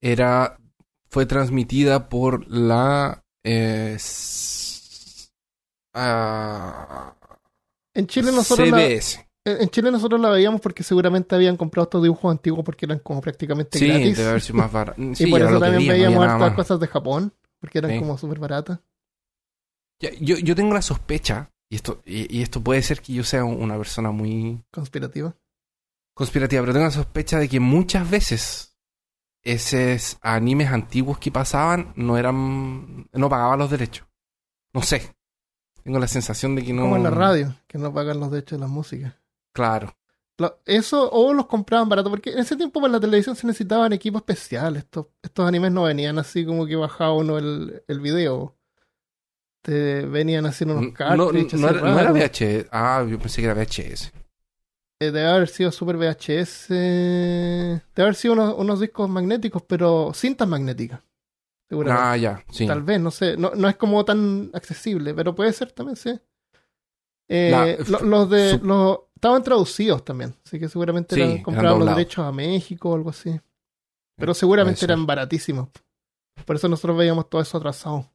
era. 0.00 0.56
Fue 1.12 1.26
transmitida 1.26 2.08
por 2.08 2.50
la. 2.50 3.22
eh, 3.44 3.98
ah, 5.94 7.14
en 7.94 8.06
Chile 8.06 8.32
nosotros 8.32 8.68
la, 8.70 8.78
CBS. 8.78 9.28
en 9.44 9.68
Chile 9.68 9.90
nosotros 9.90 10.18
la 10.18 10.30
veíamos 10.30 10.62
porque 10.62 10.82
seguramente 10.82 11.34
habían 11.34 11.58
comprado 11.58 11.84
estos 11.84 12.02
dibujos 12.02 12.30
antiguos 12.30 12.64
porque 12.64 12.86
eran 12.86 13.00
como 13.00 13.20
prácticamente 13.20 13.78
Sí, 13.78 13.88
gratis. 13.88 14.16
debe 14.16 14.30
haber 14.30 14.40
sido 14.40 14.58
más 14.58 14.72
barato. 14.72 15.02
Sí, 15.14 15.24
y 15.28 15.30
por 15.30 15.42
eso 15.42 15.58
también 15.60 15.86
no 15.86 15.92
veíamos 15.92 16.24
hartas 16.24 16.40
más. 16.40 16.54
cosas 16.54 16.80
de 16.80 16.86
Japón, 16.86 17.34
porque 17.60 17.78
eran 17.78 17.90
Sí. 17.90 17.98
como 17.98 18.16
súper 18.16 18.38
baratas. 18.38 18.80
Yo, 20.20 20.36
yo 20.38 20.56
tengo 20.56 20.72
la 20.74 20.82
sospecha, 20.82 21.50
y 21.70 21.76
esto, 21.76 22.02
y, 22.06 22.38
y 22.38 22.42
esto 22.42 22.60
puede 22.62 22.82
ser 22.82 23.02
que 23.02 23.12
yo 23.12 23.22
sea 23.22 23.44
una 23.44 23.76
persona 23.76 24.10
muy 24.10 24.64
Conspirativa. 24.72 25.36
conspirativa, 26.16 26.62
pero 26.62 26.72
tengo 26.72 26.86
la 26.86 26.90
sospecha 26.90 27.38
de 27.38 27.48
que 27.50 27.60
muchas 27.60 28.08
veces 28.10 28.71
esos 29.42 30.18
animes 30.22 30.70
antiguos 30.70 31.18
que 31.18 31.30
pasaban 31.32 31.92
no 31.96 32.16
eran. 32.18 33.08
no 33.12 33.28
pagaban 33.28 33.58
los 33.58 33.70
derechos. 33.70 34.06
No 34.72 34.82
sé. 34.82 35.14
Tengo 35.82 35.98
la 35.98 36.06
sensación 36.08 36.54
de 36.54 36.64
que 36.64 36.72
no. 36.72 36.82
Como 36.82 36.96
en 36.96 37.02
la 37.02 37.10
radio, 37.10 37.54
que 37.66 37.76
no 37.78 37.92
pagan 37.92 38.20
los 38.20 38.30
derechos 38.30 38.58
de 38.58 38.60
la 38.64 38.68
música. 38.68 39.18
Claro. 39.52 39.94
Lo- 40.38 40.60
eso 40.64 41.10
o 41.10 41.32
los 41.34 41.46
compraban 41.46 41.88
barato, 41.88 42.08
porque 42.08 42.30
en 42.30 42.38
ese 42.38 42.56
tiempo 42.56 42.80
para 42.80 42.92
la 42.94 43.00
televisión 43.00 43.36
se 43.36 43.46
necesitaban 43.46 43.92
equipos 43.92 44.20
especiales. 44.22 44.84
Estos, 44.84 45.06
estos 45.22 45.46
animes 45.46 45.72
no 45.72 45.82
venían 45.82 46.18
así 46.18 46.46
como 46.46 46.66
que 46.66 46.76
bajaba 46.76 47.12
uno 47.14 47.36
el, 47.38 47.82
el 47.88 48.00
video. 48.00 48.56
Te 49.60 50.06
venían 50.06 50.46
haciendo 50.46 50.74
unos 50.76 50.92
No, 50.98 51.16
no, 51.16 51.26
cartridges. 51.26 51.60
no 51.60 51.68
era, 51.68 51.80
no 51.80 51.98
era. 52.00 52.12
VHS. 52.12 52.66
Ah, 52.72 53.04
yo 53.08 53.18
pensé 53.18 53.42
que 53.42 53.48
era 53.48 53.54
VHS. 53.54 54.12
Eh, 55.02 55.10
debe 55.10 55.26
haber 55.28 55.48
sido 55.48 55.72
Super 55.72 55.96
VHS. 55.96 56.68
Debe 56.68 57.82
haber 57.96 58.14
sido 58.14 58.34
unos, 58.34 58.54
unos 58.56 58.80
discos 58.80 59.08
magnéticos, 59.08 59.62
pero 59.62 60.12
cintas 60.14 60.46
magnéticas. 60.46 61.00
Seguramente. 61.68 62.06
Ah, 62.08 62.16
ya, 62.16 62.44
sí. 62.50 62.66
Tal 62.66 62.82
vez, 62.82 63.00
no 63.00 63.10
sé. 63.10 63.36
No, 63.36 63.52
no 63.54 63.68
es 63.68 63.76
como 63.76 64.04
tan 64.04 64.50
accesible, 64.52 65.14
pero 65.14 65.34
puede 65.34 65.52
ser 65.52 65.72
también, 65.72 65.96
sí. 65.96 66.18
Eh, 67.28 67.50
La- 67.50 67.98
lo- 67.98 68.04
los 68.06 68.30
de. 68.30 68.58
su- 68.58 68.64
Los, 68.66 68.98
estaban 69.14 69.42
traducidos 69.42 70.04
también. 70.04 70.34
Así 70.44 70.58
que 70.58 70.68
seguramente 70.68 71.14
Sí, 71.14 71.20
eran, 71.20 71.32
eran 71.32 71.42
compraban 71.42 71.78
los 71.80 71.88
derechos 71.96 72.24
a 72.26 72.32
México 72.32 72.90
o 72.90 72.94
algo 72.94 73.10
así. 73.10 73.40
Pero 74.18 74.34
seguramente 74.34 74.76
puede 74.78 74.80
ser. 74.80 74.90
eran 74.90 75.06
baratísimos. 75.06 75.68
Por 76.44 76.56
eso 76.56 76.68
nosotros 76.68 76.96
veíamos 76.98 77.28
todo 77.30 77.40
eso 77.40 77.56
atrasado. 77.58 78.10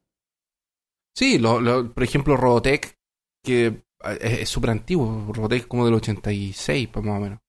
Sí, 1.16 1.38
lo, 1.38 1.60
lo- 1.60 1.92
por 1.92 2.02
ejemplo, 2.04 2.36
Robotech, 2.36 2.96
que 3.44 3.66
eh, 3.66 3.82
es 4.20 4.40
es 4.40 4.48
súper 4.48 4.70
antiguo. 4.70 5.32
Robotech 5.32 5.66
como 5.68 5.84
del 5.84 5.94
86, 5.94 6.88
pues, 6.88 7.04
más 7.04 7.18
o 7.18 7.20
menos. 7.22 7.40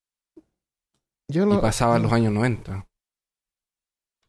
Yo 1.28 1.44
Y 1.46 1.50
lo- 1.50 1.62
pasaba 1.62 1.98
en 1.98 2.04
los 2.04 2.12
años 2.12 2.34
90. 2.34 2.88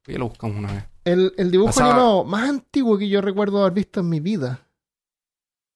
Ya 0.07 0.19
lo 0.19 0.29
buscamos 0.29 0.57
una 0.57 0.73
vez. 0.73 0.85
El, 1.05 1.33
el 1.39 1.51
dibujo 1.51 1.69
Pasaba- 1.71 1.93
animado 1.93 2.25
más 2.25 2.49
antiguo 2.49 2.99
que 2.99 3.09
yo 3.09 3.21
recuerdo 3.21 3.61
haber 3.63 3.73
visto 3.73 4.01
en 4.01 4.09
mi 4.09 4.21
vida 4.21 4.67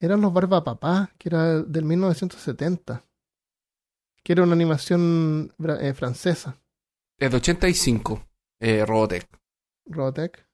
eran 0.00 0.20
los 0.20 0.32
Barba 0.34 0.62
Papá, 0.64 1.10
que 1.18 1.30
era 1.30 1.62
del 1.62 1.84
1970. 1.84 3.06
Que 4.22 4.32
era 4.32 4.42
una 4.42 4.52
animación 4.54 5.52
eh, 5.80 5.92
francesa, 5.94 6.56
Es 7.18 7.30
de 7.30 7.36
85, 7.36 8.26
eh, 8.60 8.84
Robotech. 8.86 9.26
Robotech. 9.86 10.46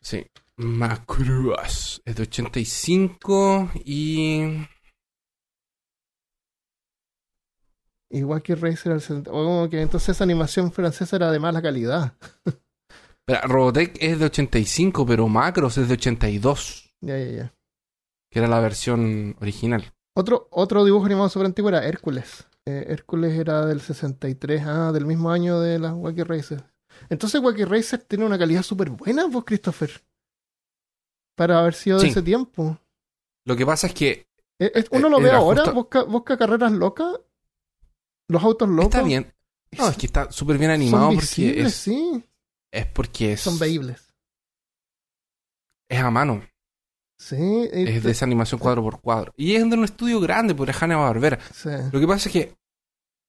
Sí. 0.00 0.24
Macruas. 0.56 2.00
Es 2.04 2.14
de 2.16 2.22
85 2.22 3.70
y... 3.84 4.42
Y 8.10 8.24
Wacky 8.24 8.54
Racer 8.54 8.86
era 8.86 8.94
el 8.96 9.00
70. 9.00 9.30
O 9.30 9.34
como 9.44 9.70
que 9.70 9.80
entonces 9.80 10.10
esa 10.10 10.24
animación 10.24 10.72
francesa 10.72 11.16
era 11.16 11.30
de 11.30 11.38
mala 11.38 11.62
calidad. 11.62 12.14
Espera, 13.26 13.46
Robotech 13.46 13.96
es 14.00 14.18
de 14.18 14.24
85, 14.26 15.06
pero 15.06 15.28
Macros 15.28 15.78
es 15.78 15.86
de 15.88 15.94
82, 15.94 16.92
Ya, 17.00 17.16
ya, 17.18 17.30
ya. 17.30 17.54
que 18.30 18.38
era 18.40 18.48
la 18.48 18.58
versión 18.60 19.36
original. 19.40 19.92
Otro, 20.16 20.48
otro 20.50 20.84
dibujo 20.84 21.06
animado 21.06 21.28
súper 21.28 21.46
antiguo 21.46 21.68
era 21.68 21.86
Hércules. 21.86 22.46
Eh, 22.66 22.86
Hércules 22.88 23.38
era 23.38 23.64
del 23.66 23.80
63, 23.80 24.62
ah, 24.66 24.90
del 24.92 25.06
mismo 25.06 25.30
año 25.30 25.60
de 25.60 25.78
las 25.78 25.92
Wacky 25.94 26.24
Racer. 26.24 26.64
Entonces 27.08 27.40
Wacky 27.40 27.64
Racer 27.64 28.00
tiene 28.00 28.26
una 28.26 28.38
calidad 28.38 28.62
súper 28.62 28.90
buena, 28.90 29.26
vos, 29.26 29.44
Christopher. 29.44 29.90
Para 31.36 31.60
haber 31.60 31.74
sido 31.74 31.98
de 31.98 32.06
Sí. 32.06 32.10
ese 32.10 32.22
tiempo. 32.22 32.78
Lo 33.46 33.56
que 33.56 33.64
pasa 33.64 33.86
es 33.86 33.94
que 33.94 34.26
Eh, 34.58 34.84
uno 34.90 35.06
Eh, 35.06 35.10
lo 35.10 35.20
ve 35.20 35.30
ahora, 35.30 35.70
busca 35.70 36.36
carreras 36.36 36.72
locas, 36.72 37.18
los 38.30 38.42
autos 38.42 38.68
locos. 38.68 38.86
está 38.86 39.02
bien. 39.02 39.32
No, 39.78 39.88
es 39.88 39.96
que 39.96 40.06
está 40.06 40.30
súper 40.32 40.58
bien 40.58 40.70
animado 40.70 41.06
son 41.06 41.14
porque 41.16 41.60
es, 41.62 41.74
sí, 41.74 42.24
es 42.72 42.86
porque 42.86 43.32
es, 43.34 43.40
son 43.40 43.58
veíbles. 43.58 44.12
es 45.88 45.98
a 46.00 46.10
mano. 46.10 46.42
Sí, 47.18 47.36
Es 47.70 47.70
te- 47.94 48.00
de 48.00 48.10
esa 48.10 48.24
animación 48.24 48.58
cuadro 48.58 48.82
por 48.82 49.00
cuadro. 49.00 49.32
Y 49.36 49.54
es 49.54 49.68
de 49.68 49.76
un 49.76 49.84
estudio 49.84 50.20
grande, 50.20 50.54
por 50.54 50.70
Hanna 50.70 50.96
Barbera. 50.96 51.38
sí. 51.52 51.68
Lo 51.92 52.00
que 52.00 52.06
pasa 52.06 52.28
es 52.28 52.32
que 52.32 52.54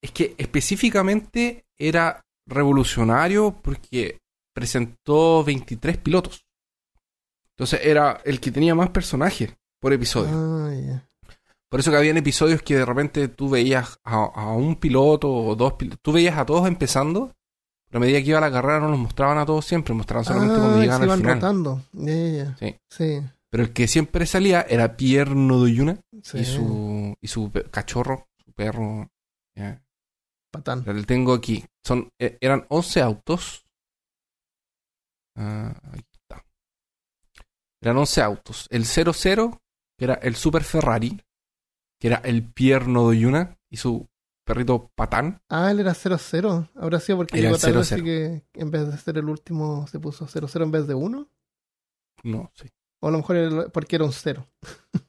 es 0.03 0.11
que 0.11 0.33
específicamente 0.37 1.65
era 1.77 2.25
revolucionario 2.47 3.59
porque 3.61 4.17
presentó 4.53 5.43
23 5.43 5.97
pilotos. 5.97 6.45
Entonces 7.55 7.81
era 7.83 8.19
el 8.25 8.39
que 8.39 8.51
tenía 8.51 8.73
más 8.73 8.89
personajes 8.89 9.53
por 9.79 9.93
episodio. 9.93 10.31
Ah, 10.33 10.73
ya. 10.73 11.07
Por 11.71 11.79
eso 11.79 11.89
que 11.89 11.97
habían 11.97 12.17
episodios 12.17 12.61
que 12.61 12.75
de 12.75 12.85
repente 12.85 13.29
tú 13.29 13.49
veías 13.49 13.97
a, 14.03 14.25
a 14.25 14.51
un 14.53 14.75
piloto 14.75 15.33
o 15.33 15.55
dos 15.55 15.73
pilotos. 15.73 16.01
Tú 16.01 16.11
veías 16.11 16.37
a 16.37 16.45
todos 16.45 16.67
empezando, 16.67 17.31
pero 17.87 17.97
a 17.97 18.01
medida 18.01 18.19
que 18.21 18.25
iba 18.31 18.41
la 18.41 18.51
carrera 18.51 18.81
no 18.81 18.89
los 18.89 18.99
mostraban 18.99 19.37
a 19.37 19.45
todos 19.45 19.63
siempre, 19.65 19.93
mostraban 19.93 20.25
solamente 20.25 20.55
Ah, 20.55 20.59
cuando 20.59 20.79
llegaban 20.81 20.99
se 20.99 21.03
al 21.03 21.07
iban 21.07 21.19
final. 21.19 21.35
rotando. 21.35 21.81
Sí. 22.59 22.75
Sí, 22.89 23.21
Pero 23.49 23.63
el 23.63 23.71
que 23.73 23.87
siempre 23.87 24.25
salía 24.25 24.61
era 24.67 24.97
Pierre 24.97 25.33
Nodoyuna 25.33 25.97
sí. 26.21 26.39
y 26.39 26.43
su 26.45 27.15
y 27.21 27.27
su 27.29 27.49
cachorro, 27.71 28.27
su 28.43 28.51
perro. 28.51 29.07
Patán. 30.51 30.83
Pero 30.83 30.97
le 30.97 31.05
tengo 31.05 31.33
aquí. 31.33 31.63
Son, 31.85 32.09
eh, 32.19 32.37
eran 32.41 32.65
11 32.67 33.01
autos. 33.01 33.63
Ah, 35.37 35.73
ahí 35.93 36.01
está. 36.11 36.43
Eran 37.81 37.97
11 37.97 38.21
autos. 38.21 38.67
El 38.69 38.83
00, 38.85 39.57
que 39.97 40.03
era 40.05 40.15
el 40.15 40.35
Super 40.35 40.63
Ferrari, 40.65 41.17
que 42.01 42.07
era 42.07 42.17
el 42.25 42.43
Pierre 42.43 42.87
Nodoyuna 42.87 43.57
y 43.69 43.77
su 43.77 44.09
perrito 44.43 44.89
Patán. 44.95 45.39
Ah, 45.49 45.69
él 45.71 45.79
era 45.79 45.93
0-0. 45.93 46.69
Habrá 46.75 46.99
sido 46.99 47.17
porque 47.19 47.37
Era 47.39 47.49
llegó 47.49 47.59
tarde, 47.59 47.75
0-0. 47.77 47.79
así 47.81 48.03
que 48.03 48.43
en 48.55 48.71
vez 48.71 48.91
de 48.91 48.97
ser 48.97 49.17
el 49.19 49.29
último 49.29 49.85
se 49.87 49.99
puso 49.99 50.25
0-0 50.27 50.63
en 50.63 50.71
vez 50.71 50.87
de 50.87 50.95
1. 50.95 51.27
No 52.23 52.51
sé. 52.55 52.71
O 53.01 53.07
a 53.07 53.11
lo 53.11 53.17
mejor 53.17 53.35
era 53.37 53.67
porque 53.69 53.95
era 53.97 54.05
un 54.05 54.11
0. 54.13 54.45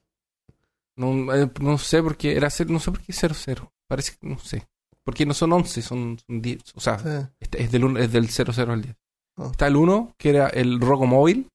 No, 0.95 1.32
eh, 1.34 1.51
no 1.61 1.78
sé 1.78 2.03
por 2.03 2.18
qué 2.18 2.36
era 2.36 2.51
cero, 2.51 2.68
no 2.70 2.78
sé 2.78 2.90
por 2.90 3.01
qué 3.01 3.12
00. 3.14 3.72
Parece 3.88 4.12
que 4.20 4.28
no 4.28 4.38
sé. 4.38 4.68
Porque 5.03 5.24
no 5.24 5.32
son 5.32 5.53
11, 5.55 5.80
son, 5.80 6.18
son 6.24 6.43
10. 6.43 6.62
O 6.74 6.80
sea, 6.80 6.99
Sí. 6.99 7.09
este 7.40 7.62
es 7.62 7.72
del, 7.72 7.84
uno- 7.86 7.99
es 7.99 8.12
del 8.12 8.28
00 8.28 8.72
al 8.72 8.82
10. 8.82 8.95
Oh. 9.38 9.51
Está 9.51 9.66
el 9.68 9.76
1, 9.76 10.14
que 10.18 10.28
era 10.30 10.49
el 10.49 10.80
Roco 10.80 11.07
Móvil, 11.07 11.49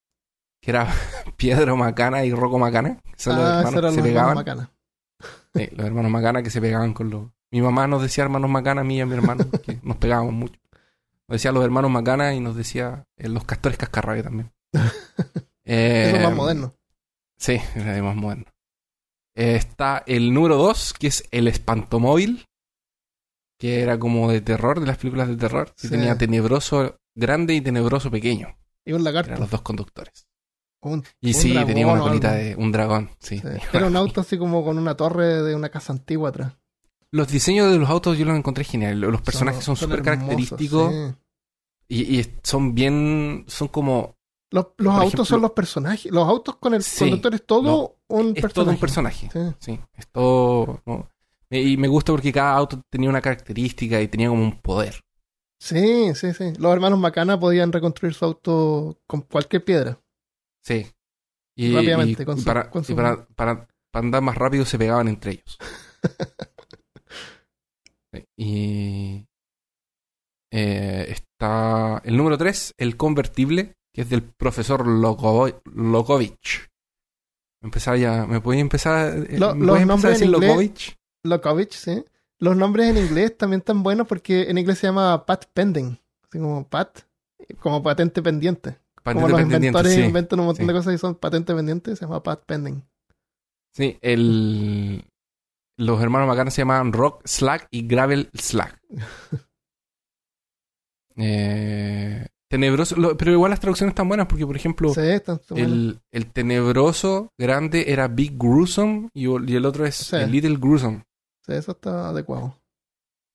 que 0.60 0.72
era 0.72 0.88
Piedro 1.36 1.76
Macana 1.76 2.24
y 2.24 2.32
Rocco 2.32 2.58
Macana. 2.58 3.00
Que 3.04 3.12
son 3.22 3.36
los 3.36 3.44
Ah, 3.44 3.60
hermanos 3.60 3.94
que 3.94 4.02
se 4.02 4.02
pegaban. 4.02 4.34
Macana. 4.34 4.72
Sí, 5.54 5.68
los 5.74 5.86
hermanos 5.86 6.10
Macana 6.10 6.42
que 6.42 6.50
se 6.50 6.60
pegaban 6.60 6.92
con 6.94 7.10
los. 7.10 7.26
Mi 7.50 7.60
mamá 7.62 7.86
nos 7.86 8.02
decía 8.02 8.24
hermanos 8.24 8.50
Macana, 8.50 8.82
a 8.82 8.84
mí 8.84 8.98
y 8.98 9.00
a 9.00 9.06
mi 9.06 9.14
hermano, 9.14 9.44
que 9.64 9.78
nos 9.82 9.96
pegábamos 9.96 10.34
mucho. 10.34 10.60
Nos 11.26 11.36
decía 11.36 11.52
los 11.52 11.64
hermanos 11.64 11.90
Macana 11.90 12.34
y 12.34 12.40
nos 12.40 12.56
decía 12.56 13.06
eh, 13.16 13.28
los 13.28 13.44
castores 13.44 13.78
cascarrabia 13.78 14.22
también. 14.22 14.52
Eh, 15.64 16.04
Eso 16.08 16.16
es 16.16 16.22
más 16.22 16.34
moderno. 16.34 16.74
Sí, 17.36 17.60
de 17.74 18.02
más 18.02 18.16
moderno. 18.16 18.44
Eh, 19.34 19.56
está 19.56 20.02
el 20.06 20.32
número 20.34 20.56
2, 20.56 20.94
que 20.94 21.06
es 21.06 21.24
el 21.30 21.48
espantomóvil, 21.48 22.46
que 23.58 23.80
era 23.82 23.98
como 23.98 24.30
de 24.30 24.40
terror, 24.40 24.80
de 24.80 24.86
las 24.86 24.98
películas 24.98 25.28
de 25.28 25.36
terror. 25.36 25.74
que 25.74 25.82
Sí. 25.82 25.90
tenía 25.90 26.16
tenebroso 26.18 26.98
grande 27.14 27.54
y 27.54 27.60
tenebroso 27.60 28.10
pequeño. 28.10 28.56
Y 28.84 28.92
un 28.92 29.04
lagarto. 29.04 29.30
Eran 29.30 29.40
los 29.40 29.50
dos 29.50 29.62
conductores. 29.62 30.27
Un- 30.80 31.04
Y 31.20 31.28
un 31.28 31.34
sí, 31.34 31.52
dragón 31.52 31.66
tenía 31.68 31.86
una 31.86 32.00
colita 32.00 32.32
de 32.34 32.54
un 32.56 32.70
dragón. 32.72 33.10
Sí. 33.18 33.38
Sí. 33.38 33.48
Era 33.72 33.86
un 33.86 33.96
auto 33.96 34.20
así 34.20 34.38
como 34.38 34.64
con 34.64 34.78
una 34.78 34.96
torre 34.96 35.42
de 35.42 35.54
una 35.54 35.68
casa 35.70 35.92
antigua 35.92 36.28
atrás. 36.30 36.52
Los 37.10 37.28
diseños 37.28 37.72
de 37.72 37.78
los 37.78 37.88
autos 37.88 38.16
yo 38.18 38.24
los 38.26 38.36
encontré 38.36 38.64
genial. 38.64 39.00
Los 39.00 39.22
personajes 39.22 39.64
son 39.64 39.76
súper 39.76 40.02
característicos 40.02 40.92
sí. 40.92 41.14
y, 41.88 42.20
y 42.20 42.26
son 42.42 42.74
bien. 42.74 43.44
Son 43.48 43.68
como. 43.68 44.16
Los, 44.50 44.66
autos 44.78 45.04
ejemplo- 45.06 45.24
son 45.24 45.40
los 45.42 45.50
personajes. 45.52 46.10
Los 46.12 46.26
autos 46.28 46.56
con 46.56 46.74
el 46.74 46.82
Sí, 46.82 47.00
conductor 47.00 47.34
es 47.34 47.44
todo 47.46 47.62
no, 47.62 48.16
un 48.16 48.28
Es 48.28 48.42
personaje. 48.42 48.54
todo 48.54 48.70
un 48.70 48.78
personaje. 48.78 49.28
Sí. 49.32 49.40
Sí, 49.58 49.80
es 49.96 50.06
todo. 50.08 50.80
¿no? 50.86 51.08
Y 51.50 51.76
me 51.78 51.88
gusta 51.88 52.12
porque 52.12 52.32
cada 52.32 52.54
auto 52.54 52.80
tenía 52.90 53.08
una 53.10 53.20
característica 53.22 54.00
y 54.00 54.08
tenía 54.08 54.28
como 54.28 54.42
un 54.42 54.60
poder. 54.60 55.00
sí, 55.60 56.14
sí, 56.14 56.32
sí. 56.34 56.52
Los 56.58 56.72
hermanos 56.72 56.98
Macana 56.98 57.38
podían 57.40 57.72
reconstruir 57.72 58.14
su 58.14 58.24
auto 58.26 58.98
con 59.06 59.22
cualquier 59.22 59.64
piedra. 59.64 59.98
Sí. 60.68 60.86
Y, 61.56 61.74
Rápidamente, 61.74 62.22
y- 62.22 62.26
con 62.26 62.38
su- 62.38 62.44
para, 62.44 62.70
con 62.70 62.84
y 62.86 62.94
para, 62.94 63.26
para- 63.28 63.66
para 63.90 64.04
andar 64.04 64.22
más 64.22 64.36
rápido 64.36 64.64
se 64.64 64.78
pegaban 64.78 65.08
entre 65.08 65.32
ellos. 65.32 65.58
Sí, 68.12 68.24
y 68.38 69.26
eh, 70.50 71.06
está 71.08 72.00
el 72.04 72.16
número 72.16 72.38
3, 72.38 72.74
el 72.78 72.96
convertible, 72.96 73.74
que 73.92 74.00
es 74.02 74.08
del 74.08 74.22
profesor 74.22 74.86
Lokovich. 74.86 76.68
Empezar 77.62 77.98
ya, 77.98 78.24
¿me 78.26 78.40
podía 78.40 78.60
empezar? 78.60 79.26
eh, 79.28 79.38
Lo- 79.38 79.54
¿me 79.54 79.66
los 79.66 79.78
a 79.80 79.84
nombres 79.84 80.12
decir 80.20 80.28
en 80.34 80.34
inglés-? 80.42 80.96
Lokovich, 81.24 81.72
sí. 81.72 82.04
Los 82.40 82.56
nombres 82.56 82.88
en 82.88 82.96
inglés 83.04 83.36
también 83.36 83.58
están 83.60 83.82
buenos 83.82 84.06
porque 84.06 84.48
en 84.48 84.56
inglés 84.58 84.78
se 84.78 84.86
llama 84.86 85.26
Pat 85.26 85.44
Pending. 85.52 85.98
Así 86.22 86.38
como 86.38 86.66
Pat, 86.68 87.00
como 87.58 87.82
patente 87.82 88.22
pendiente. 88.22 88.78
Patente 89.14 89.20
como 89.22 89.28
los 89.28 89.40
pendiente, 89.40 89.66
inventores 89.68 89.94
sí. 89.94 90.00
inventan 90.02 90.40
un 90.40 90.46
montón 90.46 90.64
sí. 90.64 90.66
de 90.68 90.72
cosas 90.78 90.94
y 90.94 90.98
son 90.98 91.14
patente 91.16 91.54
pendientes, 91.54 91.98
se 91.98 92.04
llama 92.04 92.22
Pat 92.22 92.44
Pending. 92.46 92.82
Sí, 93.74 93.98
el, 94.00 95.04
los 95.76 96.00
hermanos 96.02 96.28
Macana 96.28 96.50
se 96.50 96.62
llamaban 96.62 96.92
Rock 96.92 97.22
Slack 97.26 97.68
y 97.70 97.86
Gravel 97.86 98.30
Slack. 98.34 98.80
Eh, 101.20 102.26
tenebroso, 102.48 102.96
lo- 102.96 103.16
pero 103.16 103.32
igual 103.32 103.50
las 103.50 103.60
traducciones 103.60 103.90
están 103.92 104.08
buenas 104.08 104.26
porque, 104.28 104.46
por 104.46 104.54
ejemplo, 104.56 104.94
Sí, 104.94 105.00
están 105.00 105.36
están 105.36 105.56
buenos. 105.58 105.72
el, 105.72 106.00
el 106.12 106.32
tenebroso 106.32 107.32
grande 107.36 107.86
era 107.92 108.06
Big 108.08 108.36
Gruesome 108.38 109.08
y, 109.14 109.24
y 109.26 109.56
el 109.56 109.66
otro 109.66 109.84
es 109.84 110.12
el 110.12 110.30
Little 110.30 110.56
Gruesome. 110.56 111.04
Sí, 111.44 111.54
eso 111.54 111.72
está 111.72 112.10
adecuado. 112.10 112.56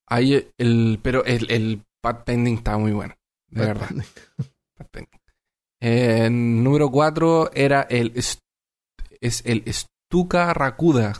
Ahí 0.07 0.47
el, 0.57 0.99
pero 1.01 1.25
el, 1.25 1.51
el 1.51 1.83
Pat 2.01 2.23
Pending 2.23 2.55
estaba 2.55 2.77
muy 2.77 2.91
bueno, 2.93 3.15
de 3.47 3.59
Pat 3.59 3.67
verdad. 3.67 3.87
Pending. 3.87 4.07
Pat 4.77 4.87
Pending. 4.91 5.19
Eh, 5.85 6.29
número 6.29 6.89
4 6.89 7.51
era 7.53 7.81
el 7.89 8.13
es 8.15 9.41
el 9.45 9.63
Stuka 9.73 10.53
Rakuda, 10.53 11.13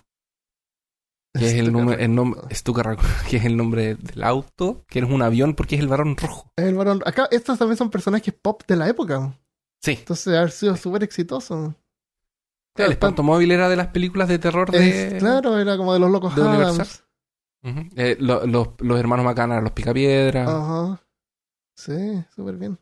que 1.34 1.45
es 1.47 1.53
el 1.55 1.74
nombre, 1.74 2.03
el 2.03 2.16
nombre 2.16 2.41
Stuka 2.55 2.84
Rakuda, 2.84 3.09
que 3.30 3.38
es 3.38 3.45
el 3.45 3.57
nombre 3.57 3.95
del 3.95 4.24
auto, 4.24 4.86
que 4.88 4.99
es 4.99 5.05
un 5.05 5.22
avión 5.22 5.53
porque 5.55 5.76
es 5.76 5.82
el 5.82 5.88
varón 5.89 6.16
rojo. 6.16 6.49
Es 6.55 6.66
el 6.66 6.76
varón. 6.76 7.01
Acá, 7.05 7.28
estos 7.32 7.59
también 7.59 7.78
son 7.78 7.89
personajes 7.89 8.34
pop 8.34 8.61
de 8.68 8.76
la 8.78 8.88
época. 8.88 9.38
Sí. 9.82 9.97
Entonces, 9.99 10.28
haber 10.36 10.51
sido 10.51 10.78
súper 10.78 11.03
exitoso. 11.03 11.76
el 12.78 12.91
espantomóvil 12.91 13.51
era 13.51 13.68
de 13.68 13.76
las 13.76 13.88
películas 13.88 14.30
de 14.30 14.39
terror 14.39 14.72
de. 14.72 15.07
Es- 15.18 15.20
claro, 15.22 15.59
era 15.59 15.76
como 15.76 15.93
de 15.93 15.99
los 15.99 16.09
locos 16.09 16.36
de 16.36 16.41
Universal. 16.41 16.88
Adams. 16.88 17.03
Eh, 17.97 18.16
lo- 18.20 18.45
los, 18.45 18.70
los 18.80 18.99
hermanos 18.99 19.26
Macana 19.26 19.59
los 19.61 19.72
Picapiedra. 19.74 20.43
Ajá. 20.43 21.01
Sí, 21.76 22.24
súper 22.36 22.55
bien. 22.55 22.78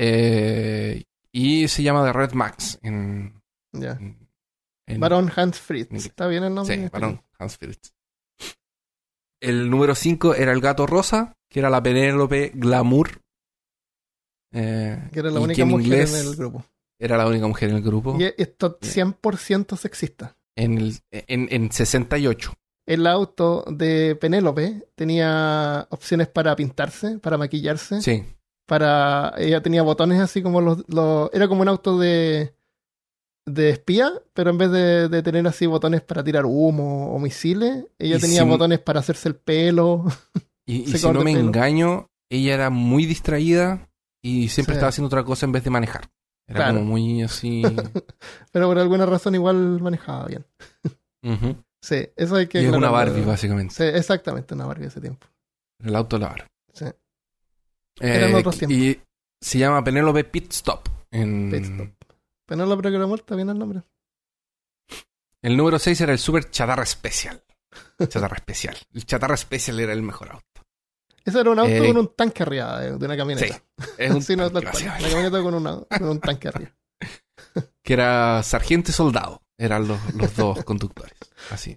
Eh, 0.00 1.02
y 1.32 1.66
se 1.68 1.82
llama 1.82 2.04
The 2.06 2.12
Red 2.12 2.32
Max 2.32 2.78
en. 2.82 3.34
Ya. 3.72 3.98
Varón 4.96 5.30
Hans 5.34 5.58
Fritz. 5.60 5.92
¿Está 5.92 6.28
bien 6.28 6.44
el 6.44 6.54
nombre? 6.54 6.76
Sí, 6.76 6.88
varón 6.90 7.20
Hans 7.38 7.58
Fritz. 7.58 7.92
El 9.40 9.68
número 9.70 9.94
5 9.94 10.34
era 10.34 10.52
el 10.52 10.60
gato 10.60 10.86
rosa, 10.86 11.34
que 11.50 11.60
era 11.60 11.68
la 11.68 11.82
Penélope 11.82 12.52
Glamour. 12.54 13.20
Eh, 14.52 15.08
Que 15.12 15.20
era 15.20 15.30
la 15.30 15.40
única 15.40 15.64
mujer 15.64 15.86
inglés 15.86 16.14
en 16.20 16.26
el 16.28 16.36
grupo. 16.36 16.64
Era 16.98 17.16
la 17.16 17.26
única 17.26 17.46
mujer 17.46 17.70
en 17.70 17.76
el 17.76 17.82
grupo. 17.82 18.16
Y 18.18 18.24
esto 18.40 18.78
100% 18.80 19.76
sexista. 19.76 20.36
En, 20.56 20.78
el, 20.78 20.96
en, 21.10 21.48
en 21.50 21.70
68. 21.70 22.54
El 22.86 23.06
auto 23.06 23.64
de 23.70 24.16
Penélope 24.16 24.88
tenía 24.94 25.86
opciones 25.90 26.28
para 26.28 26.56
pintarse, 26.56 27.18
para 27.18 27.36
maquillarse, 27.36 28.00
Sí. 28.00 28.24
Para 28.68 29.32
ella 29.38 29.62
tenía 29.62 29.82
botones 29.82 30.20
así 30.20 30.42
como 30.42 30.60
los, 30.60 30.84
los- 30.88 31.30
era 31.32 31.48
como 31.48 31.62
un 31.62 31.68
auto 31.68 31.98
de 31.98 32.54
de 33.46 33.70
espía, 33.70 34.12
pero 34.34 34.50
en 34.50 34.58
vez 34.58 34.70
de, 34.70 35.08
de 35.08 35.22
tener 35.22 35.46
así 35.46 35.64
botones 35.64 36.02
para 36.02 36.22
tirar 36.22 36.44
humo 36.44 37.14
o 37.14 37.18
misiles, 37.18 37.86
ella 37.98 38.18
tenía 38.18 38.42
si- 38.42 38.48
botones 38.48 38.78
para 38.78 39.00
hacerse 39.00 39.26
el 39.30 39.36
pelo. 39.36 40.04
Y, 40.66 40.84
si 40.98 41.06
no 41.06 41.14
me 41.24 41.32
pelo. 41.32 41.46
engaño, 41.46 42.06
ella 42.30 42.52
era 42.54 42.68
muy 42.68 43.06
distraída 43.06 43.88
y 44.22 44.48
siempre 44.50 44.74
Sí. 44.74 44.76
estaba 44.76 44.90
haciendo 44.90 45.06
otra 45.06 45.24
cosa 45.24 45.46
en 45.46 45.52
vez 45.52 45.64
de 45.64 45.70
manejar. 45.70 46.10
Era 46.46 46.56
Claro. 46.58 46.74
como 46.80 46.90
muy 46.90 47.22
así. 47.22 47.62
pero 48.52 48.68
por 48.68 48.78
alguna 48.78 49.06
razón 49.06 49.34
igual 49.34 49.80
manejaba 49.80 50.26
bien. 50.26 50.44
Sí, 51.82 52.06
eso 52.16 52.36
hay 52.36 52.48
que 52.48 52.60
Y 52.60 52.66
es 52.66 52.72
una. 52.72 52.90
Barbie, 52.90 53.22
básicamente. 53.24 53.74
Sí, 53.74 53.84
exactamente, 53.84 54.52
una 54.54 54.66
Barbie 54.66 54.86
ese 54.88 55.00
tiempo. 55.00 55.26
El 55.82 55.94
auto 55.96 56.18
la 56.18 56.28
Barbie. 56.28 56.48
Sí. 56.74 56.84
Eran 58.00 58.34
otros 58.34 58.56
y- 58.56 58.58
tiempos. 58.66 58.78
Y 58.78 59.00
se 59.40 59.58
llama 59.58 59.82
Penélope 59.84 60.24
Pit 60.24 60.52
Stop. 60.52 60.88
En... 61.10 61.50
Pit 61.50 61.64
Stop. 61.64 61.88
Penélope 62.46 62.88
que 62.90 62.96
era 62.96 63.06
muerta, 63.06 63.34
bien 63.36 63.48
el 63.50 63.58
nombre. 63.58 63.82
El 65.42 65.56
número 65.56 65.78
6 65.78 66.00
era 66.00 66.12
el 66.12 66.18
Super 66.18 66.50
Chatarra 66.50 66.84
Special. 66.84 67.42
Chatarra 68.08 68.36
Especial. 68.36 68.76
El 68.94 69.04
Chatarra 69.06 69.36
Special 69.36 69.78
era 69.80 69.92
el 69.92 70.02
mejor 70.02 70.32
auto. 70.32 70.44
Ese 71.24 71.40
era 71.40 71.50
un 71.50 71.58
auto 71.58 71.70
Eh, 71.70 71.86
con 71.86 71.96
un 71.98 72.14
tanque 72.16 72.42
arriba 72.42 72.80
de, 72.80 72.92
una 72.94 73.16
camioneta. 73.16 73.54
Sí. 73.78 73.84
Es 73.98 74.10
un 74.10 74.22
Sí, 74.22 74.34
no, 74.36 74.50
tanque, 74.50 74.70
cual. 74.70 74.82
Una 74.84 74.98
camioneta 75.08 75.42
con, 75.42 75.54
una- 75.54 75.80
con 75.98 76.08
un 76.08 76.20
tanque 76.20 76.48
arriba. 76.48 76.70
que 77.84 77.92
era 77.92 78.42
sargento 78.42 78.90
y 78.90 78.94
soldado. 78.94 79.42
Eran 79.58 79.86
los, 79.86 80.14
los 80.14 80.34
dos 80.34 80.64
conductores. 80.64 81.14
Así. 81.50 81.76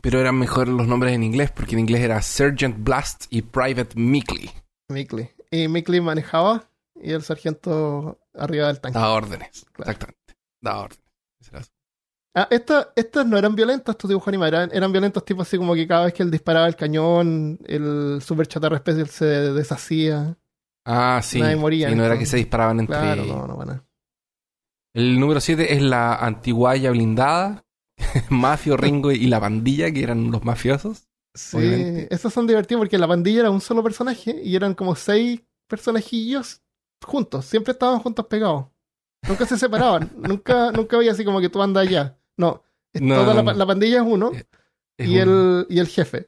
Pero 0.00 0.20
eran 0.20 0.36
mejor 0.38 0.68
los 0.68 0.86
nombres 0.86 1.12
en 1.14 1.22
inglés, 1.24 1.50
porque 1.50 1.72
en 1.74 1.80
inglés 1.80 2.02
era 2.02 2.22
Sergeant 2.22 2.76
Blast 2.82 3.26
y 3.30 3.42
Private 3.42 3.96
Mickley. 3.96 4.50
Mickley. 4.88 5.30
Y 5.50 5.68
Mickley 5.68 6.00
manejaba 6.00 6.68
y 7.00 7.12
el 7.12 7.22
sargento 7.22 8.18
arriba 8.34 8.66
del 8.68 8.80
tanque. 8.80 8.98
Daba 8.98 9.12
órdenes. 9.14 9.66
Claro. 9.72 9.90
Exactamente. 9.90 10.36
Daba 10.60 10.80
órdenes. 10.82 11.04
Ah, 12.36 12.48
esta- 12.50 12.92
estas 12.96 13.24
no 13.26 13.38
eran 13.38 13.54
violentas, 13.54 13.92
estos 13.94 14.08
dibujos 14.08 14.26
animados. 14.28 14.54
Eran, 14.54 14.70
eran 14.72 14.90
violentos 14.90 15.24
tipo 15.24 15.42
así 15.42 15.56
como 15.56 15.74
que 15.74 15.86
cada 15.86 16.06
vez 16.06 16.14
que 16.14 16.24
él 16.24 16.30
disparaba 16.32 16.66
el 16.66 16.74
cañón, 16.74 17.60
el 17.64 18.20
super 18.22 18.46
chatarra 18.48 18.76
especial 18.76 19.08
se 19.08 19.24
deshacía. 19.24 20.36
Ah, 20.84 21.20
sí. 21.22 21.40
Nadie 21.40 21.56
moría 21.56 21.90
Y 21.90 21.94
no 21.94 22.04
era 22.04 22.18
que 22.18 22.26
se 22.26 22.36
disparaban 22.36 22.80
entre. 22.80 22.96
Claro, 22.98 23.24
no, 23.24 23.46
no 23.46 23.72
a. 23.72 23.84
El 24.94 25.18
número 25.20 25.40
7 25.40 25.74
es 25.74 25.82
la 25.82 26.14
antiguaya 26.16 26.90
blindada. 26.90 27.64
Mafio, 28.30 28.76
Ringo 28.76 29.12
y 29.12 29.26
la 29.28 29.40
pandilla, 29.40 29.92
que 29.92 30.02
eran 30.02 30.30
los 30.32 30.44
mafiosos. 30.44 31.03
Sí, 31.34 31.56
Obviamente. 31.56 32.14
estos 32.14 32.32
son 32.32 32.46
divertidos 32.46 32.80
porque 32.82 32.98
la 32.98 33.08
pandilla 33.08 33.40
era 33.40 33.50
un 33.50 33.60
solo 33.60 33.82
personaje 33.82 34.40
y 34.42 34.54
eran 34.54 34.74
como 34.74 34.94
seis 34.94 35.42
personajillos 35.68 36.62
juntos. 37.04 37.44
Siempre 37.46 37.72
estaban 37.72 37.98
juntos 38.00 38.26
pegados. 38.26 38.66
Nunca 39.28 39.44
se 39.46 39.58
separaban. 39.58 40.12
nunca, 40.16 40.70
nunca 40.72 40.96
había 40.96 41.12
así 41.12 41.24
como 41.24 41.40
que 41.40 41.48
tú 41.48 41.60
andas 41.62 41.86
allá. 41.88 42.16
No. 42.36 42.62
toda 42.92 43.34
la, 43.34 43.52
la 43.54 43.66
pandilla 43.66 43.96
es 43.96 44.06
uno 44.06 44.30
Es 44.96 45.08
y, 45.08 45.18
el, 45.18 45.66
y 45.68 45.78
el 45.80 45.88
jefe. 45.88 46.26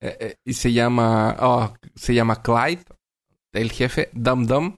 eh, 0.00 0.16
eh, 0.20 0.36
y 0.44 0.54
se 0.54 0.72
llama. 0.72 1.36
oh, 1.40 1.74
se 1.94 2.14
llama 2.14 2.42
Clyde, 2.42 2.84
el 3.52 3.70
jefe, 3.70 4.10
Dum 4.12 4.46
Dum. 4.46 4.76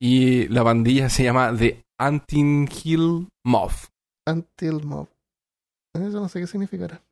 Y 0.00 0.48
la 0.48 0.64
pandilla 0.64 1.08
se 1.10 1.24
llama 1.24 1.54
The 1.56 1.84
Antin 1.98 2.68
Hill 2.84 3.28
Mob. 3.44 3.72
Until 4.26 4.84
Mob. 4.84 5.08
Eso 5.94 6.20
no 6.20 6.28
sé 6.28 6.40
qué 6.40 6.46
significará. 6.46 7.02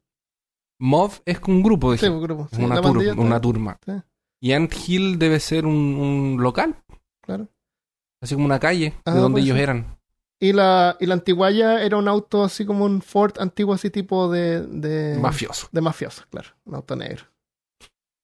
Mob 0.79 1.13
es 1.25 1.39
un 1.47 1.63
grupo, 1.63 1.93
Sí, 1.97 2.07
dije. 2.07 2.11
pues, 2.11 2.23
grupo. 2.23 2.49
Sí, 2.53 2.63
una, 2.63 2.81
tur- 2.83 3.19
una 3.19 3.41
turma. 3.41 3.79
Sí. 3.85 3.93
Y 4.41 4.53
Ant 4.53 4.73
Hill 4.87 5.19
debe 5.19 5.41
ser 5.41 5.65
un, 5.67 5.75
un 5.75 6.43
local, 6.43 6.77
Claro. 7.23 7.49
así 8.23 8.35
como 8.35 8.47
una 8.47 8.59
calle 8.61 8.95
Ah, 9.05 9.13
de 9.15 9.21
donde 9.21 9.41
puede 9.41 9.45
ellos 9.47 9.59
eran. 9.59 9.97
Y 10.39 10.53
la, 10.53 10.97
y 11.01 11.07
la 11.07 11.15
antiguaya 11.15 11.83
era 11.83 11.97
un 11.97 12.09
auto 12.09 12.45
así 12.45 12.67
como 12.67 12.85
un 12.85 13.01
Ford 13.01 13.33
antiguo, 13.41 13.73
así 13.73 13.89
tipo 13.89 14.31
de. 14.31 14.61
de 14.67 15.19
Mafioso. 15.19 15.69
De 15.73 15.81
mafiosos, 15.81 16.27
claro. 16.27 16.51
Un 16.67 16.75
auto 16.75 16.95
negro. 16.95 17.25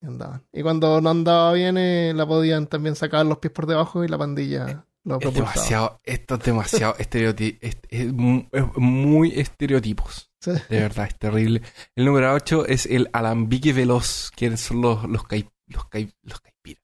Y 0.02 0.06
andaban. 0.06 0.44
Y 0.52 0.62
cuando 0.62 1.00
no 1.00 1.08
andaba 1.08 1.52
bien, 1.54 1.78
eh, 1.78 2.12
la 2.14 2.26
podían 2.26 2.66
también 2.66 2.96
sacar 2.96 3.24
los 3.24 3.38
pies 3.38 3.52
por 3.52 3.66
debajo 3.66 4.04
y 4.04 4.08
la 4.08 4.18
pandilla 4.18 4.84
lo 5.04 5.14
Es 5.14 5.20
propulsaba. 5.22 5.52
demasiado, 5.54 6.00
esto 6.04 6.34
es 6.34 6.42
demasiado 6.42 6.94
estereotipo. 6.98 7.58
Es, 7.62 7.78
es 7.88 8.12
muy 8.12 9.32
estereotipos. 9.40 10.30
Sí. 10.42 10.50
De 10.68 10.80
verdad, 10.80 11.06
es 11.06 11.16
terrible. 11.18 11.62
El 11.94 12.04
número 12.04 12.34
8 12.34 12.66
es 12.66 12.86
el 12.86 13.08
alambique 13.12 13.72
veloz, 13.72 14.30
que 14.34 14.56
son 14.56 14.80
los, 14.82 15.04
los, 15.04 15.22
cai- 15.22 15.48
los, 15.68 15.84
cai- 15.88 16.12
los 16.22 16.40
caipiras. 16.40 16.82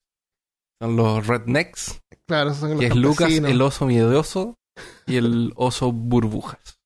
Son 0.80 0.94
los 0.96 1.26
rednecks, 1.26 2.00
Claro, 2.26 2.50
esos 2.50 2.60
son 2.60 2.70
los 2.72 2.80
que 2.80 2.86
es 2.86 2.94
Lucas, 2.94 3.32
el 3.32 3.60
oso 3.62 3.86
miedoso 3.86 4.58
y 5.06 5.16
el 5.16 5.52
oso 5.56 5.90
burbujas. 5.90 6.78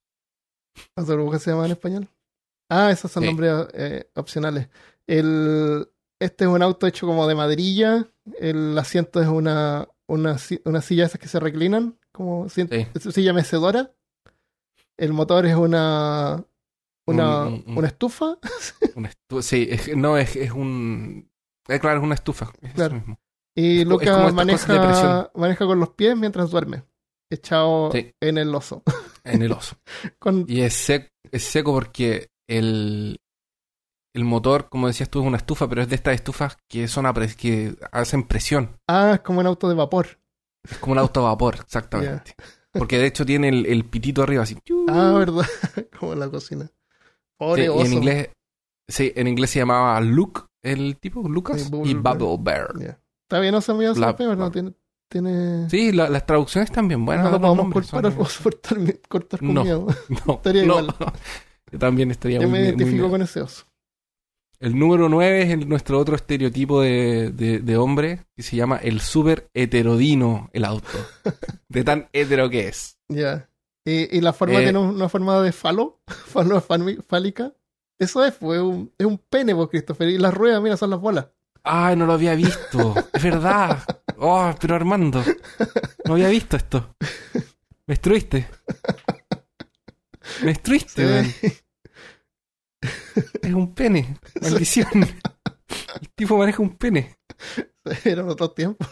¿Los 0.96 1.06
burbujas 1.06 1.42
se 1.42 1.50
llaman 1.50 1.66
en 1.66 1.72
español? 1.72 2.08
Ah, 2.70 2.90
esos 2.90 3.10
son 3.12 3.22
Sí. 3.24 3.26
nombres 3.26 3.52
eh, 3.74 4.10
opcionales. 4.14 4.68
El, 5.06 5.88
este 6.20 6.44
es 6.44 6.50
un 6.50 6.62
auto 6.62 6.86
hecho 6.86 7.06
como 7.06 7.26
de 7.26 7.34
madrilla. 7.34 8.06
El 8.38 8.78
asiento 8.78 9.20
es 9.20 9.28
una, 9.28 9.88
una, 10.06 10.36
una 10.64 10.80
silla 10.80 11.04
esas 11.04 11.20
que 11.20 11.28
se 11.28 11.38
reclinan, 11.40 11.98
como 12.12 12.48
si- 12.48 12.66
Sí. 12.66 13.10
silla 13.12 13.34
mecedora. 13.34 13.92
El 14.96 15.12
motor 15.12 15.44
es 15.44 15.56
una, 15.56 16.44
una, 17.07 17.44
Un- 17.46 17.64
un- 17.66 17.78
una 17.78 17.86
estufa. 17.88 18.38
Una 18.96 19.11
estu- 19.11 19.42
sí, 19.42 19.66
es, 19.70 19.96
no, 19.96 20.16
es, 20.18 20.36
es 20.36 20.53
un... 20.53 21.30
eh, 21.68 21.78
claro, 21.80 21.98
es 21.98 22.05
una 22.05 22.14
estufa. 22.14 22.53
es 22.61 22.68
eso 22.68 22.74
Claro. 22.74 22.94
mismo. 22.94 23.20
Y 23.57 23.84
Lucas 23.84 24.26
de 24.26 24.32
maneja, 24.32 25.30
maneja 25.34 25.66
con 25.66 25.78
los 25.80 25.90
pies 25.90 26.16
mientras 26.16 26.50
duerme. 26.50 26.84
Echado 27.30 27.90
Sí. 27.92 28.12
en 28.20 28.38
el 28.38 28.55
oso. 28.55 28.82
En 29.24 29.40
el 29.42 29.53
oso. 29.53 29.76
Con, 30.18 30.46
Y 30.48 30.62
es, 30.62 30.88
sec- 30.88 31.12
es 31.30 31.44
seco 31.44 31.72
porque 31.72 32.30
el, 32.48 33.20
el 34.14 34.24
motor, 34.24 34.68
como 34.68 34.88
decías 34.88 35.09
tú, 35.09 35.20
es 35.20 35.26
una 35.26 35.36
estufa, 35.36 35.68
pero 35.68 35.80
es 35.82 35.88
de 35.88 35.94
estas 35.94 36.14
estufas 36.16 36.59
que 36.68 36.88
son 36.88 37.07
que 37.36 37.76
hacen 37.92 38.24
presión. 38.24 38.80
ah, 38.88 39.12
es 39.14 39.20
como 39.20 39.38
un 39.40 39.46
auto 39.46 39.68
de 39.68 39.74
vapor. 39.76 40.18
Es 40.68 40.78
como 40.78 40.92
un 40.94 40.98
auto 40.98 41.20
a 41.20 41.30
vapor, 41.30 41.55
exactamente. 41.62 42.34
Porque 42.72 42.98
de 42.98 43.07
hecho 43.07 43.24
tiene 43.24 43.48
el, 43.48 43.66
el 43.66 43.84
pitito 43.84 44.22
arriba 44.24 44.42
así. 44.42 44.57
Ah, 44.88 45.12
verdad. 45.16 45.46
como 46.00 46.14
en 46.14 46.18
la 46.20 46.28
cocina. 46.28 46.68
Pobre 47.43 47.62
Sí, 47.62 47.66
y 47.66 47.68
oso. 47.70 47.84
en 47.86 47.93
inglés, 47.93 48.28
sí, 48.88 49.12
en 49.16 49.26
inglés 49.28 49.51
se 49.51 49.59
llamaba 49.59 50.01
Luke, 50.01 50.43
el 50.62 50.97
tipo, 50.99 51.28
Lucas, 51.28 51.61
Sí, 51.62 51.66
y 51.84 51.95
Bubble 51.95 52.24
Bubble 52.24 52.36
Bear. 52.40 52.68
Ya. 52.78 52.99
Está 53.28 53.40
bien, 53.40 53.55
oso 53.55 53.74
mío, 53.74 53.93
La- 53.95 54.14
pero 54.16 54.36
no 54.36 54.51
tiene. 54.53 54.72
tiene... 55.11 55.68
Sí, 55.68 55.90
la- 55.93 56.09
las 56.09 56.24
traducciones 56.24 56.70
están 56.70 56.86
bien 56.86 57.05
buenas. 57.05 57.24
no 57.24 57.30
los 57.32 57.40
podemos 57.40 57.72
por 58.38 58.55
estar- 58.55 59.01
cortar 59.09 59.40
con 59.40 59.55
No. 59.55 59.64
miedo. 59.64 59.86
No, 60.26 60.34
Estaría 60.34 60.64
no. 60.64 60.80
igual. 60.80 60.95
Yo 61.72 61.78
también 61.78 62.11
estaría 62.11 62.38
Yo 62.40 62.49
muy, 62.49 62.59
me 62.61 62.64
identifico 62.66 63.09
con 63.11 63.22
ese 63.22 63.40
oso. 63.40 63.64
El 64.61 64.78
número 64.78 65.09
9 65.09 65.43
es 65.43 65.51
el- 65.51 65.68
nuestro 65.68 65.99
otro 65.99 66.14
estereotipo 66.14 66.80
de, 66.82 67.32
de- 67.32 67.59
de 67.59 67.76
hombre, 67.76 68.26
que 68.36 68.43
se 68.45 68.55
llama 68.57 68.76
el 68.76 69.01
súper 69.01 69.49
heterodino, 69.55 70.49
el 70.53 70.64
auto. 70.64 70.86
de 71.68 71.82
tan 71.82 72.09
hetero 72.12 72.49
que 72.49 72.68
es. 72.68 72.99
Ya. 73.09 73.49
Y, 73.85 74.16
y 74.16 74.20
la 74.20 74.33
forma 74.33 74.61
Eh, 74.61 74.64
tiene 74.64 74.78
una 74.78 75.09
forma 75.09 75.41
de 75.41 75.53
falo, 75.53 76.01
falo 76.07 76.61
fálica. 76.61 77.53
Eso 77.99 78.24
es, 78.24 78.35
fue 78.35 78.61
un, 78.61 78.93
es 78.99 79.07
un 79.07 79.18
pene, 79.18 79.53
vos, 79.53 79.68
Christopher. 79.68 80.09
Y 80.09 80.18
las 80.18 80.35
ruedas, 80.35 80.61
mira, 80.62 80.76
son 80.76 80.91
las 80.91 81.01
bolas. 81.01 81.26
Ay, 81.64 81.95
no 81.97 82.07
lo 82.07 82.14
había 82.14 82.35
visto. 82.35 82.95
Es 83.12 83.22
verdad. 83.22 83.85
Oh, 84.18 84.53
pero 84.61 84.74
Armando, 84.74 85.22
no 86.05 86.14
había 86.14 86.28
visto 86.28 86.57
esto. 86.57 86.97
Me 87.87 87.95
destruiste. 87.95 88.49
Me 90.41 90.49
destruiste. 90.49 91.24
Sí. 91.24 91.53
Es 93.43 93.53
un 93.55 93.74
pene. 93.74 94.16
Maldición. 94.41 94.89
El 96.01 96.09
tipo 96.14 96.37
maneja 96.37 96.62
un 96.62 96.76
pene. 96.76 97.16
Eran 98.05 98.28
otros 98.28 98.55
tiempos. 98.55 98.89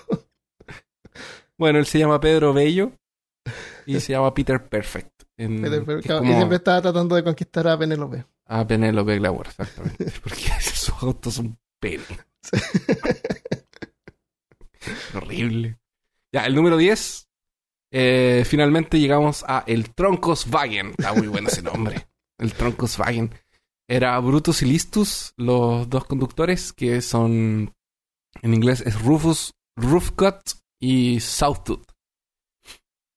Bueno, 1.59 1.79
él 1.79 1.87
se 1.87 1.99
llama 1.99 2.21
Pedro 2.21 2.53
Bello 2.53 2.93
y 3.97 4.01
se 4.01 4.13
llama 4.13 4.33
Peter 4.35 4.69
Perfect. 4.69 5.23
en- 5.37 5.63
Peter 5.63 5.85
Perfect. 5.85 6.19
como 6.19 6.31
Y 6.31 6.35
siempre 6.35 6.57
estaba 6.57 6.83
tratando 6.83 7.17
de 7.17 7.25
conquistar 7.25 7.69
a 7.69 7.79
Penélope. 7.79 8.25
a 8.47 8.67
Penélope 8.67 9.17
Glauber, 9.19 9.47
exactamente. 9.49 10.13
Porque 10.23 10.45
esos 10.59 11.03
autos 11.03 11.35
son 11.35 11.59
pene. 11.81 12.05
Horrible. 15.15 15.79
Ya, 16.33 16.45
el 16.47 16.55
número 16.55 16.77
10. 16.77 17.29
eh, 17.93 18.45
finalmente 18.47 18.99
llegamos 19.01 19.45
a 19.47 19.65
el 19.67 19.93
Troncoswagen. 19.95 20.91
Está 20.91 21.13
muy 21.15 21.27
bueno 21.29 21.49
ese 21.49 21.63
nombre. 21.63 22.07
El 22.39 22.55
Troncoswagen. 22.55 23.35
Era 23.87 24.19
Brutus 24.21 24.63
y 24.63 24.67
Listus, 24.67 25.35
los 25.37 25.91
dos 25.91 26.07
conductores, 26.07 26.73
que 26.73 27.03
son. 27.03 27.75
En 28.41 28.55
inglés 28.55 28.81
es 28.87 28.99
Rufus, 29.03 29.53
Roofcut 29.77 30.37
y 30.81 31.21
Southtooth. 31.21 31.85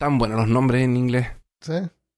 Tan 0.04 0.18
buenos 0.18 0.38
los 0.40 0.50
nombres 0.50 0.84
en 0.84 0.98
inglés. 0.98 1.28
¿Sí? 1.62 1.74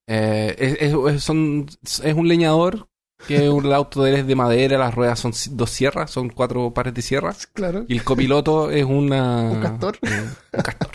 Eh, 0.07 0.55
es, 0.57 0.73
es- 0.81 0.93
es- 1.15 1.23
son, 1.23 1.67
es 1.83 2.13
un 2.15 2.27
leñador 2.27 2.87
que 3.27 3.47
un 3.49 3.71
auto 3.71 4.03
de 4.03 4.09
él 4.11 4.15
es 4.21 4.27
de 4.27 4.35
madera, 4.35 4.77
las 4.79 4.95
ruedas 4.95 5.19
son 5.19 5.33
dos 5.51 5.69
sierras, 5.69 6.09
son 6.09 6.29
cuatro 6.29 6.73
pares 6.73 6.93
de 6.95 7.01
sierras. 7.03 7.45
Claro. 7.47 7.85
Y 7.87 7.93
el 7.93 8.03
copiloto 8.03 8.71
es 8.71 8.85
una... 8.85 9.41
Un 9.51 9.61
castor. 9.61 9.97
eh, 10.01 10.29
un 10.53 10.61
castor. 10.63 10.89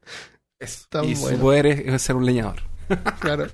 Eso. 0.58 0.86
Tan 0.88 1.04
y 1.04 1.14
su 1.16 1.22
bueno. 1.22 1.38
poder 1.40 1.66
es, 1.66 1.80
es 1.94 2.02
ser 2.02 2.16
un 2.16 2.24
leñador. 2.26 2.56
Claro. 3.20 3.46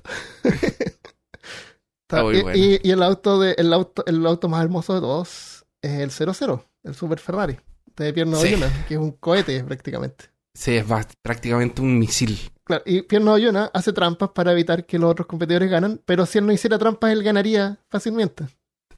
Está 0.43 2.23
muy 2.23 2.37
y, 2.37 2.41
bueno. 2.41 2.57
y- 2.57 2.79
y 2.83 2.91
el 2.91 3.03
auto 3.03 3.39
de 3.39 3.53
el 3.57 3.73
auto 3.73 4.03
el 4.05 4.25
auto 4.25 4.47
más 4.49 4.63
hermoso 4.63 4.93
de 4.95 5.01
todos 5.01 5.65
es 5.81 5.99
el 5.99 6.11
00, 6.11 6.63
el 6.83 6.95
Super 6.95 7.19
Ferrari 7.19 7.57
de 7.97 8.13
Pierno 8.13 8.37
Sí. 8.37 8.47
Oyuna, 8.47 8.85
que 8.87 8.93
es 8.95 8.99
un 8.99 9.11
cohete 9.11 9.61
prácticamente. 9.63 10.25
Sí, 10.53 10.75
es 10.75 10.85
prácticamente 11.21 11.81
un 11.81 11.99
misil. 11.99 12.39
Claro, 12.67 12.83
y 12.85 13.01
Pierno 13.03 13.31
Oyuna 13.33 13.71
hace 13.73 13.93
trampas 13.93 14.29
para 14.31 14.51
evitar 14.51 14.85
que 14.85 14.99
los 14.99 15.09
otros 15.09 15.25
competidores 15.25 15.69
ganan, 15.71 16.01
pero 16.05 16.25
si 16.25 16.37
él 16.37 16.45
no 16.45 16.51
hiciera 16.51 16.77
trampas 16.77 17.11
él 17.11 17.23
ganaría 17.23 17.79
fácilmente. 17.89 18.43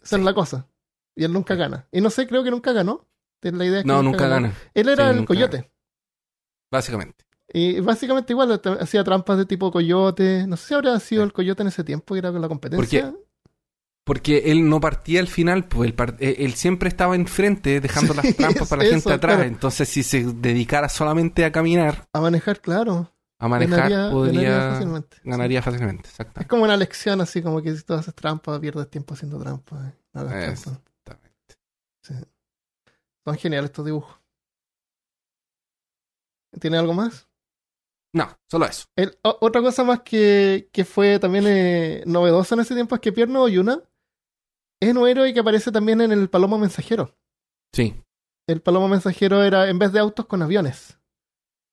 Esa 0.01 0.17
es 0.17 0.23
la 0.23 0.33
cosa. 0.33 0.67
Y 1.15 1.23
él 1.23 1.31
nunca 1.33 1.53
gana. 1.55 1.87
Y 1.91 2.01
no 2.01 2.09
sé, 2.09 2.27
creo 2.27 2.43
que 2.43 2.49
nunca 2.51 2.71
ganó. 2.73 3.05
La 3.41 3.63
idea 3.65 3.77
es 3.79 3.83
que 3.83 3.87
No, 3.87 4.01
nunca 4.03 4.27
gana, 4.27 4.53
Él 4.73 4.89
era 4.89 5.13
Sí, 5.13 5.19
el 5.19 5.25
coyote. 5.25 5.69
básicamente. 6.71 7.25
Y 7.51 7.79
básicamente 7.79 8.33
igual 8.33 8.59
te- 8.61 8.69
hacía 8.69 9.03
trampas 9.03 9.37
de 9.37 9.45
tipo 9.45 9.71
coyote. 9.71 10.45
No 10.47 10.55
sé 10.57 10.67
si 10.67 10.73
habrá 10.73 10.99
sido 10.99 11.21
Sí. 11.23 11.25
el 11.27 11.33
coyote 11.33 11.61
en 11.63 11.67
ese 11.69 11.83
tiempo, 11.83 12.13
que 12.13 12.19
era 12.19 12.31
con 12.31 12.41
la 12.41 12.47
competencia. 12.47 13.13
Porque 14.05 14.51
él 14.51 14.67
no 14.67 14.79
partía 14.79 15.19
al 15.19 15.27
final, 15.27 15.67
pues 15.67 15.89
él, 15.89 15.95
part- 15.95 16.17
eh, 16.19 16.37
él 16.39 16.53
siempre 16.55 16.89
estaba 16.89 17.15
enfrente 17.15 17.79
dejando 17.79 18.13
Sí, 18.13 18.19
las 18.23 18.35
trampas 18.35 18.67
para 18.69 18.81
la 18.83 18.87
eso, 18.89 18.93
gente 18.95 19.13
atrás. 19.13 19.35
claro. 19.35 19.47
Entonces, 19.49 19.87
si 19.89 20.03
se 20.03 20.23
dedicara 20.23 20.89
solamente 20.89 21.45
a 21.45 21.51
caminar, 21.51 22.07
A 22.13 22.21
manejar, 22.21 22.59
claro. 22.61 23.11
A 23.39 23.47
manejar, 23.47 23.89
ganaría, 23.89 24.11
podría... 24.11 24.41
ganaría 24.41 24.71
fácilmente. 24.71 25.17
Ganaría 25.23 25.61
fácilmente, 25.61 26.09
Es 26.39 26.47
como 26.47 26.63
una 26.63 26.77
lección 26.77 27.21
así, 27.21 27.41
como 27.41 27.61
que 27.61 27.75
si 27.75 27.83
tú 27.83 27.93
haces 27.93 28.13
trampa, 28.13 28.59
pierdes 28.59 28.89
tiempo 28.89 29.13
haciendo 29.13 29.39
trampa. 29.39 29.87
eh. 29.87 30.49
Exactamente. 30.51 31.55
Son 33.25 33.35
geniales 33.37 33.69
estos 33.69 33.85
dibujos. 33.85 34.19
¿Tiene 36.59 36.77
algo 36.77 36.93
más? 36.93 37.27
No, 38.13 38.27
solo 38.49 38.65
eso. 38.65 38.85
El- 38.95 39.17
o- 39.23 39.37
otra 39.41 39.61
cosa 39.61 39.83
más 39.83 40.01
que, 40.01 40.69
que 40.73 40.83
fue 40.83 41.19
también 41.19 41.45
eh, 41.47 42.03
novedosa 42.07 42.55
en 42.55 42.61
ese 42.61 42.73
tiempo 42.73 42.95
es 42.95 43.01
que 43.01 43.11
Pierno 43.11 43.43
Oyuna 43.43 43.81
es 44.81 44.95
un 44.95 45.07
héroe 45.07 45.33
que 45.33 45.39
aparece 45.41 45.71
también 45.71 46.01
en 46.01 46.11
el 46.11 46.29
Palomo 46.29 46.57
Mensajero. 46.57 47.15
Sí, 47.73 48.01
El 48.47 48.61
Palomo 48.61 48.87
Mensajero 48.87 49.43
era 49.43 49.69
en 49.69 49.77
vez 49.77 49.91
de 49.91 49.99
autos 49.99 50.25
con 50.25 50.41
aviones. 50.41 50.98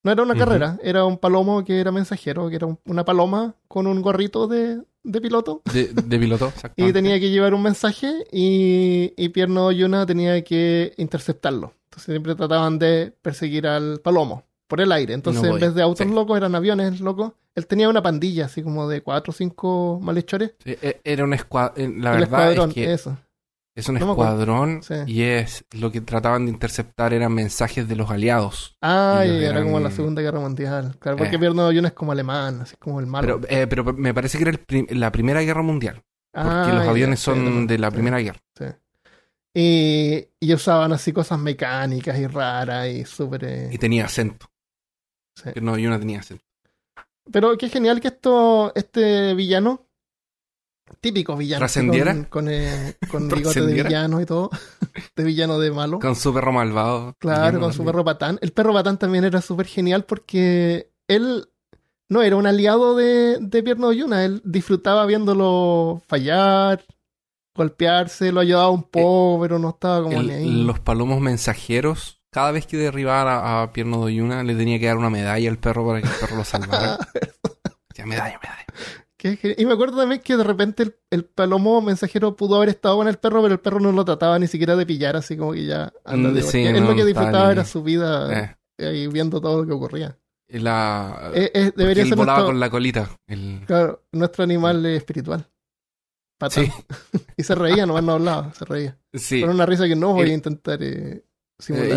No 0.06 0.12
era 0.12 0.22
una 0.22 0.34
carrera, 0.34 0.78
era 0.82 1.04
un 1.04 1.18
palomo 1.18 1.64
que 1.64 1.80
era 1.80 1.90
mensajero, 1.92 2.48
que 2.48 2.56
era 2.56 2.66
un- 2.66 2.78
una 2.86 3.04
paloma 3.04 3.54
con 3.68 3.86
un 3.86 4.00
gorrito 4.00 4.46
de, 4.46 4.80
de 5.02 5.20
piloto. 5.20 5.62
de, 5.72 5.88
de 5.92 6.18
piloto, 6.18 6.46
Y 6.52 6.54
exactamente. 6.54 6.92
tenía 6.92 7.20
que 7.20 7.30
llevar 7.30 7.52
un 7.54 7.62
mensaje 7.62 8.24
y, 8.32 9.12
y 9.16 9.28
Pierno 9.30 9.72
Yuna 9.72 10.06
tenía 10.06 10.42
que 10.44 10.92
interceptarlo. 10.96 11.72
Entonces 11.86 12.12
siempre 12.12 12.34
trataban 12.34 12.78
de 12.78 13.12
perseguir 13.22 13.66
al 13.66 14.00
palomo 14.00 14.44
por 14.66 14.80
el 14.80 14.92
aire. 14.92 15.14
Entonces 15.14 15.42
No 15.42 15.54
en 15.54 15.60
vez 15.60 15.74
de 15.74 15.82
autos 15.82 16.06
sí. 16.06 16.12
locos 16.12 16.36
eran 16.36 16.54
aviones 16.54 17.00
locos. 17.00 17.32
Él 17.54 17.66
tenía 17.66 17.88
una 17.88 18.02
pandilla 18.02 18.44
así 18.46 18.62
como 18.62 18.86
de 18.88 19.00
cuatro 19.02 19.30
o 19.30 19.34
cinco 19.34 19.98
malhechores. 20.02 20.52
Sí, 20.62 20.76
e- 20.82 21.00
Era 21.04 21.24
un 21.24 21.32
escuadrón. 21.32 22.02
La 22.02 22.12
el 22.14 22.20
verdad 22.20 22.50
escuadrón, 22.52 22.68
es 22.70 22.74
que 22.74 22.92
eso. 22.92 23.16
Es 23.76 23.88
un 23.88 23.96
no 24.00 24.10
escuadrón 24.10 24.82
Sí. 24.82 24.94
y 25.06 25.22
es 25.22 25.64
lo 25.72 25.92
que 25.92 26.00
trataban 26.00 26.46
de 26.46 26.50
interceptar 26.52 27.12
eran 27.14 27.32
mensajes 27.32 27.86
de 27.86 27.94
los 27.94 28.10
aliados. 28.10 28.76
Ah, 28.82 29.22
y 29.24 29.28
era 29.30 29.50
eran- 29.50 29.64
como 29.64 29.78
la 29.78 29.90
Segunda 29.92 30.20
Guerra 30.22 30.40
Mundial. 30.40 30.96
Claro, 30.98 31.16
porque 31.18 31.36
Eh. 31.36 31.38
Pierno 31.38 31.70
Yuna 31.70 31.88
es 31.88 31.94
como 31.94 32.10
alemán, 32.12 32.62
así 32.62 32.74
como 32.76 32.98
el 32.98 33.06
malo. 33.06 33.40
Pero, 33.40 33.54
eh, 33.62 33.66
pero 33.68 33.84
me 33.92 34.12
parece 34.12 34.38
que 34.38 34.42
era 34.42 34.50
el 34.50 34.58
prim- 34.58 34.86
la 34.90 35.12
Primera 35.12 35.40
Guerra 35.42 35.62
Mundial. 35.62 36.02
Porque 36.32 36.48
Ah, 36.50 36.70
los 36.74 36.84
ya, 36.84 36.90
aviones 36.90 37.18
sí, 37.20 37.24
son 37.26 37.66
de 37.66 37.78
la 37.78 37.88
sí, 37.90 37.94
Primera 37.94 38.18
Guerra. 38.18 38.40
sí. 38.58 38.64
Y, 39.54 40.28
y 40.40 40.52
usaban 40.54 40.92
así 40.92 41.12
cosas 41.12 41.38
mecánicas 41.38 42.18
y 42.18 42.26
raras 42.26 42.88
y 42.88 43.04
súper... 43.06 43.44
eh, 43.44 43.70
Y 43.72 43.78
tenía 43.78 44.04
acento. 44.04 44.46
no, 45.62 45.78
yo 45.78 45.88
no 45.88 45.98
tenía 45.98 46.20
acento. 46.20 46.44
Pero 47.32 47.56
qué 47.56 47.68
genial 47.68 48.00
que 48.00 48.08
esto, 48.08 48.72
este 48.74 49.34
villano, 49.34 49.85
típico 51.00 51.36
villano, 51.36 51.64
así 51.64 51.74
¿Trascendiera? 51.80 52.12
con, 52.14 52.24
con, 52.24 52.48
eh, 52.48 52.96
con 53.10 53.28
bigote 53.30 53.60
de 53.62 53.82
villano 53.82 54.20
y 54.20 54.26
todo, 54.26 54.50
de 55.16 55.24
villano 55.24 55.58
de 55.58 55.70
malo. 55.70 55.98
Con 55.98 56.14
su 56.16 56.32
perro 56.32 56.52
malvado. 56.52 57.14
Claro, 57.18 57.60
con 57.60 57.72
su 57.72 57.84
perro 57.84 58.04
patán. 58.04 58.38
El 58.42 58.52
perro 58.52 58.72
patán 58.72 58.98
también 58.98 59.24
era 59.24 59.40
súper 59.42 59.66
genial 59.66 60.04
porque 60.04 60.90
él 61.08 61.48
no 62.08 62.22
era 62.22 62.36
un 62.36 62.46
aliado 62.46 62.94
de, 62.96 63.38
de 63.40 63.62
Pierno 63.62 63.92
Yuna, 63.92 64.24
él 64.24 64.40
disfrutaba 64.44 65.06
viéndolo 65.06 66.00
fallar, 66.06 66.84
golpearse, 67.54 68.30
lo 68.32 68.40
ayudaba 68.40 68.70
un 68.70 68.84
poco, 68.84 69.40
pero 69.42 69.58
no 69.58 69.70
estaba 69.70 70.02
como 70.04 70.20
El- 70.20 70.26
ni 70.28 70.32
ahí. 70.34 70.64
los 70.64 70.78
palomos 70.78 71.20
mensajeros, 71.20 72.20
cada 72.30 72.52
vez 72.52 72.66
que 72.66 72.76
derribaban 72.76 73.26
a, 73.28 73.62
a 73.62 73.72
Pierno 73.72 73.96
Doyuna, 73.98 74.44
le 74.44 74.54
tenía 74.54 74.78
que 74.78 74.86
dar 74.86 74.98
una 74.98 75.10
medalla 75.10 75.50
al 75.50 75.58
perro 75.58 75.86
para 75.86 76.00
que 76.02 76.06
el 76.08 76.14
perro 76.14 76.36
lo 76.36 76.44
salvara. 76.44 76.98
Ya, 77.96 78.04
medalla, 78.04 78.38
medalla. 78.42 78.66
Y 79.56 79.64
me 79.66 79.72
acuerdo 79.72 79.96
también 79.98 80.20
que 80.20 80.36
de 80.36 80.44
repente 80.44 80.82
el, 80.82 80.96
el 81.10 81.24
palomo 81.24 81.80
mensajero 81.80 82.36
pudo 82.36 82.56
haber 82.56 82.68
estado 82.68 82.96
con 82.98 83.08
el 83.08 83.16
perro, 83.16 83.40
pero 83.42 83.54
el 83.54 83.60
perro 83.60 83.80
no 83.80 83.90
lo 83.92 84.04
trataba 84.04 84.38
ni 84.38 84.46
siquiera 84.46 84.76
de 84.76 84.84
pillar, 84.86 85.16
así 85.16 85.36
como 85.36 85.52
que 85.52 85.64
ya. 85.66 85.92
ándate, 86.04 86.40
Mm, 86.40 86.42
sí, 86.42 86.44
porque 86.44 86.68
él 86.68 86.74
no, 86.74 86.80
lo 86.90 86.94
que 86.94 87.00
no 87.00 87.06
disfrutaba 87.06 87.50
era 87.52 87.64
su 87.64 87.82
vida 87.82 88.56
Eh, 88.78 88.86
ahí 88.86 89.06
viendo 89.08 89.40
todo 89.40 89.62
lo 89.62 89.66
que 89.66 89.72
ocurría. 89.72 90.18
la, 90.48 91.30
Eh, 91.34 91.50
eh, 91.54 91.72
debería 91.74 92.02
él 92.02 92.08
ser 92.10 92.18
volaba 92.18 92.38
nuestro, 92.40 92.52
con 92.52 92.60
la 92.60 92.70
colita. 92.70 93.10
El- 93.26 93.62
claro, 93.66 94.04
nuestro 94.12 94.44
animal 94.44 94.84
espiritual. 94.86 95.48
Patán. 96.38 96.66
Sí, 96.66 96.72
Y 97.38 97.42
se 97.42 97.54
reía, 97.54 97.86
nomás 97.86 98.04
no 98.04 98.12
hablaba, 98.12 98.52
se 98.52 98.64
reía. 98.66 98.98
sí. 99.14 99.40
Con 99.40 99.50
una 99.50 99.64
risa 99.66 99.86
que 99.88 99.96
no 99.96 100.12
voy 100.12 100.28
Eh, 100.28 100.32
a 100.32 100.34
intentar 100.34 100.82
eh, 100.82 101.24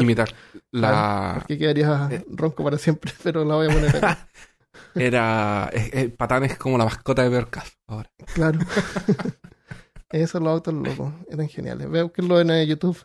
imitar. 0.01 0.30
Claro, 0.30 0.61
La, 0.72 1.34
porque 1.39 1.57
quedaría 1.57 2.09
ronco 2.30 2.63
para 2.63 2.78
siempre, 2.78 3.11
pero 3.24 3.43
la 3.43 3.55
voy 3.55 3.67
a 3.67 3.74
poner. 3.74 3.91
era. 4.96 5.70
eh, 5.74 5.90
eh, 5.94 6.10
Patán 6.10 6.44
es 6.46 6.58
como 6.58 6.78
la 6.78 6.86
mascota 6.86 7.24
de 7.24 7.30
Percaf 7.30 7.76
ahora. 7.88 8.10
Claro. 8.34 8.60
Esos 10.12 10.42
los 10.42 10.50
autos 10.52 10.74
locos 10.74 11.14
eran 11.30 11.48
geniales. 11.48 11.90
Veo 11.90 12.12
que 12.12 12.22
lo 12.24 12.40
en 12.42 12.50
eh, 12.50 12.66
YouTube 12.66 12.98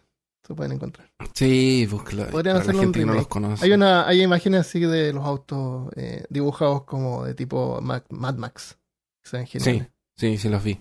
se 0.46 0.54
pueden 0.54 0.72
encontrar. 0.72 1.10
Sí, 1.34 1.86
búscalo. 1.90 2.26
Podrían 2.28 2.54
Para 2.54 2.54
la 2.54 2.60
hacerlo 2.60 2.80
gente 2.80 3.00
un 3.00 3.06
no 3.08 3.14
los 3.14 3.26
conoce. 3.28 3.64
Hay 3.64 3.72
una, 3.72 4.06
hay 4.06 4.22
imágenes 4.22 4.60
así 4.60 4.80
de 4.80 5.12
los 5.12 5.24
autos 5.24 5.90
eh, 5.96 6.24
dibujados 6.30 6.84
como 6.84 7.24
de 7.24 7.34
tipo 7.34 7.80
Mac- 7.82 8.06
Mad 8.10 8.36
Max. 8.36 8.78
Se 9.22 9.36
ven 9.36 9.46
geniales. 9.46 9.88
Sí, 10.16 10.38
sí, 10.38 10.48
los 10.48 10.62
vi. 10.62 10.72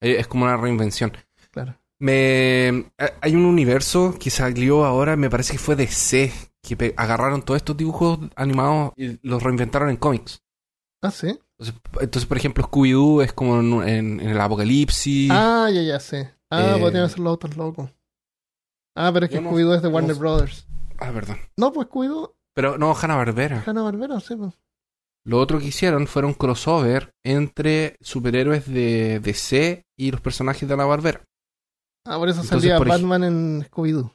Eh, 0.00 0.16
Es 0.18 0.26
como 0.26 0.44
una 0.44 0.56
reinvención. 0.56 1.12
Claro. 1.50 1.76
Me 1.98 2.68
eh, 2.68 2.84
hay 3.20 3.34
un 3.34 3.44
universo 3.46 4.14
que 4.18 4.30
salió 4.30 4.84
ahora, 4.84 5.16
me 5.16 5.30
parece 5.30 5.52
que 5.54 5.58
fue 5.58 5.76
de 5.76 5.86
C, 5.86 6.32
que 6.62 6.94
agarraron 6.96 7.42
todos 7.42 7.56
estos 7.58 7.76
dibujos 7.76 8.18
animados 8.36 8.92
y 8.96 9.18
los 9.26 9.42
reinventaron 9.42 9.88
en 9.90 9.96
cómics. 9.96 10.42
Ah, 11.02 11.10
sí. 11.10 11.38
Entonces, 12.00 12.26
por 12.26 12.36
ejemplo, 12.36 12.64
Scooby-Doo 12.64 13.22
es 13.22 13.32
como 13.32 13.60
en, 13.60 13.88
en- 13.88 14.20
en 14.20 14.28
el 14.30 14.40
apocalipsis. 14.40 15.30
Ah, 15.32 15.68
ya, 15.72 15.82
ya 15.82 16.00
sé. 16.00 16.34
Ah, 16.50 16.74
Eh, 16.76 16.80
podrían 16.80 17.08
ser 17.08 17.20
los 17.20 17.30
autos 17.30 17.56
locos. 17.56 17.90
Ah, 18.96 19.10
pero 19.12 19.26
es 19.26 19.30
que 19.32 19.40
no- 19.40 19.50
Scooby-Doo 19.50 19.74
es 19.74 19.82
de 19.82 19.88
no 19.88 19.94
Warner 19.94 20.14
sé. 20.14 20.20
Brothers. 20.20 20.66
Ah, 20.98 21.12
perdón. 21.12 21.38
No, 21.56 21.72
pues 21.72 21.88
Scooby-Doo, 21.88 22.34
Pero 22.54 22.78
no, 22.78 22.94
Hanna-Barbera. 22.94 23.62
Hanna-Barbera, 23.66 24.20
sí. 24.20 24.34
Pues. 24.36 24.54
Lo 25.26 25.38
otro 25.40 25.58
que 25.58 25.66
hicieron 25.66 26.06
fueron 26.06 26.32
crossover 26.34 27.10
entre 27.24 27.96
superhéroes 28.00 28.66
de 28.72 29.20
DC 29.20 29.84
y 29.98 30.10
los 30.10 30.20
personajes 30.20 30.66
de 30.68 30.74
Hanna-Barbera. 30.74 31.22
Ah, 32.06 32.16
por 32.18 32.28
eso 32.28 32.40
Entonces, 32.42 32.62
salía 32.70 32.78
por 32.78 32.88
Batman 32.88 33.24
en 33.24 33.64
Scooby-Doo. 33.64 34.10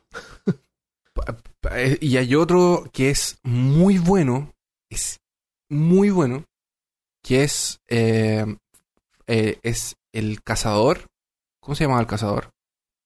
Eh, 1.72 1.98
Y 2.02 2.18
hay 2.18 2.36
otro 2.36 2.86
que 2.94 3.10
es 3.10 3.38
muy 3.44 3.98
bueno, 4.00 4.52
es 4.90 5.20
muy 5.70 6.10
bueno, 6.10 6.44
que 7.24 7.44
es, 7.44 7.80
eh, 7.88 8.46
eh, 9.28 9.60
es 9.64 9.96
el 10.14 10.42
cazador. 10.44 11.08
¿Cómo 11.62 11.76
se 11.76 11.86
llama 11.86 12.00
el 12.00 12.08
cazador? 12.08 12.50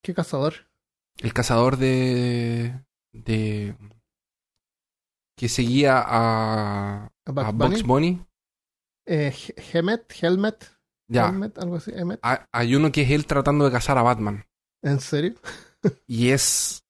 ¿Qué 0.03 0.13
cazador? 0.13 0.67
El 1.17 1.33
cazador 1.33 1.77
de... 1.77 2.81
de 3.13 3.75
que 5.37 5.49
seguía 5.49 6.01
a, 6.05 7.05
¿A 7.25 7.31
Bugs 7.31 7.47
a 7.47 7.51
Bunny? 7.51 7.69
Bugs 7.75 7.83
Bunny. 7.83 8.25
Eh, 9.05 9.35
Hemet, 9.73 10.13
Helmet, 10.21 10.65
Ya, 11.09 11.27
Helmet, 11.27 11.57
algo 11.59 11.75
así. 11.75 11.91
Hemet. 11.93 12.19
ha- 12.23 12.47
hay 12.51 12.75
uno 12.75 12.91
que 12.91 13.01
es 13.01 13.11
él 13.11 13.25
tratando 13.27 13.65
de 13.65 13.71
cazar 13.71 13.97
a 13.97 14.01
Batman. 14.03 14.45
¿En 14.81 14.99
serio? 15.01 15.35
Y 16.07 16.29
es, 16.29 16.83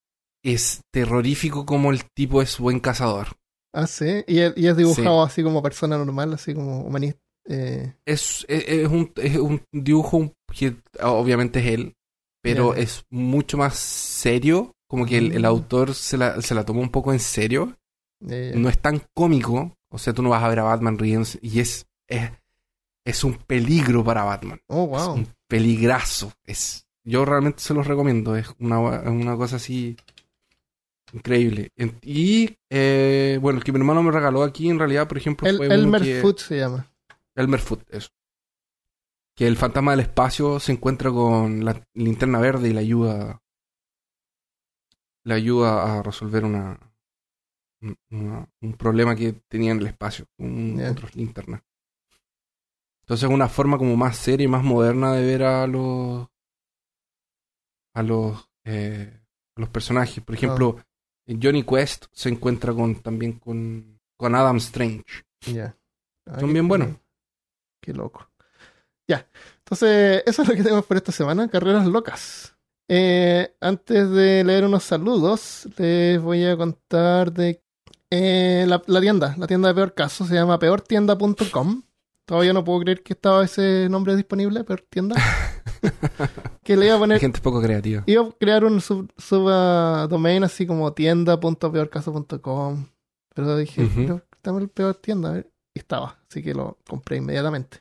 es 0.44 0.82
terrorífico 0.92 1.66
como 1.66 1.92
el 1.92 2.04
tipo 2.12 2.42
es 2.42 2.60
buen 2.60 2.80
cazador. 2.80 3.30
Ah, 3.76 3.88
sí. 3.88 4.24
Y, 4.28 4.40
y 4.62 4.68
es 4.68 4.78
dibujado 4.78 5.22
así 5.24 5.44
como 5.44 5.62
persona 5.62 5.98
normal, 5.98 6.34
así 6.34 6.54
como 6.54 6.82
humanista. 6.82 7.20
Eh, 7.48 7.94
Es, 8.06 8.46
es, 8.48 8.64
es 8.68 8.88
un, 8.88 9.12
es 9.18 9.38
un 9.38 9.62
dibujo 9.72 10.34
que 10.52 10.76
obviamente 11.04 11.60
es 11.60 11.66
él, 11.68 11.94
pero 12.42 12.74
Ya. 12.74 12.82
es 12.82 13.06
mucho 13.10 13.58
más 13.58 13.76
serio. 13.76 14.72
Como 14.88 15.06
que 15.06 15.18
el, 15.18 15.32
el 15.34 15.42
Mm. 15.42 15.46
autor 15.46 15.94
se 15.96 16.16
la, 16.18 16.42
se 16.42 16.56
la 16.56 16.64
tomó 16.64 16.80
un 16.82 16.90
poco 16.90 17.12
en 17.12 17.20
serio. 17.20 17.76
eh, 18.30 18.54
No 18.56 18.70
es 18.70 18.80
tan 18.80 19.02
cómico. 19.14 19.74
O 19.92 19.98
sea, 19.98 20.14
tú 20.14 20.22
no 20.24 20.30
vas 20.30 20.44
a 20.44 20.48
ver 20.50 20.60
a 20.60 20.64
Batman 20.64 20.98
riéndose. 20.98 21.38
Y 21.42 21.60
es, 21.60 21.86
es, 22.08 22.32
es 23.06 23.24
un 23.24 23.34
peligro 23.36 24.04
para 24.04 24.24
Batman. 24.24 24.62
Oh, 24.68 24.84
Es 24.98 25.04
wow. 25.06 25.16
un 25.16 25.28
peligrazo. 25.50 26.32
Es, 26.46 26.86
yo 27.04 27.26
realmente 27.26 27.60
se 27.62 27.74
los 27.74 27.88
recomiendo. 27.88 28.36
Es 28.36 28.48
una, 28.60 28.80
una 28.80 29.36
cosa 29.36 29.56
así 29.58 29.98
increíble. 31.14 31.72
Y 32.02 32.58
eh, 32.70 33.38
bueno, 33.42 33.60
el 33.60 33.64
que 33.64 33.72
mi 33.72 33.80
hermano 33.80 34.04
me 34.04 34.12
regaló 34.12 34.44
aquí 34.44 34.70
en 34.70 34.80
realidad, 34.80 35.08
por 35.08 35.18
ejemplo, 35.18 35.48
El, 35.48 35.58
fue 35.58 35.66
uno 35.68 35.76
Elmer 35.76 36.02
que- 36.02 36.22
Foot 36.22 36.40
se 36.40 36.58
llama. 36.58 36.92
Elmer 37.36 37.60
Foot, 37.60 37.84
eso. 37.90 38.10
Que 39.36 39.48
el 39.48 39.58
fantasma 39.58 39.92
del 39.92 40.00
espacio 40.02 40.60
se 40.60 40.72
encuentra 40.72 41.12
con 41.12 41.64
la 41.66 41.86
linterna 41.94 42.40
verde 42.40 42.70
y 42.70 42.74
le 42.74 42.80
ayuda. 42.80 43.42
Le 45.24 45.34
ayuda 45.34 46.00
a 46.00 46.04
resolver 46.04 46.46
una, 46.46 46.80
una- 48.12 48.48
un 48.62 48.74
problema 48.74 49.16
que 49.16 49.34
tenía 49.48 49.72
en 49.72 49.80
el 49.80 49.88
espacio 49.88 50.26
con 50.38 50.80
otros 50.86 51.16
linternas. 51.16 51.62
Entonces 53.02 53.28
es 53.30 53.34
una 53.34 53.50
forma 53.50 53.78
como 53.78 53.96
más 53.98 54.18
seria 54.18 54.46
y 54.46 54.48
más 54.48 54.64
moderna 54.64 55.14
de 55.14 55.26
ver 55.26 55.44
a 55.44 55.68
los 55.68 56.28
a 57.94 58.02
los 58.04 58.50
eh, 58.64 59.20
a 59.56 59.60
los 59.62 59.70
personajes. 59.70 60.24
Por 60.24 60.36
ejemplo, 60.36 60.78
en 60.78 60.86
Johnny 61.28 61.64
Quest 61.64 62.06
se 62.12 62.30
encuentra 62.30 62.74
con 62.74 62.96
también 62.96 63.34
con, 63.34 64.00
con 64.18 64.36
Adam 64.36 64.58
Strange. 64.58 65.04
Ya. 65.52 65.76
Ah, 66.26 66.40
Son 66.40 66.52
bien 66.54 66.68
buenos. 66.68 66.96
Qué 67.82 67.94
loco. 67.94 68.30
Ya. 69.08 69.28
Entonces, 69.60 70.24
eso 70.26 70.42
es 70.42 70.48
lo 70.48 70.56
que 70.56 70.64
tenemos 70.64 70.86
por 70.86 70.98
esta 70.98 71.12
semana. 71.12 71.48
Carreras 71.48 71.88
locas. 71.88 72.56
Eh, 72.88 73.56
antes 73.62 74.10
de 74.12 74.44
leer 74.44 74.66
unos 74.66 74.84
saludos, 74.84 75.68
les 75.78 76.22
voy 76.22 76.46
a 76.46 76.56
contar 76.56 77.32
de 77.32 77.64
eh, 78.10 78.66
la, 78.68 78.82
la 78.86 79.02
tienda. 79.02 79.36
La 79.38 79.48
tienda 79.48 79.70
de 79.70 79.76
peor 79.76 79.94
caso 79.94 80.26
se 80.26 80.36
llama 80.36 80.60
peortienda.com. 80.60 81.84
Todavía 82.26 82.54
no 82.54 82.64
puedo 82.64 82.80
creer 82.82 83.04
que 83.04 83.14
estaba 83.14 83.46
ese 83.46 83.88
nombre 83.90 84.16
disponible, 84.16 84.64
peor 84.64 84.82
tienda. 84.90 85.16
que 86.66 86.76
le 86.76 86.88
iba 86.88 86.96
a 86.96 87.00
poner 87.00 87.20
gente 87.20 87.40
poco 87.42 87.62
creativa. 87.62 88.04
Iba 88.08 88.24
a 88.24 88.32
crear 88.32 88.66
un 88.66 88.82
sub, 88.82 89.10
subdomain 89.18 90.44
así 90.44 90.66
como 90.68 90.92
tienda.peorcaso.com. 90.94 92.88
Pero 93.34 93.58
dije, 93.58 93.84
Ujú. 93.84 93.94
pero 93.96 94.22
dame 94.44 94.62
el 94.62 94.70
peor 94.70 94.96
tienda. 94.96 95.30
a 95.30 95.34
ver. 95.34 95.52
Y 95.74 95.80
estaba, 95.80 96.18
así 96.30 96.42
que 96.42 96.54
lo 96.54 96.78
compré 96.88 97.18
inmediatamente. 97.18 97.80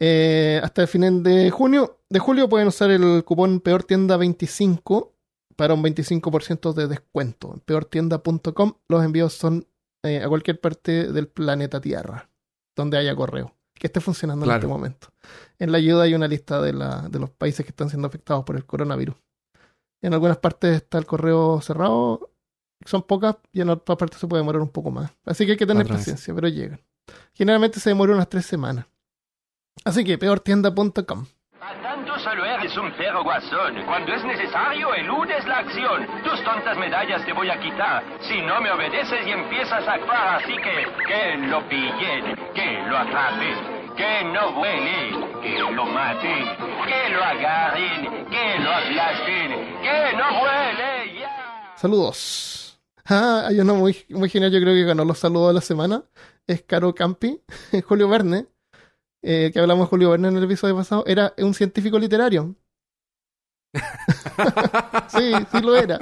Eh, 0.00 0.60
hasta 0.62 0.82
el 0.82 0.88
final 0.88 1.22
de 1.24 1.50
junio, 1.50 1.98
de 2.08 2.18
julio 2.20 2.48
pueden 2.48 2.68
usar 2.68 2.90
el 2.90 3.24
cupón 3.24 3.60
peor 3.60 3.82
tienda 3.82 4.16
25 4.16 5.12
para 5.56 5.74
un 5.74 5.82
25% 5.82 6.72
de 6.72 6.86
descuento. 6.86 7.52
En 7.52 7.60
peortienda.com 7.60 8.74
los 8.88 9.04
envíos 9.04 9.32
son 9.32 9.66
eh, 10.04 10.22
a 10.22 10.28
cualquier 10.28 10.60
parte 10.60 11.12
del 11.12 11.26
planeta 11.26 11.80
Tierra, 11.80 12.30
donde 12.76 12.96
haya 12.96 13.16
correo, 13.16 13.54
que 13.74 13.88
esté 13.88 14.00
funcionando 14.00 14.46
en 14.46 14.52
este 14.52 14.68
momento. 14.68 15.08
En 15.58 15.72
la 15.72 15.78
ayuda 15.78 16.04
hay 16.04 16.14
una 16.14 16.28
lista 16.28 16.60
de, 16.60 16.72
la, 16.72 17.08
de 17.08 17.18
los 17.18 17.30
países 17.30 17.64
que 17.66 17.70
están 17.70 17.88
siendo 17.88 18.06
afectados 18.06 18.44
por 18.44 18.56
el 18.56 18.64
coronavirus. 18.64 19.16
En 20.00 20.14
algunas 20.14 20.38
partes 20.38 20.76
está 20.76 20.98
el 20.98 21.06
correo 21.06 21.60
cerrado, 21.60 22.30
son 22.84 23.02
pocas, 23.02 23.36
y 23.52 23.60
en 23.60 23.70
otras 23.70 23.98
partes 23.98 24.20
se 24.20 24.28
puede 24.28 24.42
demorar 24.42 24.62
un 24.62 24.70
poco 24.70 24.90
más. 24.92 25.10
Así 25.24 25.44
que 25.44 25.52
hay 25.52 25.58
que 25.58 25.66
tener 25.66 25.82
Otra 25.82 25.96
vez. 25.96 26.02
paciencia, 26.04 26.32
pero 26.34 26.46
llegan. 26.48 26.80
Generalmente 27.34 27.80
se 27.80 27.90
demora 27.90 28.14
unas 28.14 28.28
tres 28.28 28.46
semanas. 28.46 28.86
Así 29.84 30.04
que 30.04 30.16
peortienda.com. 30.18 31.26
A 31.60 31.82
tanto 31.82 32.16
solo 32.20 32.44
eres 32.44 32.76
un 32.76 32.92
perro 32.92 33.24
guasón. 33.24 33.84
Cuando 33.84 34.12
es 34.14 34.24
necesario, 34.24 34.94
eludes 34.94 35.44
la 35.46 35.58
acción. 35.58 36.06
Tus 36.22 36.42
tontas 36.44 36.78
medallas 36.78 37.24
te 37.26 37.32
voy 37.32 37.50
a 37.50 37.58
quitar. 37.58 38.04
Si 38.20 38.40
no 38.42 38.60
me 38.60 38.70
obedeces 38.70 39.26
y 39.26 39.30
empiezas 39.30 39.86
a 39.86 39.94
actuar 39.94 40.40
así 40.40 40.54
que... 40.56 40.86
Que 41.08 41.36
lo 41.48 41.68
pillen, 41.68 42.36
que 42.54 42.82
lo 42.88 42.96
atrapen, 42.96 43.77
que 43.98 44.24
no 44.32 44.52
vuele, 44.52 45.10
que 45.42 45.58
lo 45.58 45.84
maten, 45.84 46.44
que 46.86 47.08
lo 47.10 47.24
agarren, 47.24 48.26
que 48.30 48.58
lo 48.60 48.70
aplasten, 48.70 49.50
que 49.82 50.16
no 50.16 50.40
vuele, 50.40 51.20
ya. 51.20 51.74
Saludos. 51.76 52.80
Ah, 53.06 53.46
hay 53.48 53.58
uno 53.58 53.74
muy, 53.74 53.96
muy 54.10 54.28
genial, 54.28 54.52
yo 54.52 54.60
creo 54.60 54.74
que 54.74 54.84
ganó 54.84 55.04
los 55.04 55.18
saludos 55.18 55.48
de 55.48 55.54
la 55.54 55.60
semana. 55.60 56.04
Es 56.46 56.62
Caro 56.62 56.94
Campi, 56.94 57.42
Julio 57.88 58.08
Verne, 58.08 58.46
eh, 59.22 59.50
que 59.52 59.58
hablamos 59.58 59.86
de 59.86 59.90
Julio 59.90 60.10
Verne 60.10 60.28
en 60.28 60.36
el 60.36 60.44
episodio 60.44 60.76
pasado. 60.76 61.02
Era 61.04 61.34
un 61.38 61.52
científico 61.52 61.98
literario. 61.98 62.54
sí, 65.08 65.32
sí 65.50 65.60
lo 65.60 65.76
era. 65.76 65.98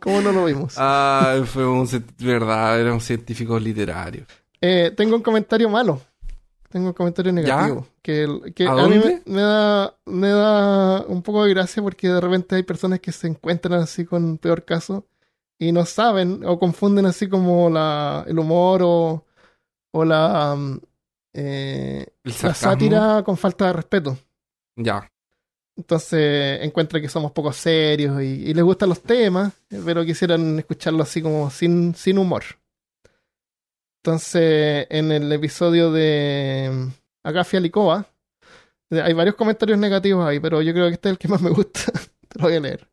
¿Cómo 0.00 0.20
no 0.20 0.32
lo 0.32 0.46
vimos? 0.46 0.74
Ah, 0.78 1.40
fue 1.44 1.64
un 1.64 1.88
verdad, 2.18 2.80
era 2.80 2.92
un 2.92 3.00
científico 3.00 3.56
literario. 3.56 4.26
Eh, 4.60 4.92
tengo 4.96 5.14
un 5.14 5.22
comentario 5.22 5.68
malo. 5.68 6.00
Tengo 6.72 6.88
un 6.88 6.92
comentario 6.94 7.32
negativo. 7.32 7.86
Que, 8.00 8.22
el- 8.24 8.54
que 8.54 8.66
¿A 8.66 8.72
a, 8.72 8.88
mí 8.88 8.96
me, 9.26 9.40
da, 9.42 9.94
me 10.06 10.28
da 10.30 11.02
un 11.06 11.22
poco 11.22 11.44
de 11.44 11.50
gracia 11.50 11.82
porque 11.82 12.08
de 12.08 12.20
repente 12.20 12.56
hay 12.56 12.62
personas 12.62 12.98
que 13.00 13.12
se 13.12 13.28
encuentran 13.28 13.80
así 13.80 14.04
con 14.06 14.38
peor 14.38 14.64
caso 14.64 15.06
y 15.58 15.70
no 15.70 15.84
saben 15.84 16.42
o 16.46 16.58
confunden 16.58 17.06
así 17.06 17.28
como 17.28 17.68
la, 17.70 18.24
el 18.26 18.38
humor 18.38 18.80
o, 18.82 19.24
o 19.92 20.04
la, 20.04 20.56
mm, 20.56 20.80
eh, 21.34 22.06
la 22.24 22.54
sátira 22.54 23.22
con 23.22 23.36
falta 23.36 23.66
de 23.66 23.72
respeto. 23.74 24.16
Ya. 24.76 25.06
Entonces 25.76 26.60
encuentra 26.62 27.00
que 27.00 27.08
somos 27.08 27.32
poco 27.32 27.52
serios 27.52 28.20
y, 28.22 28.26
y 28.50 28.54
les 28.54 28.64
gustan 28.64 28.88
los 28.88 29.02
temas, 29.02 29.52
pero 29.84 30.04
quisieran 30.04 30.58
escucharlo 30.58 31.02
así 31.02 31.22
como 31.22 31.50
sin, 31.50 31.94
sin 31.94 32.18
humor. 32.18 32.42
Entonces, 34.04 34.86
en 34.90 35.12
el 35.12 35.30
episodio 35.32 35.92
de 35.92 36.70
mm, 36.72 36.88
Agafia 37.24 37.60
Licova, 37.60 38.04
eh, 38.90 39.00
hay 39.00 39.12
varios 39.12 39.36
comentarios 39.36 39.78
negativos 39.78 40.26
ahí, 40.26 40.40
pero 40.40 40.60
yo 40.60 40.72
creo 40.72 40.88
que 40.88 40.94
este 40.94 41.08
es 41.08 41.12
el 41.12 41.18
que 41.18 41.28
más 41.28 41.40
me 41.40 41.50
gusta. 41.50 41.92
Te 42.28 42.38
lo 42.40 42.46
voy 42.46 42.56
a 42.56 42.60
leer. 42.60 42.88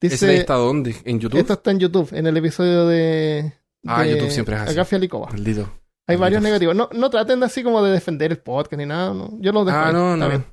¿Ese 0.00 0.26
de 0.26 0.32
Dice, 0.32 0.36
está 0.40 0.54
dónde? 0.54 0.96
¿En 1.04 1.20
YouTube? 1.20 1.38
esto 1.40 1.52
está 1.54 1.70
en 1.72 1.78
YouTube, 1.80 2.08
en 2.12 2.26
el 2.26 2.36
episodio 2.38 2.86
de, 2.86 3.52
Ah, 3.86 4.02
de 4.02 4.12
YouTube 4.12 4.30
siempre 4.30 4.56
es 4.56 4.62
así. 4.62 4.70
Agafia 4.72 4.98
Licova. 4.98 5.28
Maldito. 5.30 5.60
Hay 6.06 6.16
Maldito. 6.16 6.20
varios 6.20 6.42
negativos. 6.42 6.74
No, 6.74 6.88
no 6.92 7.10
traten 7.10 7.40
de 7.40 7.46
así 7.46 7.62
como 7.62 7.82
de 7.82 7.92
defender 7.92 8.30
el 8.30 8.38
podcast 8.38 8.78
ni 8.78 8.86
nada. 8.86 9.12
no. 9.12 9.36
Yo 9.40 9.52
los 9.52 9.66
dejo. 9.66 9.76
Ah, 9.78 9.92
no, 9.92 10.16
no. 10.16 10.44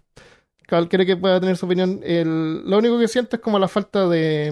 cualquiera 0.68 1.06
que 1.06 1.16
pueda 1.16 1.39
tener 1.39 1.56
su 1.56 1.66
opinión. 1.66 2.01
El- 2.04 2.64
lo 2.70 2.78
único 2.78 2.99
que 2.99 3.08
siento 3.08 3.38
es 3.38 3.41
como 3.41 3.58
la 3.58 3.68
falta 3.70 4.08
de, 4.10 4.51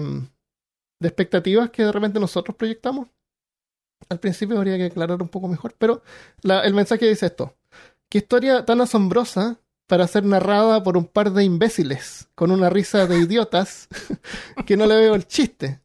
de 1.00 1.08
expectativas 1.08 1.68
que 1.70 1.84
de 1.84 1.92
repente 1.92 2.18
nosotros 2.20 2.56
proyectamos. 2.56 3.08
Al 4.08 4.18
principio 4.20 4.56
habría 4.58 4.76
que 4.76 4.86
aclarar 4.86 5.20
un 5.22 5.28
poco 5.28 5.48
mejor, 5.48 5.74
pero 5.78 6.02
la- 6.42 6.62
el 6.64 6.74
mensaje 6.74 7.08
dice 7.08 7.26
esto. 7.26 7.54
Qué 8.08 8.18
historia 8.18 8.64
tan 8.64 8.80
asombrosa 8.80 9.58
para 9.86 10.06
ser 10.06 10.24
narrada 10.24 10.82
por 10.82 10.96
un 10.96 11.06
par 11.06 11.32
de 11.32 11.44
imbéciles 11.44 12.28
con 12.34 12.50
una 12.50 12.70
risa 12.70 13.06
de 13.06 13.18
idiotas 13.26 13.88
que 14.66 14.76
no 14.76 14.86
le 14.86 14.96
veo 14.96 15.14
el 15.14 15.26
chiste. 15.26 15.80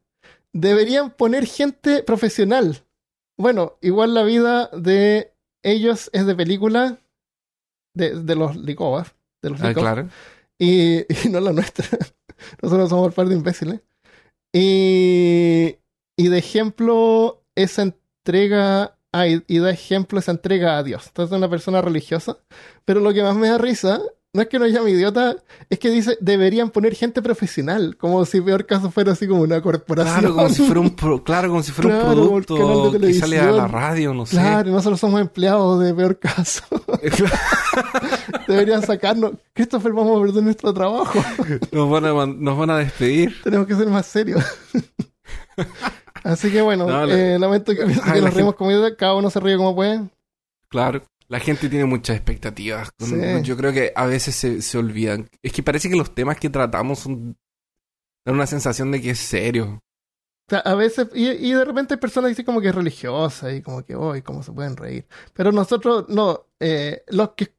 Deberían 0.53 1.11
poner 1.11 1.45
gente 1.45 2.03
profesional. 2.03 2.83
Bueno, 3.37 3.77
igual 3.81 4.13
la 4.13 4.23
vida 4.23 4.69
de 4.73 5.33
ellos 5.63 6.09
es 6.13 6.25
de 6.25 6.35
película 6.35 6.99
de, 7.93 8.21
de 8.23 8.35
los 8.35 8.55
Licovas, 8.55 9.13
de 9.41 9.49
los 9.51 9.61
Ah, 9.61 9.69
Licov, 9.69 9.83
claro. 9.83 10.09
y, 10.57 10.99
y 11.25 11.29
no 11.29 11.39
la 11.39 11.51
nuestra. 11.53 11.85
Nosotros 12.61 12.89
somos 12.89 13.07
un 13.07 13.13
par 13.13 13.27
de 13.27 13.35
imbéciles. 13.35 13.81
Y, 14.53 15.77
y 16.17 16.27
de 16.29 16.37
ejemplo, 16.37 17.43
esa 17.55 17.93
entrega, 18.27 18.93
y, 19.47 19.59
da 19.59 19.71
ejemplo 19.71 20.19
esa 20.19 20.31
entrega 20.31 20.77
a 20.77 20.83
Dios. 20.83 21.05
Entonces, 21.07 21.33
es 21.33 21.37
una 21.37 21.49
persona 21.49 21.81
religiosa. 21.81 22.37
Pero 22.85 22.99
lo 22.99 23.13
que 23.13 23.23
más 23.23 23.35
me 23.35 23.49
da 23.49 23.57
risa 23.57 24.01
no 24.33 24.41
es 24.41 24.49
que 24.49 24.59
nos 24.59 24.71
llame 24.71 24.91
idiota, 24.91 25.35
es 25.69 25.79
que 25.79 25.89
dice 25.89 26.15
deberían 26.21 26.69
poner 26.69 26.93
gente 26.93 27.23
profesional, 27.23 27.97
como 27.97 28.23
si 28.25 28.39
peor 28.41 28.67
caso 28.67 28.91
fuera 28.91 29.13
así 29.13 29.27
como 29.27 29.41
una 29.41 29.61
corporación. 29.61 30.19
Claro, 30.19 30.35
como 30.35 30.49
si 30.49 30.61
fuera 30.63 30.79
un, 30.81 30.89
pro- 30.91 31.23
claro, 31.23 31.49
como 31.49 31.63
si 31.63 31.71
fuera 31.71 32.01
Claro, 32.01 32.21
un 32.21 32.43
producto 32.43 32.99
que 32.99 33.13
sale 33.13 33.39
a 33.39 33.51
la 33.51 33.67
radio, 33.67 34.13
no 34.13 34.25
sé. 34.27 34.35
Claro, 34.35 34.69
nosotros 34.69 34.99
somos 34.99 35.21
empleados 35.21 35.81
de 35.81 35.93
peor 35.93 36.19
caso. 36.19 36.63
Deberían 38.47 38.83
sacarnos. 38.83 39.31
Christopher, 39.53 39.93
vamos 39.93 40.19
a 40.19 40.25
perder 40.25 40.43
nuestro 40.43 40.73
trabajo. 40.73 41.19
nos, 41.71 41.89
van 41.89 42.05
a, 42.05 42.25
nos 42.27 42.57
van 42.57 42.69
a 42.69 42.77
despedir. 42.77 43.41
Tenemos 43.43 43.65
que 43.65 43.75
ser 43.75 43.87
más 43.87 44.05
serios. 44.05 44.43
Así 46.27 46.51
que 46.51 46.61
bueno, 46.61 46.85
No, 46.87 47.05
la- 47.05 47.13
eh, 47.35 47.39
lamento 47.39 47.73
que, 47.73 47.83
Ay, 47.83 47.87
que 48.13 48.21
la 48.21 48.27
nos 48.27 48.33
reímos 48.33 48.55
como 48.55 48.71
idiotas, 48.71 48.93
cada 48.97 49.15
uno 49.15 49.29
se 49.29 49.39
ríe 49.39 49.57
como 49.57 49.75
puede. 49.75 50.01
Claro. 50.69 51.01
La 51.29 51.39
gente 51.39 51.67
tiene 51.69 51.85
muchas 51.85 52.15
expectativas. 52.15 52.89
Sí. 52.99 53.15
Yo 53.43 53.57
creo 53.57 53.73
que 53.73 53.91
a 53.95 54.05
veces 54.05 54.33
se, 54.35 54.61
se 54.61 54.77
olvidan. 54.77 55.27
Es 55.43 55.51
que 55.51 55.61
parece 55.63 55.89
que 55.89 55.95
los 55.97 56.13
temas 56.15 56.37
que 56.37 56.49
tratamos 56.49 56.99
son... 56.99 57.35
Dan 58.25 58.35
una 58.35 58.47
sensación 58.47 58.91
de 58.91 59.01
que 59.01 59.09
es 59.11 59.19
serio. 59.19 59.79
O 60.49 60.49
sea, 60.49 60.59
a 60.59 60.75
veces, 60.75 61.07
y, 61.13 61.27
y 61.27 61.51
de 61.53 61.65
repente 61.65 61.93
hay 61.95 61.99
personas 61.99 62.27
que 62.29 62.31
dicen 62.31 62.45
como 62.45 62.61
que 62.61 62.69
es 62.69 62.75
religiosa 62.75 63.51
y 63.53 63.61
como 63.61 63.83
que, 63.83 63.95
hoy 63.95 64.21
cómo 64.21 64.41
se 64.43 64.53
pueden 64.53 64.77
reír. 64.77 65.05
Pero 65.33 65.51
nosotros, 65.51 66.05
no, 66.07 66.45
eh, 66.59 67.03
los 67.07 67.31
que 67.31 67.53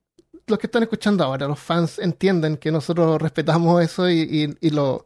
los 0.46 0.58
que 0.58 0.66
están 0.66 0.82
escuchando 0.82 1.24
ahora, 1.24 1.46
los 1.46 1.58
fans, 1.58 1.98
entienden 1.98 2.56
que 2.56 2.72
nosotros 2.72 3.20
respetamos 3.20 3.82
eso 3.82 4.08
y, 4.08 4.20
y, 4.20 4.66
y 4.66 4.70
lo 4.70 5.04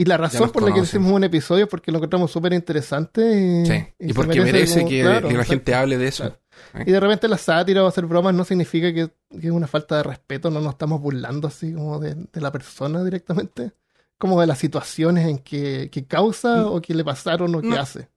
y 0.00 0.04
la 0.06 0.16
razón 0.16 0.50
por 0.50 0.62
la 0.62 0.72
que 0.74 0.80
hicimos 0.80 1.12
un 1.12 1.24
episodio 1.24 1.64
es 1.64 1.70
porque 1.70 1.90
lo 1.92 1.98
encontramos 1.98 2.30
súper 2.30 2.52
interesante 2.52 3.20
y, 3.20 3.66
Sí. 3.66 3.86
Y, 3.98 4.12
porque 4.12 4.40
merece, 4.40 4.78
como- 4.80 4.88
que, 4.90 5.02
claro, 5.02 5.28
que 5.28 5.36
la 5.36 5.44
gente 5.44 5.74
hable 5.74 5.98
de 5.98 6.08
eso. 6.08 6.24
Claro. 6.24 6.84
Y 6.86 6.92
de 6.92 7.00
repente 7.00 7.28
la 7.28 7.38
sátira 7.38 7.82
o 7.84 7.86
hacer 7.86 8.06
bromas 8.06 8.34
no 8.34 8.44
significa 8.44 8.92
que, 8.92 9.10
que 9.40 9.46
es 9.46 9.52
una 9.52 9.66
falta 9.66 9.96
de 9.98 10.02
respeto, 10.04 10.50
no 10.50 10.60
nos 10.60 10.72
estamos 10.72 11.00
burlando 11.00 11.48
así 11.48 11.72
como 11.72 11.98
de, 11.98 12.14
de 12.14 12.40
la 12.40 12.50
persona 12.52 13.02
directamente, 13.04 13.72
como 14.18 14.40
de 14.40 14.46
las 14.46 14.58
situaciones 14.58 15.26
en 15.28 15.38
que, 15.38 15.88
que 15.90 16.04
causa 16.06 16.66
o 16.66 16.80
que 16.80 16.94
le 16.94 17.04
pasaron 17.04 17.54
o 17.54 17.60
que 17.60 17.68
Mm. 17.68 17.70
No. 17.70 17.80
hace. 17.80 18.08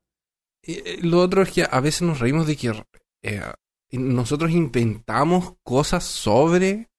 Y, 0.62 0.74
eh, 0.74 1.00
lo 1.02 1.20
otro 1.20 1.42
es 1.42 1.52
que 1.52 1.66
a 1.70 1.80
veces 1.82 2.02
nos 2.04 2.20
reímos 2.20 2.48
de 2.48 2.56
que 2.56 2.74
eh, 3.24 3.42
nosotros 3.92 4.52
inventamos 4.52 5.54
cosas 5.64 6.04
sobre. 6.04 6.90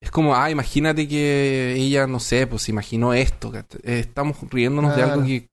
Es 0.00 0.10
como, 0.10 0.34
ah, 0.34 0.50
imagínate 0.50 1.06
que 1.06 1.74
ella, 1.76 2.06
no 2.06 2.20
sé, 2.20 2.46
pues 2.46 2.68
imaginó 2.68 3.12
esto. 3.12 3.52
que- 3.52 3.64
Estamos 3.82 4.36
riéndonos 4.50 4.96
de 4.96 5.02
algo 5.02 5.22
que. 5.24 5.50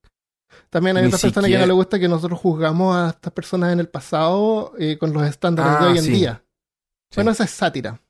También 0.70 0.98
hay 0.98 1.06
otras 1.06 1.22
personas 1.22 1.46
que 1.46 1.48
siquiera- 1.48 1.62
no 1.62 1.68
les 1.68 1.76
gusta 1.76 2.00
que 2.00 2.08
nosotros 2.08 2.40
juzgamos 2.40 2.96
a 2.96 3.10
estas 3.10 3.34
personas 3.34 3.74
en 3.74 3.80
el 3.80 3.90
pasado 3.90 4.74
eh, 4.80 4.98
con 4.98 5.14
los 5.14 5.24
estándares 5.28 5.74
Ah, 5.78 5.84
de 5.86 5.92
hoy 5.92 5.98
en 5.98 6.04
sí. 6.04 6.12
día. 6.12 6.44
Sí. 7.12 7.16
Bueno, 7.16 7.32
esa 7.32 7.44
es 7.44 7.52
sátira. 7.52 8.02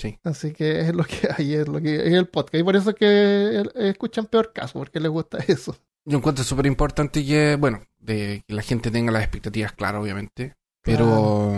Sí. 0.00 0.18
Así 0.24 0.52
que 0.52 0.80
es 0.80 0.94
lo 0.94 1.04
que 1.04 1.28
hay, 1.36 1.54
es 1.54 1.66
lo 1.68 1.80
que 1.80 1.96
es 2.06 2.12
el 2.12 2.28
podcast. 2.28 2.54
Y 2.60 2.62
por 2.64 2.76
eso 2.76 2.90
es 2.90 2.96
que 2.96 3.62
escuchan 3.76 4.26
peor 4.26 4.52
caso, 4.52 4.78
porque 4.78 5.00
les 5.00 5.10
gusta 5.10 5.38
eso. 5.48 5.76
Yo 6.04 6.18
encuentro 6.18 6.44
súper 6.44 6.66
importante 6.66 7.24
que, 7.24 7.56
bueno, 7.56 7.82
de 7.98 8.42
que 8.46 8.54
la 8.54 8.62
gente 8.62 8.90
tenga 8.90 9.10
las 9.12 9.22
expectativas 9.22 9.72
claras, 9.72 10.00
obviamente. 10.02 10.54
Pero. 10.82 11.52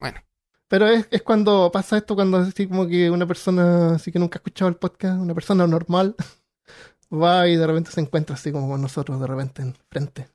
Bueno, 0.00 0.20
Pero 0.68 0.86
es, 0.88 1.06
es 1.10 1.22
cuando 1.22 1.70
pasa 1.72 1.96
esto, 1.96 2.14
cuando 2.16 2.38
así 2.38 2.66
como 2.66 2.86
que 2.86 3.10
una 3.10 3.26
persona 3.26 3.94
así 3.94 4.10
que 4.10 4.18
nunca 4.18 4.38
ha 4.38 4.40
escuchado 4.40 4.68
el 4.68 4.76
podcast, 4.76 5.20
una 5.20 5.34
persona 5.34 5.66
normal, 5.66 6.16
va 7.12 7.46
y 7.48 7.56
de 7.56 7.66
repente 7.66 7.90
se 7.92 8.00
encuentra 8.00 8.34
así 8.34 8.50
como 8.52 8.68
con 8.68 8.82
nosotros 8.82 9.20
de 9.20 9.26
repente 9.26 9.62
enfrente. 9.62 10.28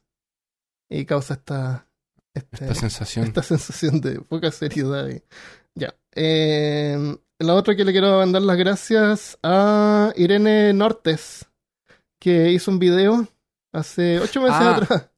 Y 0.90 1.06
causa 1.06 1.34
esta, 1.36 1.88
este- 2.34 2.66
esta 2.66 2.76
sensación. 2.76 3.26
esta 3.26 3.44
sensación 3.44 4.02
de 4.02 4.22
poca 4.22 4.52
seriedad. 4.52 5.08
y- 5.10 5.22
ya. 5.76 5.94
Eh, 6.16 7.18
la 7.40 7.56
otra 7.56 7.76
que 7.76 7.86
le 7.86 7.92
quiero 7.92 8.18
mandar 8.18 8.42
las 8.42 8.58
gracias 8.58 9.38
a 9.44 10.12
Irene 10.16 10.74
Nortes, 10.74 11.48
que 12.20 12.52
hizo 12.52 12.72
un 12.72 12.80
video 12.80 13.28
hace 13.74 14.20
ocho 14.20 14.42
meses 14.42 14.58
Ah, 14.60 14.76
atrás 14.76 15.10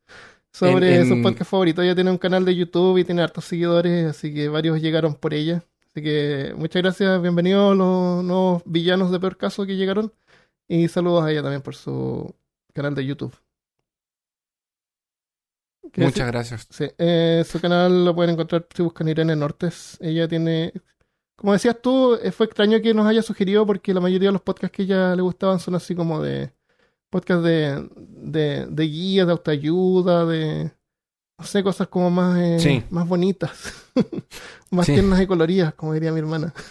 sobre 0.54 0.96
en- 0.96 1.02
en- 1.02 1.10
su 1.10 1.22
podcast 1.22 1.50
favorito. 1.50 1.82
Ella 1.82 1.96
tiene 1.96 2.12
un 2.12 2.18
canal 2.18 2.46
de 2.46 2.56
YouTube 2.56 2.98
y 3.00 3.04
tiene 3.04 3.22
hartos 3.22 3.46
seguidores, 3.46 4.06
así 4.10 4.34
que 4.34 4.48
varios 4.50 4.82
llegaron 4.82 5.16
por 5.16 5.34
ella. 5.34 5.64
Así 5.92 6.04
que 6.04 6.54
muchas 6.56 6.82
gracias, 6.82 7.22
bienvenidos 7.22 7.76
los 7.78 8.24
nuevos 8.24 8.62
villanos 8.66 9.12
de 9.12 9.20
peor 9.20 9.38
caso 9.38 9.66
que 9.66 9.76
llegaron. 9.76 10.12
Y 10.68 10.88
saludos 10.88 11.24
a 11.24 11.32
ella 11.32 11.42
también 11.42 11.62
por 11.62 11.76
su 11.76 12.34
canal 12.74 12.96
de 12.96 13.06
YouTube. 13.06 13.36
¿Qué 15.92 16.02
Muchas 16.02 16.28
gracias. 16.28 16.68
Sí, 16.72 16.86
eh, 16.98 17.44
su 17.48 17.60
canal 17.60 18.06
lo 18.06 18.16
pueden 18.16 18.34
encontrar 18.34 18.66
si 18.74 18.82
buscan 18.82 19.08
Irene 19.10 19.36
Nortes. 19.36 19.98
Ella 20.02 20.28
tiene, 20.28 20.74
como 21.36 21.54
decías 21.54 21.80
tú, 21.82 22.16
eh, 22.16 22.32
fue 22.32 22.46
extraño 22.48 22.82
que 22.82 22.94
nos 22.94 23.06
haya 23.06 23.22
sugerido 23.22 23.66
porque 23.66 23.94
la 23.94 24.00
mayoría 24.00 24.30
de 24.30 24.34
los 24.34 24.42
podcasts 24.42 24.76
que 24.76 24.84
a 24.84 24.86
ella 24.86 25.16
le 25.16 25.22
gustaban 25.22 25.60
son 25.60 25.76
así 25.76 25.94
como 25.94 26.22
de 26.22 26.52
podcasts 27.14 27.44
de, 27.44 27.88
de, 27.96 28.66
de 28.66 28.84
guías, 28.88 29.28
de 29.28 29.32
autoayuda, 29.34 30.26
de, 30.26 30.72
no 31.38 31.46
sé, 31.46 31.62
cosas 31.64 31.88
como 31.88 32.10
más, 32.10 32.40
eh, 32.40 32.58
Sí. 32.60 32.84
más 32.90 33.08
bonitas, 33.08 33.52
más 34.72 34.88
Sí. 34.88 34.94
tiernas 34.94 35.22
y 35.22 35.28
coloridas, 35.28 35.76
como 35.76 35.94
diría 35.94 36.12
mi 36.12 36.20
hermana. 36.20 36.52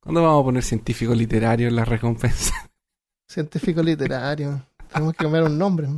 ¿Cuándo 0.00 0.22
vamos 0.22 0.42
a 0.42 0.44
poner 0.44 0.62
científico 0.62 1.14
literario 1.14 1.68
en 1.68 1.76
la 1.76 1.84
recompensa? 1.84 2.54
Científico 3.28 3.82
literario. 3.82 4.62
Tenemos 4.92 5.14
que 5.14 5.24
cambiar 5.24 5.44
un 5.44 5.58
nombre. 5.58 5.88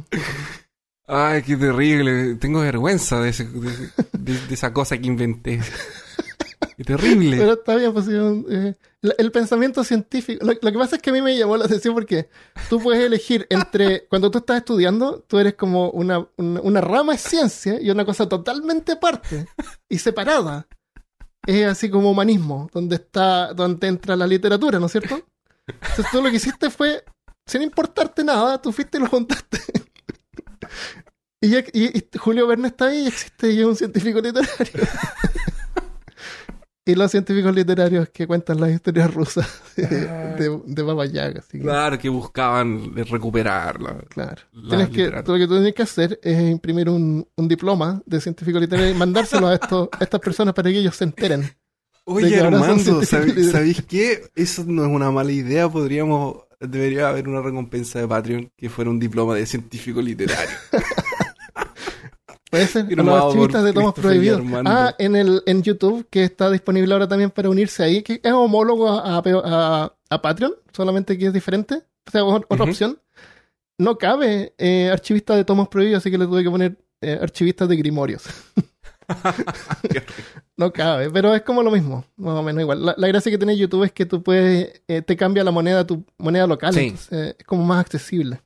Ay, 1.07 1.43
qué 1.43 1.57
terrible. 1.57 2.37
Tengo 2.37 2.61
vergüenza 2.61 3.21
de, 3.21 3.31
ese- 3.31 3.45
de, 3.45 3.71
de- 4.13 4.47
de 4.47 4.55
esa 4.55 4.73
cosa 4.73 4.97
que 4.97 5.07
inventé. 5.07 5.61
Qué 6.77 6.85
terrible. 6.85 7.37
Pero 7.37 7.53
está 7.55 7.77
bien, 7.77 7.93
pues, 7.93 8.07
eh, 8.09 8.77
el, 9.03 9.33
pensamiento 9.33 9.85
científico. 9.85 10.45
Lo, 10.45 10.59
que 10.59 10.79
pasa 10.79 10.97
es 10.97 11.03
que 11.03 11.11
a 11.11 11.13
mí 11.13 11.23
me 11.23 11.37
llamó 11.37 11.57
la 11.57 11.67
atención 11.67 11.95
porque 11.95 12.29
tú 12.69 12.81
puedes 12.81 13.05
elegir 13.05 13.47
entre. 13.51 14.07
Cuando 14.09 14.31
tú 14.31 14.39
estás 14.39 14.59
estudiando, 14.59 15.25
tú 15.27 15.39
eres 15.39 15.55
como 15.55 15.91
una, 15.91 16.27
una, 16.37 16.81
rama 16.81 17.15
es 17.15 17.23
ciencia 17.23 17.81
y 17.81 17.91
una 17.91 18.05
cosa 18.05 18.29
totalmente 18.29 18.93
aparte 18.93 19.47
y 19.89 19.99
separada. 19.99 20.67
Es 21.47 21.67
así 21.67 21.89
como 21.89 22.11
humanismo, 22.11 22.69
donde 22.73 22.97
está, 22.97 23.55
donde 23.55 23.87
entra 23.87 24.17
la 24.17 24.27
literatura, 24.27 24.79
¿no 24.79 24.87
es 24.87 24.93
cierto? 24.93 25.27
Entonces 25.67 26.07
tú 26.11 26.23
lo 26.23 26.31
que 26.31 26.37
hiciste 26.37 26.69
fue, 26.69 27.05
sin 27.47 27.63
importarte 27.63 28.23
nada, 28.25 28.61
tú 28.61 28.73
fuiste 28.73 28.99
y 28.99 29.01
lo 29.01 29.09
juntaste. 29.09 29.59
Y, 31.41 31.57
y- 31.57 31.63
y 31.73 32.19
Julio 32.19 32.49
Verne 32.49 32.67
está 32.67 32.87
ahí 32.87 33.05
y 33.05 33.07
existe 33.07 33.53
y 33.53 33.61
es 33.61 33.65
un 33.65 33.77
científico 33.77 34.21
literario. 34.21 34.51
Y 36.89 36.95
los 36.95 37.11
científicos 37.11 37.55
literarios 37.55 38.09
que 38.09 38.27
cuentan 38.27 38.61
las 38.61 38.71
historias 38.71 39.13
rusas 39.13 39.47
de, 39.77 39.87
de, 39.87 40.61
de 40.65 40.83
Baba 40.83 41.05
Yaga. 41.05 41.41
Así 41.41 41.59
que, 41.59 41.65
Claro, 41.65 41.99
que 41.99 42.09
buscaban 42.09 42.95
recuperarla. 42.97 43.99
claro. 44.09 44.41
la 44.53 44.69
Tienes 44.69 44.89
que, 44.89 45.11
lo 45.11 45.35
que 45.39 45.47
tú 45.47 45.55
tienes 45.55 45.75
que 45.75 45.83
hacer 45.83 46.19
es 46.23 46.41
imprimir 46.51 46.89
un, 46.89 47.27
un 47.37 47.49
diploma 47.49 48.01
de 48.07 48.21
científico 48.21 48.59
literario 48.59 48.91
y 48.91 48.95
mandárselo 48.95 49.49
a, 49.49 49.55
estos, 49.55 49.89
a 49.93 50.03
estas 50.03 50.21
personas 50.21 50.55
para 50.55 50.71
que 50.71 50.79
ellos 50.79 50.97
se 50.97 51.05
enteren. 51.05 51.49
Oye, 52.05 52.41
Armando, 52.41 53.05
¿sabéis. 53.05 53.51
¿sabéis 53.53 53.83
qué? 53.83 54.23
Eso 54.35 54.65
no 54.67 54.83
es 54.87 54.91
una 54.91 55.11
mala 55.11 55.31
idea. 55.31 55.69
Podríamos. 55.69 56.37
Debería 56.59 57.11
haber 57.11 57.29
una 57.29 57.43
recompensa 57.43 57.99
de 58.01 58.09
Patreon 58.09 58.51
que 58.57 58.71
fuera 58.71 58.91
un 58.91 58.99
diploma 58.99 59.35
de 59.35 59.45
científico 59.45 60.01
literario. 60.01 60.57
Puede 62.51 62.67
ser. 62.67 62.85
A 62.85 62.89
Firmado 62.89 63.17
los 63.17 63.27
archivistas 63.27 63.65
de 63.65 63.73
tomos 63.73 63.95
prohibidos. 63.95 64.41
Ah, 64.65 64.95
en, 64.99 65.17
el, 65.17 65.43
en 65.47 65.63
YouTube, 65.63 66.07
que 66.11 66.25
está 66.25 66.51
disponible 66.51 66.93
ahora 66.93 67.07
también 67.09 67.31
para 67.31 67.51
unirse 67.51 67.83
ahí, 67.83 68.03
que 68.03 68.21
es 68.23 68.33
homólogo 68.33 68.89
a, 68.89 69.19
a, 69.19 69.93
a 70.11 70.23
Patreon, 70.23 70.55
solamente 70.73 71.19
que 71.19 71.27
es 71.27 71.33
diferente. 71.33 71.83
O 72.07 72.11
sea, 72.11 72.25
otra 72.25 72.65
opción. 72.65 72.99
No 73.79 73.97
cabe 73.99 74.55
eh, 74.59 74.89
archivista 74.91 75.37
de 75.37 75.45
tomos 75.45 75.69
prohibidos, 75.69 75.99
así 75.99 76.11
que 76.11 76.19
le 76.19 76.27
tuve 76.27 76.43
que 76.43 76.51
poner 76.51 76.79
eh, 77.01 77.19
archivistas 77.21 77.69
de 77.69 77.77
grimorios. 77.77 78.25
no 80.57 80.73
cabe, 80.73 81.11
pero 81.11 81.35
es 81.35 81.43
como 81.43 81.63
lo 81.63 81.71
mismo, 81.71 82.05
más 82.17 82.35
o 82.35 82.43
menos 82.43 82.61
igual. 82.63 82.85
La, 82.85 82.95
la 82.97 83.09
gracia 83.09 83.31
que 83.31 83.39
tiene 83.39 83.57
YouTube 83.57 83.85
es 83.85 83.93
que 83.93 84.07
tú 84.07 84.23
puedes, 84.23 84.83
eh, 84.89 85.03
te 85.03 85.17
cambia 85.17 85.45
la 85.45 85.51
moneda 85.51 85.87
tu 85.87 86.05
moneda 86.19 86.47
local, 86.47 86.75
Sí. 86.75 86.81
entonces 86.81 87.09
eh, 87.13 87.37
es 87.39 87.47
como 87.47 87.65
más 87.65 87.81
accesible. 87.81 88.43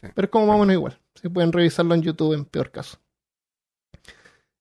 Sí. 0.00 0.08
Pero 0.14 0.26
es 0.26 0.30
como 0.30 0.46
más 0.46 0.56
o 0.56 0.60
menos 0.60 0.74
igual. 0.74 0.98
Se 1.14 1.28
pueden 1.28 1.52
revisarlo 1.52 1.94
en 1.94 2.02
YouTube 2.02 2.32
en 2.34 2.44
peor 2.46 2.70
caso. 2.70 2.98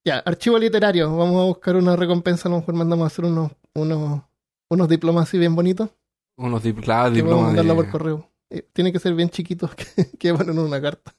Ya, 0.06 0.20
archivo 0.20 0.58
literario. 0.58 1.16
Vamos 1.16 1.42
a 1.42 1.46
buscar 1.46 1.76
una 1.76 1.96
recompensa. 1.96 2.48
A 2.48 2.52
lo 2.52 2.60
mejor 2.60 2.76
mandamos 2.76 3.04
a 3.04 3.08
hacer 3.08 3.26
unos, 3.26 3.52
unos, 3.76 4.22
unos 4.70 4.90
diplomas 4.90 5.28
así 5.28 5.38
bien 5.38 5.56
bonitos. 5.56 5.90
Unos 6.38 6.64
dip- 6.64 6.82
claro, 6.82 7.14
Que 7.14 7.22
podemos 7.22 7.24
diplomas 7.24 7.48
mandarla 7.48 7.74
de- 7.74 7.78
por 7.84 7.92
correo. 7.92 8.32
Eh, 8.50 8.68
tiene 8.74 8.92
que 8.92 9.00
ser 9.00 9.14
bien 9.14 9.30
chiquitos 9.30 9.76
que, 9.76 10.10
que 10.18 10.34
ponen 10.34 10.58
en 10.58 10.60
una 10.60 10.82
carta. 10.82 11.16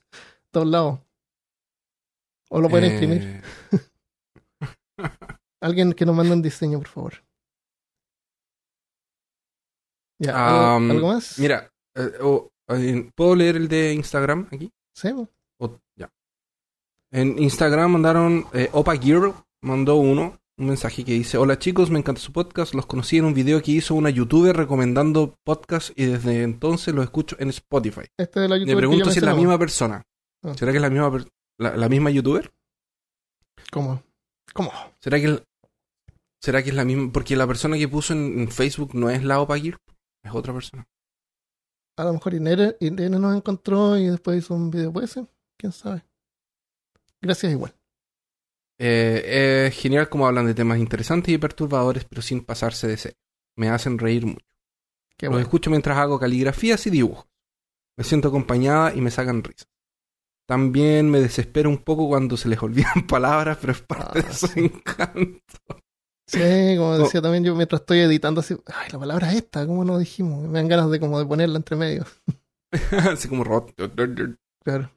Todos 0.51 0.67
lados. 0.67 0.99
O 2.49 2.61
lo 2.61 2.69
pueden 2.69 2.91
eh, 2.91 2.95
imprimir. 2.95 3.43
Alguien 5.63 5.93
que 5.93 6.07
nos 6.07 6.17
mande 6.17 6.33
un 6.33 6.43
diseño, 6.43 6.79
por 6.79 6.89
favor. 6.89 7.15
Ya, 10.19 10.75
¿algo, 10.77 11.09
más? 11.09 11.39
Mira, 11.39 11.71
eh, 11.95 12.13
o- 12.23 12.51
eh, 12.69 13.11
¿puedo 13.15 13.35
leer 13.37 13.57
el 13.57 13.69
de 13.69 13.95
Instagram 13.95 14.49
aquí? 14.51 14.71
Sí. 14.95 15.09
En 17.13 17.39
Instagram 17.43 17.93
mandaron, 17.93 18.47
eh, 18.53 18.69
Opa 18.73 18.97
Girl 18.97 19.35
mandó 19.63 19.97
uno, 19.97 20.39
un 20.59 20.67
mensaje 20.67 21.05
que 21.05 21.13
dice, 21.13 21.39
hola 21.39 21.59
chicos, 21.59 21.91
me 21.91 21.99
encanta 21.99 22.21
su 22.21 22.33
podcast, 22.33 22.75
los 22.75 22.87
conocí 22.87 23.17
en 23.19 23.25
un 23.25 23.35
video 23.35 23.61
que 23.63 23.73
hizo 23.73 23.95
una 23.95 24.11
youtuber 24.11 24.57
recomendando 24.57 25.35
podcast 25.45 25.91
y 25.99 26.05
desde 26.07 26.43
entonces 26.43 26.95
los 26.95 27.05
escucho 27.05 27.37
en 27.41 27.49
Spotify. 27.49 28.03
Este 28.17 28.41
de 28.41 28.49
la 28.49 28.55
Me 28.55 28.61
youtuber 28.61 28.75
que 28.77 28.79
pregunto 28.79 29.11
si 29.11 29.19
es 29.19 29.25
la 29.25 29.35
misma 29.35 29.59
persona. 29.59 30.03
Ah. 30.45 30.55
¿Será 30.55 30.71
que 30.73 30.79
es 30.79 30.83
la 30.83 30.91
misma, 30.91 31.25
la, 31.59 31.77
la 31.77 31.89
misma 31.89 32.11
youtuber? 32.11 32.51
¿Cómo? 33.73 34.03
¿Cómo? 34.55 34.71
¿Será 35.01 35.19
que, 35.19 35.27
el- 35.27 35.45
¿Será 36.41 36.63
que 36.63 36.71
es 36.71 36.75
la 36.77 36.85
misma? 36.85 37.11
Porque 37.13 37.37
la 37.37 37.47
persona 37.47 37.77
que 37.77 37.89
puso 37.89 38.13
en, 38.13 38.39
en 38.41 38.49
Facebook 38.51 38.95
no 38.95 39.11
es 39.11 39.25
la 39.25 39.41
Opa 39.41 39.59
Girl, 39.59 39.79
es 40.23 40.33
otra 40.33 40.53
persona. 40.53 40.87
A 41.99 42.05
lo 42.05 42.13
mejor 42.15 42.35
Irene, 42.35 42.77
Irene 42.81 43.19
nos 43.19 43.37
encontró 43.37 43.99
y 43.99 44.07
después 44.07 44.39
hizo 44.39 44.55
un 44.55 44.71
video. 44.71 44.93
¿Puede 44.93 45.07
ser? 45.09 45.27
¿Quién 45.59 45.73
sabe? 45.73 46.05
Gracias 47.23 47.53
igual. 47.53 47.75
Eh, 48.79 49.67
es 49.69 49.77
genial 49.77 50.09
como 50.09 50.27
hablan 50.27 50.47
de 50.47 50.55
temas 50.55 50.79
interesantes 50.79 51.33
y 51.35 51.39
perturbadores, 51.39 52.05
pero 52.05 52.23
sin 52.23 52.45
pasarse 52.45 52.87
de 52.89 52.97
serio. 52.97 53.19
Me 53.57 53.69
hacen 53.69 53.99
reír 53.99 54.25
mucho. 54.27 54.47
Qué 55.19 55.27
Los 55.27 55.33
bueno. 55.35 55.43
escucho 55.45 55.71
mientras 55.71 55.99
hago 55.99 56.19
caligrafías 56.19 56.87
y 56.87 56.91
dibujos. 56.91 57.27
Me 57.99 58.05
siento 58.05 58.29
acompañada 58.29 58.95
y 58.95 59.03
me 59.03 59.11
sacan 59.11 59.45
risa. 59.45 59.67
También 60.49 61.11
me 61.11 61.21
desespero 61.21 61.69
un 61.69 61.79
poco 61.79 62.09
cuando 62.09 62.37
se 62.37 62.49
les 62.49 62.61
olvidan 62.63 63.07
palabras, 63.07 63.59
pero 63.61 63.73
es 63.73 63.83
parte 63.83 64.21
Ah, 64.21 64.23
de 64.23 64.33
su 64.33 64.47
sí. 64.47 64.61
encanto. 64.61 65.43
Sí, 66.27 66.39
como 66.79 66.97
decía 66.97 67.21
también 67.21 67.45
yo 67.45 67.55
mientras 67.57 67.81
estoy 67.83 67.99
editando 67.99 68.41
así, 68.41 68.57
ay, 68.67 68.89
la 68.93 68.99
palabra 69.01 69.31
es 69.31 69.39
esta, 69.39 69.67
¿cómo 69.67 69.85
no 69.85 69.99
dijimos? 69.99 70.49
Me 70.49 70.59
dan 70.61 70.69
ganas 70.69 70.89
de 70.91 71.01
como 71.01 71.19
de 71.19 71.27
ponerla 71.27 71.57
entre 71.57 71.77
medio. 71.77 72.05
Así 73.11 73.27
como 73.29 73.43
robot. 73.43 73.75
Claro. 74.65 74.91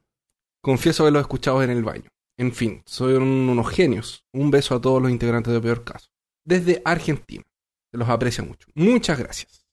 Confieso 0.64 1.04
haberlo 1.04 1.20
escuchado 1.20 1.62
en 1.62 1.70
el 1.70 1.84
baño. 1.84 2.10
En 2.38 2.52
fin, 2.54 2.82
soy 2.86 3.14
un- 3.14 3.50
unos 3.50 3.70
genios. 3.70 4.24
Un 4.34 4.50
beso 4.50 4.74
a 4.76 4.82
todos 4.82 5.02
los 5.02 5.12
integrantes 5.12 5.54
de 5.54 5.62
Peor 5.62 5.84
Caso. 5.84 6.08
Desde 6.46 6.82
Argentina. 6.86 7.44
Se 7.92 7.98
los 7.98 8.10
aprecia 8.10 8.44
mucho. 8.44 8.68
Muchas 8.74 9.20
gracias. 9.20 9.66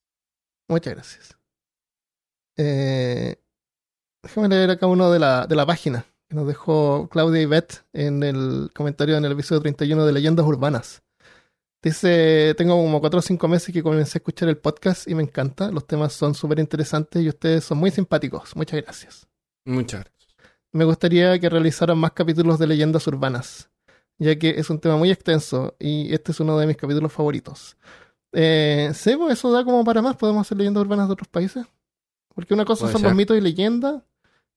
Muchas 0.68 0.95
gracias. 0.95 1.36
Eh, 2.59 3.36
déjame 4.22 4.49
leer 4.49 4.70
acá 4.70 4.86
uno 4.86 5.11
de 5.11 5.18
la, 5.18 5.47
de 5.47 5.57
la 5.57 5.64
página 5.64 6.05
que 6.28 6.36
nos 6.36 6.47
dejó 6.47 7.09
Claudia 7.09 7.41
Ivette 7.43 7.84
en 7.93 8.22
el 8.22 8.70
comentario 8.74 9.16
en 9.16 9.24
el 9.24 9.32
episodio 9.32 9.62
31 9.62 10.05
de 10.05 10.12
Leyendas 10.12 10.47
Urbanas. 10.47 11.03
Dice, 11.82 12.55
tengo 12.59 12.74
como 12.76 13.01
4 13.01 13.20
o 13.20 13.22
5 13.22 13.49
meses 13.49 13.72
que 13.72 13.82
comencé 13.82 14.18
a 14.18 14.20
escuchar 14.20 14.49
el 14.51 14.59
podcast 14.59 15.09
y 15.09 15.14
me 15.14 15.22
encanta. 15.22 15.70
Los 15.70 15.86
temas 15.86 16.12
son 16.12 16.34
súper 16.34 16.59
interesantes 16.59 17.22
y 17.22 17.28
ustedes 17.30 17.64
son 17.64 17.78
muy 17.78 17.91
simpáticos. 17.91 18.55
Muchas 18.55 18.82
gracias. 18.82 19.26
Muchas 19.64 20.01
gracias. 20.03 20.20
Me 20.73 20.85
gustaría 20.85 21.39
que 21.39 21.49
realizaran 21.49 21.99
más 21.99 22.12
capítulos 22.12 22.59
de 22.59 22.66
leyendas 22.66 23.07
urbanas, 23.07 23.71
ya 24.18 24.39
que 24.39 24.51
es 24.51 24.71
un 24.71 24.79
tema 24.79 24.97
muy 24.97 25.11
extenso 25.11 25.75
y 25.79 26.14
este 26.14 26.33
es 26.33 26.41
uno 26.41 26.57
de 26.59 26.66
mis 26.66 26.77
capítulos 26.77 27.12
favoritos. 27.12 27.77
Eh, 28.33 28.91
sí, 28.95 29.16
pues 29.16 29.39
eso 29.39 29.51
da 29.51 29.64
como 29.64 29.85
para 29.85 30.01
más. 30.03 30.16
Podemos 30.16 30.47
hacer 30.47 30.59
leyendas 30.59 30.83
urbanas 30.83 31.09
de 31.09 31.14
otros 31.14 31.29
países. 31.29 31.66
Porque 32.35 32.55
una 32.55 32.64
cosa 32.64 32.83
Puede 32.83 32.93
son 32.93 33.01
ser. 33.01 33.11
los 33.11 33.16
mitos 33.16 33.37
y 33.37 33.41
leyendas, 33.41 34.03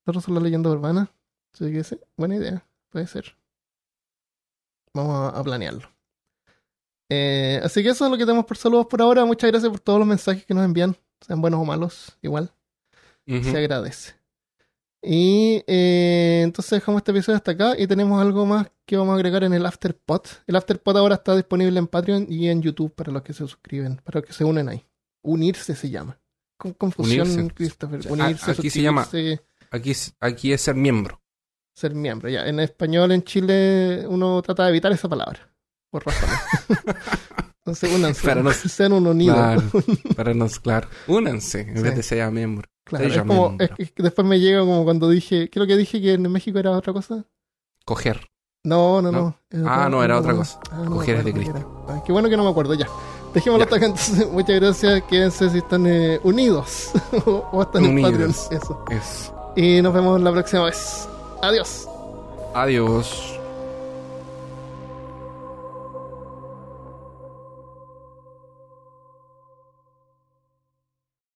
otra 0.06 0.22
son 0.22 0.36
las 0.36 0.44
leyendas 0.44 0.72
urbanas. 0.74 1.10
Así 1.54 1.72
que 1.72 1.84
sí, 1.84 2.00
buena 2.16 2.36
idea. 2.36 2.64
Puede 2.90 3.08
ser. 3.08 3.36
Vamos 4.94 5.34
a, 5.34 5.40
a 5.40 5.44
planearlo. 5.44 5.90
Eh, 7.10 7.60
así 7.64 7.82
que 7.84 7.90
eso 7.90 8.06
es 8.06 8.12
lo 8.12 8.18
que 8.18 8.26
tenemos 8.26 8.46
por 8.46 8.58
saludos 8.58 8.86
por 8.86 9.02
ahora. 9.02 9.26
Muchas 9.26 9.50
gracias 9.50 9.72
por 9.72 9.80
todos 9.80 9.98
los 10.00 10.08
mensajes 10.08 10.46
que 10.46 10.54
nos 10.54 10.64
envían, 10.66 10.96
sean 11.22 11.42
buenos 11.42 11.60
o 11.60 11.66
malos, 11.66 12.18
igual 12.22 12.52
se 13.26 13.58
agradece. 13.58 14.14
Y 15.06 15.62
eh, 15.68 16.42
entonces 16.44 16.72
dejamos 16.80 17.00
este 17.02 17.12
episodio 17.12 17.36
hasta 17.36 17.52
acá 17.52 17.74
y 17.78 17.88
tenemos 17.88 18.22
algo 18.22 18.46
más 18.46 18.68
que 18.86 18.96
vamos 18.96 19.12
a 19.12 19.16
agregar 19.16 19.44
en 19.44 19.54
el 19.54 19.66
Afterpod. 19.66 20.22
El 20.48 20.56
Afterpod 20.56 20.98
ahora 20.98 21.16
está 21.16 21.36
disponible 21.36 21.78
en 21.78 21.88
Patreon 21.88 22.26
y 22.30 22.48
en 22.48 22.62
YouTube 22.62 22.94
para 22.96 23.12
los 23.12 23.22
que 23.22 23.34
se 23.34 23.40
suscriben, 23.40 23.98
para 23.98 24.20
los 24.22 24.28
que 24.28 24.34
se 24.34 24.46
unen 24.46 24.70
ahí. 24.70 24.86
Unirse 25.22 25.76
se 25.76 25.90
llama. 25.90 26.18
Con 26.58 26.74
confusión, 26.74 27.30
Unirse. 27.30 27.54
Christopher. 27.54 28.00
Unirse, 28.10 28.52
aquí 28.52 28.70
se 28.70 28.82
llama- 28.82 29.06
Aquí, 29.72 29.92
es- 29.92 30.16
aquí 30.22 30.54
es 30.54 30.62
ser 30.62 30.76
miembro. 30.76 31.20
ser 31.76 31.94
miembro. 31.96 32.30
Ya, 32.30 32.46
en 32.48 32.60
español 32.62 33.12
en 33.12 33.24
Chile 33.24 34.06
uno 34.08 34.42
trata 34.42 34.64
de 34.64 34.70
evitar 34.70 34.92
esa 34.94 35.10
palabra. 35.10 35.50
Por 35.90 36.06
razones. 36.06 36.40
Entonces 37.66 37.92
únanse. 37.94 38.26
Para 38.28 38.42
no- 38.44 38.52
sean 38.54 38.94
un 38.94 39.08
unido. 39.08 39.34
Claro. 39.36 39.62
Para 40.16 40.34
nos, 40.34 40.60
claro. 40.60 40.88
Únanse 41.08 41.62
en 41.62 41.78
Sí. 41.78 41.84
vez 41.84 41.96
de 41.96 42.04
ser 42.04 42.32
miembro. 42.32 42.70
Claro, 43.00 43.14
es 43.14 43.22
como, 43.22 43.56
es 43.78 43.92
que 43.92 44.04
después 44.04 44.28
me 44.28 44.40
llega 44.40 44.60
como 44.62 44.84
cuando 44.84 45.10
dije, 45.10 45.50
creo 45.50 45.66
que 45.68 45.76
dije 45.78 46.02
que 46.02 46.14
en 46.14 46.32
México 46.32 46.60
era 46.60 46.72
otra 46.72 46.94
cosa. 46.94 47.26
Coger. 47.86 48.30
No, 48.66 49.02
no, 49.02 49.12
¿No? 49.12 49.38
no. 49.52 49.70
Ah, 49.70 49.90
no, 49.90 50.04
era 50.04 50.18
otra 50.20 50.34
cosa. 50.34 50.60
Ah, 50.72 50.84
no 50.86 50.92
Coger 50.92 51.18
es 51.18 51.26
de 51.26 51.34
Cristo. 51.34 51.54
qué. 51.88 51.94
Ah, 51.94 52.02
qué 52.06 52.12
bueno 52.14 52.30
que 52.30 52.38
no 52.38 52.44
me 52.46 52.50
acuerdo, 52.50 52.74
ya. 52.76 52.88
Dejémoslo 53.34 53.64
hasta 53.66 53.76
acá 53.76 53.86
entonces. 53.88 54.30
Muchas 54.32 54.60
gracias. 54.60 55.04
Quédense 55.04 55.50
si 55.50 55.58
están 55.58 55.86
eh, 55.88 56.20
unidos 56.24 56.92
o, 57.26 57.32
o 57.52 57.62
están 57.62 57.84
en 57.84 58.02
Patreon. 58.02 58.24
Unidos. 58.24 58.48
Eso. 58.52 58.86
Es. 58.90 59.34
Y 59.56 59.82
nos 59.82 59.94
vemos 59.94 60.22
la 60.22 60.32
próxima 60.32 60.64
vez. 60.66 61.10
Adiós. 61.42 61.90
Adiós. 62.54 63.33